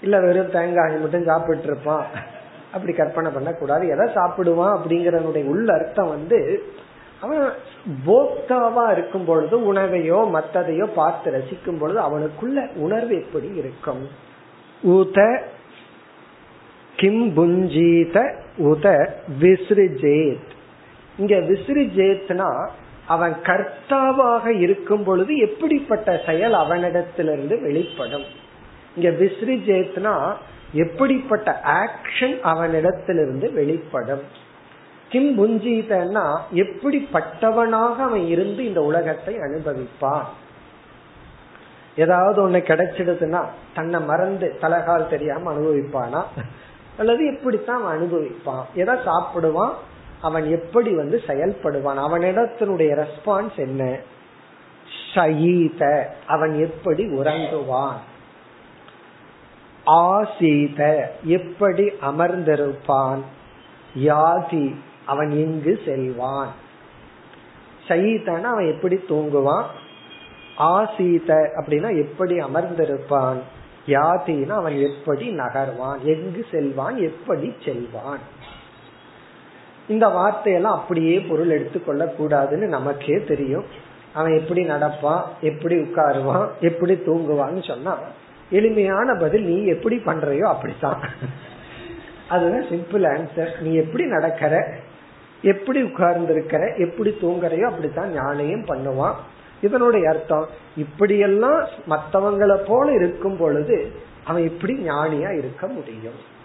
இல்ல 0.00 0.20
வெறும் 0.20 0.50
தேங்காய் 0.50 0.98
மட்டும் 0.98 1.24
சாப்பிட்டு 1.24 1.64
இருப்பான். 1.64 2.06
அப்படி 2.72 2.92
கற்பனை 2.92 3.30
பண்ண 3.32 3.52
கூடாது 3.52 3.88
எதை 3.88 4.06
சாப்பிடுவான் 4.06 4.76
அப்படிங்கறனுடைய 4.76 5.44
உள்ள 5.44 5.72
அர்த்தம் 5.72 6.08
வந்து 6.08 6.62
அவன் 7.20 7.52
போக்தாவா 8.06 8.92
இருக்கும் 8.92 9.24
பொழுது 9.24 9.72
உணவையோ 9.72 10.20
மத்ததையோ 10.34 10.86
பார்த்து 10.94 11.30
ரசிக்கும் 11.30 11.78
பொழுது 11.78 12.00
அவனுக்குள்ள 12.00 12.58
உணர்வு 12.74 13.14
எப்படி 13.14 13.48
இருக்கும்? 13.54 14.02
உத 14.82 15.42
கிம் 16.96 17.26
புஞ்சீத 17.36 18.16
உத 18.58 18.86
விசிறிஜேத் 19.40 20.50
இங்க 21.18 21.36
விசிறிஜேத்னா 21.36 22.68
அவன் 23.06 23.34
கர்த்தாவாக 23.42 24.46
இருக்கும் 24.58 25.04
பொழுது 25.04 25.36
எப்படிப்பட்ட 25.36 26.20
செயல் 26.26 26.52
அவனிடத்திலிருந்து 26.52 27.60
வெளிப்படும்? 27.60 28.24
இங்க 28.96 29.08
விசிறிஜேத்னா 29.08 30.14
எப்படிப்பட்ட 30.74 31.60
ஆக்ஷன் 31.64 32.36
அவனிடத்திலிருந்து 32.52 33.52
வெளிப்படும்? 33.52 34.22
கிம் 35.10 35.32
புஞ்சிதன்னா 35.38 36.24
எப்படிப்பட்டவனாக 36.62 37.96
அவன் 38.06 38.26
இருந்து 38.26 38.62
இந்த 38.66 38.80
உலகத்தை 38.90 39.34
அனுபவிப்பான்? 39.38 40.26
ஏதாவது 41.96 42.38
ஒண்ணு 42.44 42.52
கிடைச்சிடுதுன்னா 42.52 43.40
தன்னை 43.74 44.00
மறந்து 44.00 44.46
தலகால் 44.60 45.12
தெரியாம 45.14 45.52
அனுபவிப்பானா? 45.52 46.22
அல்லது 46.98 47.22
எப்படித்தான் 47.34 47.80
அவன் 47.80 47.94
அனுபவிப்பான்? 47.96 48.64
எதை 48.74 48.94
சாப்பிடுவான்? 49.06 49.74
அவன் 50.20 50.46
எப்படி 50.50 50.90
வந்து 51.00 51.18
செயல்படுவான்? 51.26 52.00
அவனிடத்தினுடைய 52.06 52.90
ரெஸ்பான்ஸ் 53.02 53.56
என்ன? 53.66 53.82
அவன் 56.26 56.52
எப்படி 56.66 57.04
உறங்குவான்? 57.18 57.98
ஆசீத 59.84 60.80
எப்படி 61.38 61.84
அமர்ந்திருப்பான்? 62.10 63.22
யாதி 64.04 64.66
அவன் 65.06 65.30
எங்கு 65.30 65.80
செல்வான். 65.84 66.52
சயீதன 67.88 68.42
அவன் 68.42 68.66
எப்படி 68.66 68.96
தூங்குவான்? 69.08 69.64
ஆசீத 70.56 71.34
அப்படின்னா 71.34 71.96
எப்படி 72.02 72.38
அமர்ந்திருப்பான்? 72.38 73.36
யாத்தினா 73.86 74.48
அவன் 74.48 74.76
எப்படி 74.78 75.36
நகர்வான்? 75.36 76.00
எங்கு 76.02 76.46
செல்வான்? 76.50 76.96
எப்படி 76.96 77.54
செல்வான்? 77.64 78.18
இந்த 79.88 80.08
வார்த்தையெல்லாம் 80.08 80.74
அப்படியே 80.74 81.20
பொருள் 81.20 81.50
எடுத்துக்கொள்ள 81.50 82.14
கூடாதுன்னு 82.18 82.66
நமக்கே 82.66 83.24
தெரியும். 83.24 83.64
அவன் 84.14 84.38
எப்படி 84.38 84.68
நடப்பான்? 84.68 85.22
எப்படி 85.40 85.76
உட்காருவான்? 85.76 86.48
எப்படி 86.60 86.94
தூங்குவான்னு 86.94 87.66
சொன்னா 87.66 87.98
எளிமையான 88.50 89.14
பதில் 89.14 89.42
நீ 89.42 89.64
எப்படி 89.64 89.96
பண்றையோ 89.96 90.42
அப்படித்தான். 90.42 91.08
அதுதான் 92.28 92.62
சிம்பிள் 92.62 93.06
ஆன்சர் 93.08 93.60
நீ 93.60 93.74
எப்படி 93.74 94.04
நடக்கிற? 94.04 94.74
எப்படி 95.42 95.82
உட்கார்ந்துருக்கிற 95.82 96.78
எப்படி 96.78 97.10
தூங்குறையோ 97.10 97.62
அப்படித்தான் 97.62 98.18
ஞானியும் 98.18 98.68
பண்ணுவான். 98.68 99.14
இதனுடைய 99.62 100.10
அர்த்தம் 100.10 100.48
இப்படியெல்லாம் 100.76 101.66
மற்றவங்களை 101.88 102.56
போல 102.66 102.92
இருக்கும் 102.92 103.36
பொழுது 103.36 103.92
அவன் 104.24 104.42
எப்படி 104.42 104.74
ஞானியா 104.88 105.38
இருக்க 105.38 105.66
முடியும். 105.66 106.38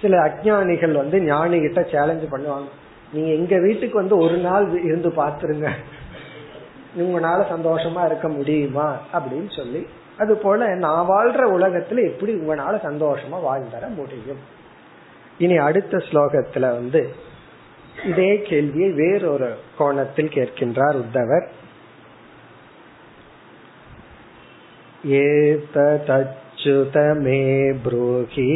சில 0.00 0.18
அஜானிகள் 0.18 0.92
வந்து 0.92 1.20
ஞானி 1.20 1.60
கிட்ட 1.60 1.82
சேலஞ்ச் 1.82 2.32
பண்ணுவாங்க. 2.32 2.68
நீங்க 3.12 3.30
எங்க 3.30 3.58
வீட்டுக்கு 3.58 3.98
வந்து 3.98 4.16
ஒரு 4.16 4.36
நாள் 4.36 4.82
இருந்து 4.84 5.08
பாத்துருங்க. 5.08 5.70
உங்களால 6.98 7.44
சந்தோஷமா 7.50 8.06
இருக்க 8.06 8.28
முடியுமா? 8.28 8.96
அப்படின்னு 9.12 9.56
சொல்லி. 9.56 9.86
அது 10.18 10.36
போல 10.36 10.74
நான் 10.74 11.08
வாழ்ற 11.08 11.38
உலகத்துல 11.38 12.06
எப்படி 12.06 12.34
உங்களால 12.34 12.76
சந்தோஷமா 12.84 13.40
வாழ்ந்தர 13.50 13.88
முடியும்? 13.94 14.38
இனி 15.38 15.56
அடுத்த 15.56 15.96
ஸ்லோகத்துல 15.96 16.60
வந்து 16.60 17.24
இதே 18.05 18.29
கேள்வியை 18.41 18.89
வேறொரு 18.91 19.49
கோணத்தில் 19.77 20.29
கேட்கின்றார் 20.29 20.99
உத்தவர் 21.03 21.47
ஏதச்சுத 25.19 26.97
மே 27.23 27.39
ப்ரூஹி 27.83 28.49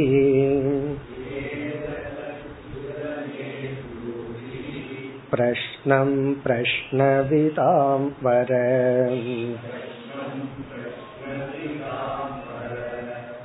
प्रश्नं 5.32 6.10
प्रश्नविदां 6.44 8.00
वर 8.24 8.52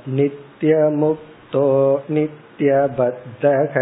नित्यमुक्तो 0.09 1.65
नित्यबद्धः 2.09 3.75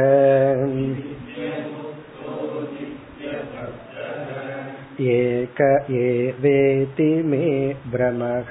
ஏக 4.98 5.82
ஏவேதி 5.88 7.22
மே 7.22 7.74
பிரமக 7.92 8.50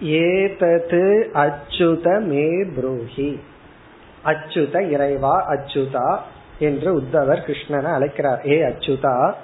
ஏதது 0.00 1.30
அச்சுத 1.34 2.20
மே 2.20 2.46
புரோஹி 2.62 3.38
அச்சுத 4.24 4.90
இறைவா 4.90 5.54
அச்சுதா 5.54 6.18
என்று 6.58 7.00
உத்தவர் 7.00 7.44
கிருஷ்ணனை 7.46 7.92
அழைக்கிறார். 7.92 8.40
ஏ 8.46 8.62
அச்சுதா 8.62 9.34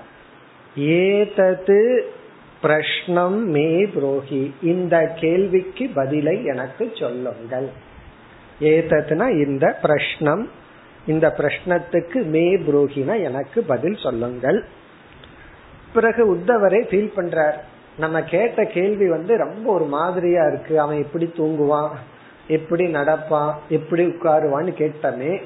ஏதது 0.77 2.11
பிரஷ்னம் 2.63 3.45
மே 3.45 3.85
புரோஹி. 3.85 4.51
இந்த 4.63 5.13
கேள்விக்கு 5.17 5.91
பதிலை 5.95 6.45
எனக்கு 6.45 6.93
சொல்லுங்கள். 6.95 7.69
ஏதத்னா 8.61 9.47
இந்த 9.47 9.79
பிரஷ்னம். 9.83 10.49
இந்த 11.07 11.35
பிரஷ்னத்துக்கு 11.37 12.25
மே 12.25 12.57
புரோகினா 12.57 13.23
எனக்கு 13.23 13.63
பதில் 13.63 13.97
சொல்லுங்கள். 14.03 14.65
பிறகு 15.95 16.35
உத்தவரை 16.35 16.73
ஃபீல் 16.73 17.13
பண்றார். 17.17 17.55
நம்ம 17.99 18.23
கேட்ட 18.23 18.65
கேள்வி 18.65 19.09
வந்து 19.09 19.37
ரொம்ப 19.37 19.73
ஒரு 19.73 19.85
மாதிரியா 19.85 20.47
இருக்கு. 20.47 20.81
அவன் 20.81 21.03
எப்படி 21.03 21.33
தூங்குவான்? 21.37 21.91
எப்படி 22.49 22.93
நடப்பான்? 22.93 23.55
எப்படி 23.69 24.07
உட்காருவான்னு 24.07 24.73
கேட்டமே 24.73 25.43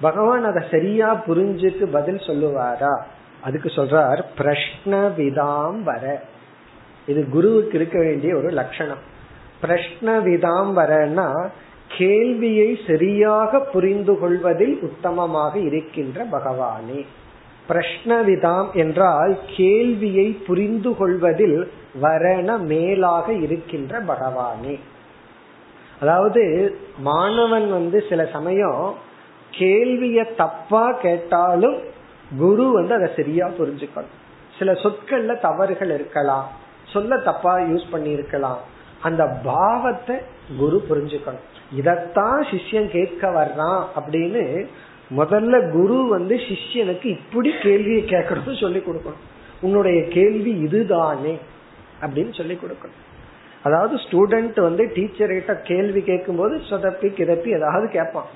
பகவான் 0.00 0.44
அதை 0.44 0.68
சரியா 0.70 1.22
புரிஞ்சுட்டு 1.26 1.84
பதில் 1.84 2.16
சொல்லுவாரா? 2.16 3.02
அதுக்கு 3.40 3.68
சொல்றார் 3.68 4.22
பிரஷ்ன 4.38 5.10
விதாம் 5.16 5.82
வர. 5.82 6.22
இது 7.06 7.28
குருவுக்கு 7.28 7.78
இருக்க 7.78 7.98
வேண்டிய 7.98 8.36
ஒரு 8.36 8.48
லட்சணம். 8.48 8.98
பிரஷ்ன 9.62 10.22
விதாம் 10.24 10.72
வரன்னா 10.76 11.48
கேள்வியை 11.98 12.78
சரியாக 12.86 13.60
புரிந்து 13.60 14.18
கொள்வதில் 14.18 14.78
உத்தமமாக 14.82 15.56
இருக்கின்ற 15.56 16.24
பகவானே. 16.24 17.06
பிரஷ்னவிதாம் 17.68 18.72
என்றால் 18.72 19.38
கேள்வியை 19.56 20.30
புரிந்து 20.46 20.96
கொள்வதில் 20.96 21.72
வரண 22.00 22.56
மேலாக 22.56 23.32
இருக்கின்ற 23.32 24.02
பகவானே. 24.02 24.78
அதாவது 26.00 26.76
மாணவன் 26.98 27.70
வந்து 27.70 28.04
சில 28.08 28.24
சமயம் 28.24 28.94
கேள்விய 29.50 30.34
தப்பா 30.36 30.92
கேட்டாலும் 30.92 31.78
குரு 32.38 32.72
வந்து 32.72 32.94
அதை 32.94 33.08
சரியா 33.16 33.48
புரிஞ்சுக்கணும். 33.48 34.16
சில 34.58 34.72
சொற்கள்ல 34.72 35.40
தவறுகள் 35.40 35.90
இருக்கலாம். 35.90 36.48
சொல்ல 36.86 37.16
தப்பா 37.16 37.56
யூஸ் 37.56 37.90
பண்ணி 37.90 38.10
இருக்கலாம் 38.10 38.58
அந்த 39.00 39.26
பாவத்தை 39.26 40.16
குரு 40.58 40.84
புரிஞ்சுக்கணும். 40.90 41.58
இதத்தான் 41.78 42.40
சிஷ்யன் 42.50 42.88
கேட்க 42.96 43.28
வர்றான் 43.30 43.82
அப்படின்னு 43.98 44.66
முதல்ல 45.16 45.70
குரு 45.70 46.08
வந்து 46.08 46.34
சிஷ்யனுக்கு 46.36 47.04
இப்படி 47.04 47.50
கேள்வியை 47.62 48.02
கேட்கணும்னு 48.04 48.60
சொல்லி 48.60 48.78
கொடுக்கணும். 48.78 49.22
உன்னுடைய 49.60 50.08
கேள்வி 50.08 50.52
இதுதானே 50.66 51.38
அப்படின்னு 52.02 52.34
சொல்லி 52.34 52.54
கொடுக்கணும். 52.54 53.00
அதாவது 53.62 53.94
ஸ்டூடெண்ட் 53.94 54.60
வந்து 54.60 54.92
டீச்சர் 54.94 55.28
கிட்ட 55.28 55.54
கேள்வி 55.54 56.02
கேட்கும் 56.02 56.36
போது 56.36 56.54
சொதப்பி 56.70 57.08
கிதப்பி 57.18 57.48
ஏதாவது 57.56 57.88
கேட்பான். 57.88 58.28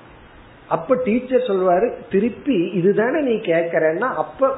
அப்ப 0.69 0.95
டீச்சர் 1.03 1.47
சொல்வாரு 1.47 1.93
திருப்பி 2.09 2.57
இதுதானே 2.73 3.19
நீ 3.21 3.35
கேக்குறன்னா 3.51 4.09
அப்ப 4.23 4.51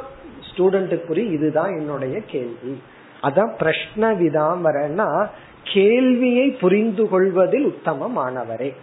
ஸ்டூடெண்ட்டுக்கு 0.50 1.08
புரியும் 1.08 1.34
இதுதான் 1.34 1.72
என்னுடைய 1.80 2.22
கேள்வி. 2.28 2.82
அதான் 3.24 3.54
பிரஷ்ன 3.62 4.10
விதாம் 4.22 4.62
வரன்னா 4.68 5.28
கேள்வியை 5.74 6.50
புரிந்து 6.50 7.10
கொள்வதில் 7.10 7.66
உத்தமமானவரே. 7.66 8.74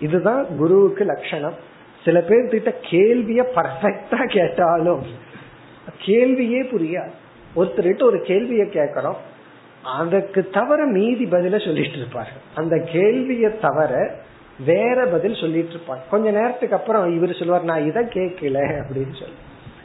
இதுதான் 0.00 0.46
குருவுக்கு 0.58 1.04
லட்சணம். 1.04 1.54
சில 2.04 2.20
பேர் 2.20 2.48
கிட்ட 2.48 2.74
கேள்விய 2.90 3.44
பர்ஃபெக்டா 3.54 4.26
கேட்டாலும் 4.26 5.02
கேள்வியே 6.06 6.60
புரியாது. 6.72 7.12
ஒருத்தர்கிட்ட 7.56 8.02
ஒரு 8.02 8.18
கேள்விய 8.18 8.64
கேட்கறோம் 8.68 9.16
அதற்கு 9.84 10.48
தவிர 10.48 10.84
மீதி 10.84 11.24
பதில 11.24 11.64
சொல்லிட்டு 11.64 11.96
இருப்பாரு. 11.96 12.32
அந்த 12.54 12.76
கேள்விய 12.76 13.58
தவிர 13.58 14.14
வேற 14.66 15.06
பதில் 15.06 15.34
சொல்லிட்டு 15.34 15.74
இருப்பாங்க 15.74 16.00
கொஞ்ச 16.10 16.30
நேரத்துக்கு 16.30 16.76
அப்புறம் 16.76 17.16
இவர் 17.16 17.36
சொல்லுவார் 17.36 17.64
நான் 17.64 17.86
இதை 17.86 18.04
கேட்கல 18.04 18.58
அப்படின்னு 18.58 19.18
சொல்லி. 19.20 19.38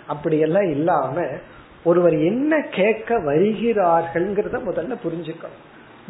அப்படியெல்லாம் 0.08 0.72
இல்லாம 0.72 1.26
ஒருவர் 1.86 2.16
என்ன 2.20 2.62
கேட்க 2.72 3.18
வருகிறார்கள்ங்கிறத 3.20 4.58
முதல்ல 4.70 4.96
புரிஞ்சுக்கணும். 5.06 5.64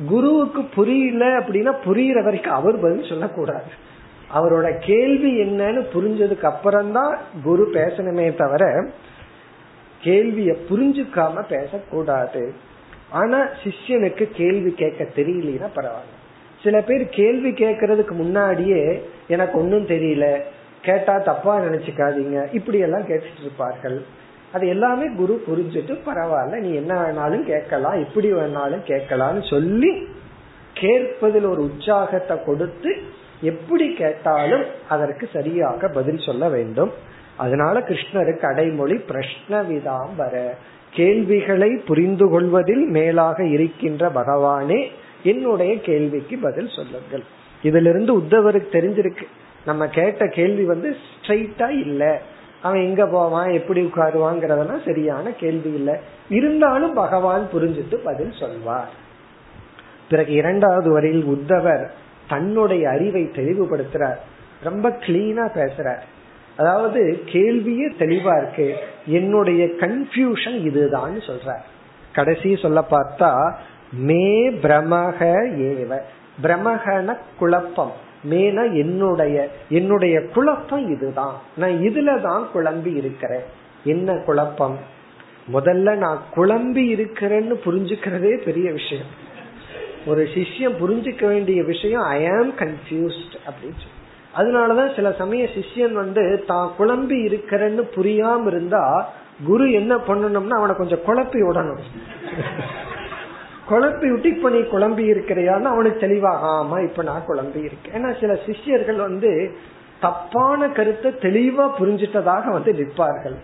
குருவுக்கு 0.07 0.61
புரியல 0.75 1.25
அப்படின்னா 1.39 1.73
புரியுற 1.85 2.23
வரைக்கும் 2.23 2.53
அவர் 2.53 2.79
பதில் 2.79 3.09
சொல்லக்கூடாது. 3.09 3.71
அவரோட 4.33 4.67
கேள்வி 4.79 5.31
என்னன்னு 5.41 5.81
புரிஞ்சதுக்கு 5.93 6.45
அப்புறம் 6.45 6.91
தான் 6.91 7.17
குரு 7.43 7.69
பேசணுமே 7.73 8.35
தவிர 8.35 8.63
கேள்விய 10.03 10.51
புரிஞ்சுக்காம 10.69 11.43
பேசக்கூடாது. 11.49 12.53
ஆனா 13.09 13.39
சிஷ்யனுக்கு 13.63 14.25
கேள்வி 14.33 14.71
கேட்க 14.71 15.03
தெரியலனா 15.15 15.69
பரவாயில்ல. 15.75 16.15
சில 16.63 16.81
பேர் 16.81 17.09
கேள்வி 17.09 17.49
கேட்கறதுக்கு 17.49 18.11
முன்னாடியே 18.11 18.83
எனக்கு 19.27 19.59
ஒன்னும் 19.59 19.87
தெரியல 19.87 20.27
கேட்டா 20.81 21.17
தப்பா 21.17 21.53
நினைச்சுக்காதீங்க 21.59 22.53
இப்படி 22.53 22.79
எல்லாம் 22.79 23.07
கேட்டுட்டு 23.07 23.41
இருப்பார்கள். 23.41 24.05
அது 24.55 24.65
எல்லாமே 24.67 25.07
குரு 25.17 25.35
புரிஞ்சுட்டு 25.47 25.93
பரவாயில்ல 26.07 26.59
நீ 26.65 26.71
என்ன 26.81 26.93
வேணாலும் 27.01 27.45
கேட்கலாம் 27.51 27.97
எப்படி 28.05 28.29
வேணாலும் 28.33 28.83
கேட்கலாம்னு 28.91 29.43
சொல்லி 29.49 29.91
கேட்பதில் 30.73 31.47
ஒரு 31.51 31.61
உற்சாகத்தை 31.69 32.35
கொடுத்து 32.43 32.91
எப்படி 33.41 33.85
கேட்டாலும் 33.93 34.63
அதற்கு 34.89 35.25
சரியாக 35.33 35.87
பதில் 35.87 36.21
சொல்ல 36.25 36.49
வேண்டும். 36.49 36.91
அதனால 37.37 37.79
கிருஷ்ணருக்கு 37.79 38.45
அடைமொழி 38.45 38.97
பிரஷ்ன 39.09 39.61
விதாம் 39.69 40.13
வர 40.17 40.35
கேள்விகளை 40.91 41.69
புரிந்து 41.87 42.25
கொள்வதில் 42.29 42.83
மேலாக 42.97 43.39
இருக்கின்ற 43.55 44.09
பகவானே 44.19 44.79
என்னுடைய 45.23 45.73
கேள்விக்கு 45.87 46.35
பதில் 46.37 46.71
சொல்லுங்கள். 46.75 47.23
இதிலிருந்து 47.63 48.11
உத்தவருக்கு 48.19 48.69
தெரிஞ்சிருக்கு. 48.77 49.25
நம்ம 49.65 49.87
கேட்ட 49.97 50.23
கேள்வி 50.37 50.65
வந்து 50.65 50.89
ஸ்ட்ரைட்டா 51.05 51.69
இல்ல. 51.85 52.03
அவன் 52.65 52.81
எங்க 52.81 53.05
போவான் 53.05 53.51
எப்படி 53.51 53.81
உட்காருவாங்கிறதெல்லாம் 53.81 54.85
சரியான 54.85 55.29
கேள்வி 55.29 55.71
இல்லை. 55.73 55.95
இருந்தாலும் 56.29 56.93
பகவான் 56.93 57.47
புரிஞ்சுட்டு 57.53 57.95
பதில் 57.95 58.33
சொல்வார். 58.39 58.89
பிறகு 60.09 60.33
இரண்டாவது 60.33 60.91
வரையில் 60.91 61.25
உத்தவர் 61.25 61.87
தன்னுடைய 62.29 62.89
அறிவை 62.89 63.23
தெளிவுபடுத்துறார். 63.23 64.17
ரொம்ப 64.63 64.89
கிளீனா 64.89 65.45
பேசுறார். 65.55 66.03
அதாவது 66.57 67.23
கேள்வியே 67.25 67.87
தெளிவா 67.99 68.37
இருக்கு. 68.41 68.75
என்னுடைய 69.05 69.65
கன்ஃபியூஷன் 69.65 70.61
இதுதான் 70.61 71.15
சொல்ற 71.17 71.55
கடைசி 72.13 72.55
சொல்ல 72.55 72.83
பார்த்தா 72.91 73.53
மே 73.93 74.49
பிரமக 74.49 75.19
ஏவ. 75.69 75.99
பிரமகன 76.43 77.17
குழப்பம். 77.39 78.03
மேனா 78.29 78.73
என்னுடைய 78.73 79.49
என்னுடைய 79.69 80.21
குழப்பம் 80.33 80.89
இதுதான். 80.89 81.35
நான் 81.55 81.71
இதுலதான் 81.71 82.45
குழம்பி 82.55 82.95
இருக்கிறேன். 82.95 83.43
என்ன 83.83 84.13
குழப்பம்? 84.13 84.77
முதல்ல 85.53 85.95
நான் 85.95 86.21
குழம்பி 86.35 86.83
இருக்கிறேன்னு 86.93 87.53
புரிஞ்சுக்கிறதே 87.65 88.43
பெரிய 88.43 88.71
விஷயம். 88.71 89.23
ஒரு 90.05 90.23
சிஷ்யம் 90.23 90.77
புரிஞ்சுக்க 90.81 91.27
வேண்டிய 91.27 91.63
விஷயம் 91.63 92.01
ஐ 92.01 92.27
ஆம் 92.27 92.51
கன்ஃபியூஸ்ட் 92.51 93.35
அப்படின்னு 93.45 93.77
சொல்லி. 93.77 93.93
அதனாலதான் 94.35 94.95
சில 94.95 95.11
சமய 95.11 95.47
சிஷ்யன் 95.55 95.91
வந்து 95.91 96.43
தான் 96.47 96.71
குழம்பி 96.79 97.11
இருக்கிறேன்னு 97.11 97.89
புரியாம 97.95 98.47
இருந்தா 98.47 99.13
குரு 99.45 99.71
என்ன 99.71 99.95
பண்ணணும்னா 99.95 100.49
அவனை 100.49 100.75
கொஞ்சம் 100.75 101.05
குழப்பி 101.07 101.41
விடணும். 101.41 101.79
குழம்பி 103.69 104.11
விட்டு 104.11 104.29
இப்ப 104.29 104.49
நீ 104.49 104.57
குழம்பி 104.57 105.07
இருக்கிறியான்னு 105.07 105.63
அவனுக்கு 105.63 105.99
தெளிவாக 105.99 106.45
ஆமா 106.47 106.83
இப்ப 106.89 107.03
நான் 107.03 107.23
குழம்பி 107.27 107.63
இருக்கேன். 107.63 107.93
ஏன்னா 107.93 108.19
சில 108.19 108.37
சிஷ்யர்கள் 108.45 108.95
வந்து 108.95 109.51
தப்பான 110.01 110.69
கருத்தை 110.69 111.11
தெளிவா 111.11 111.69
புரிஞ்சிட்டதாக 111.79 112.51
வந்து 112.51 112.73
நிற்பார்கள். 112.73 113.35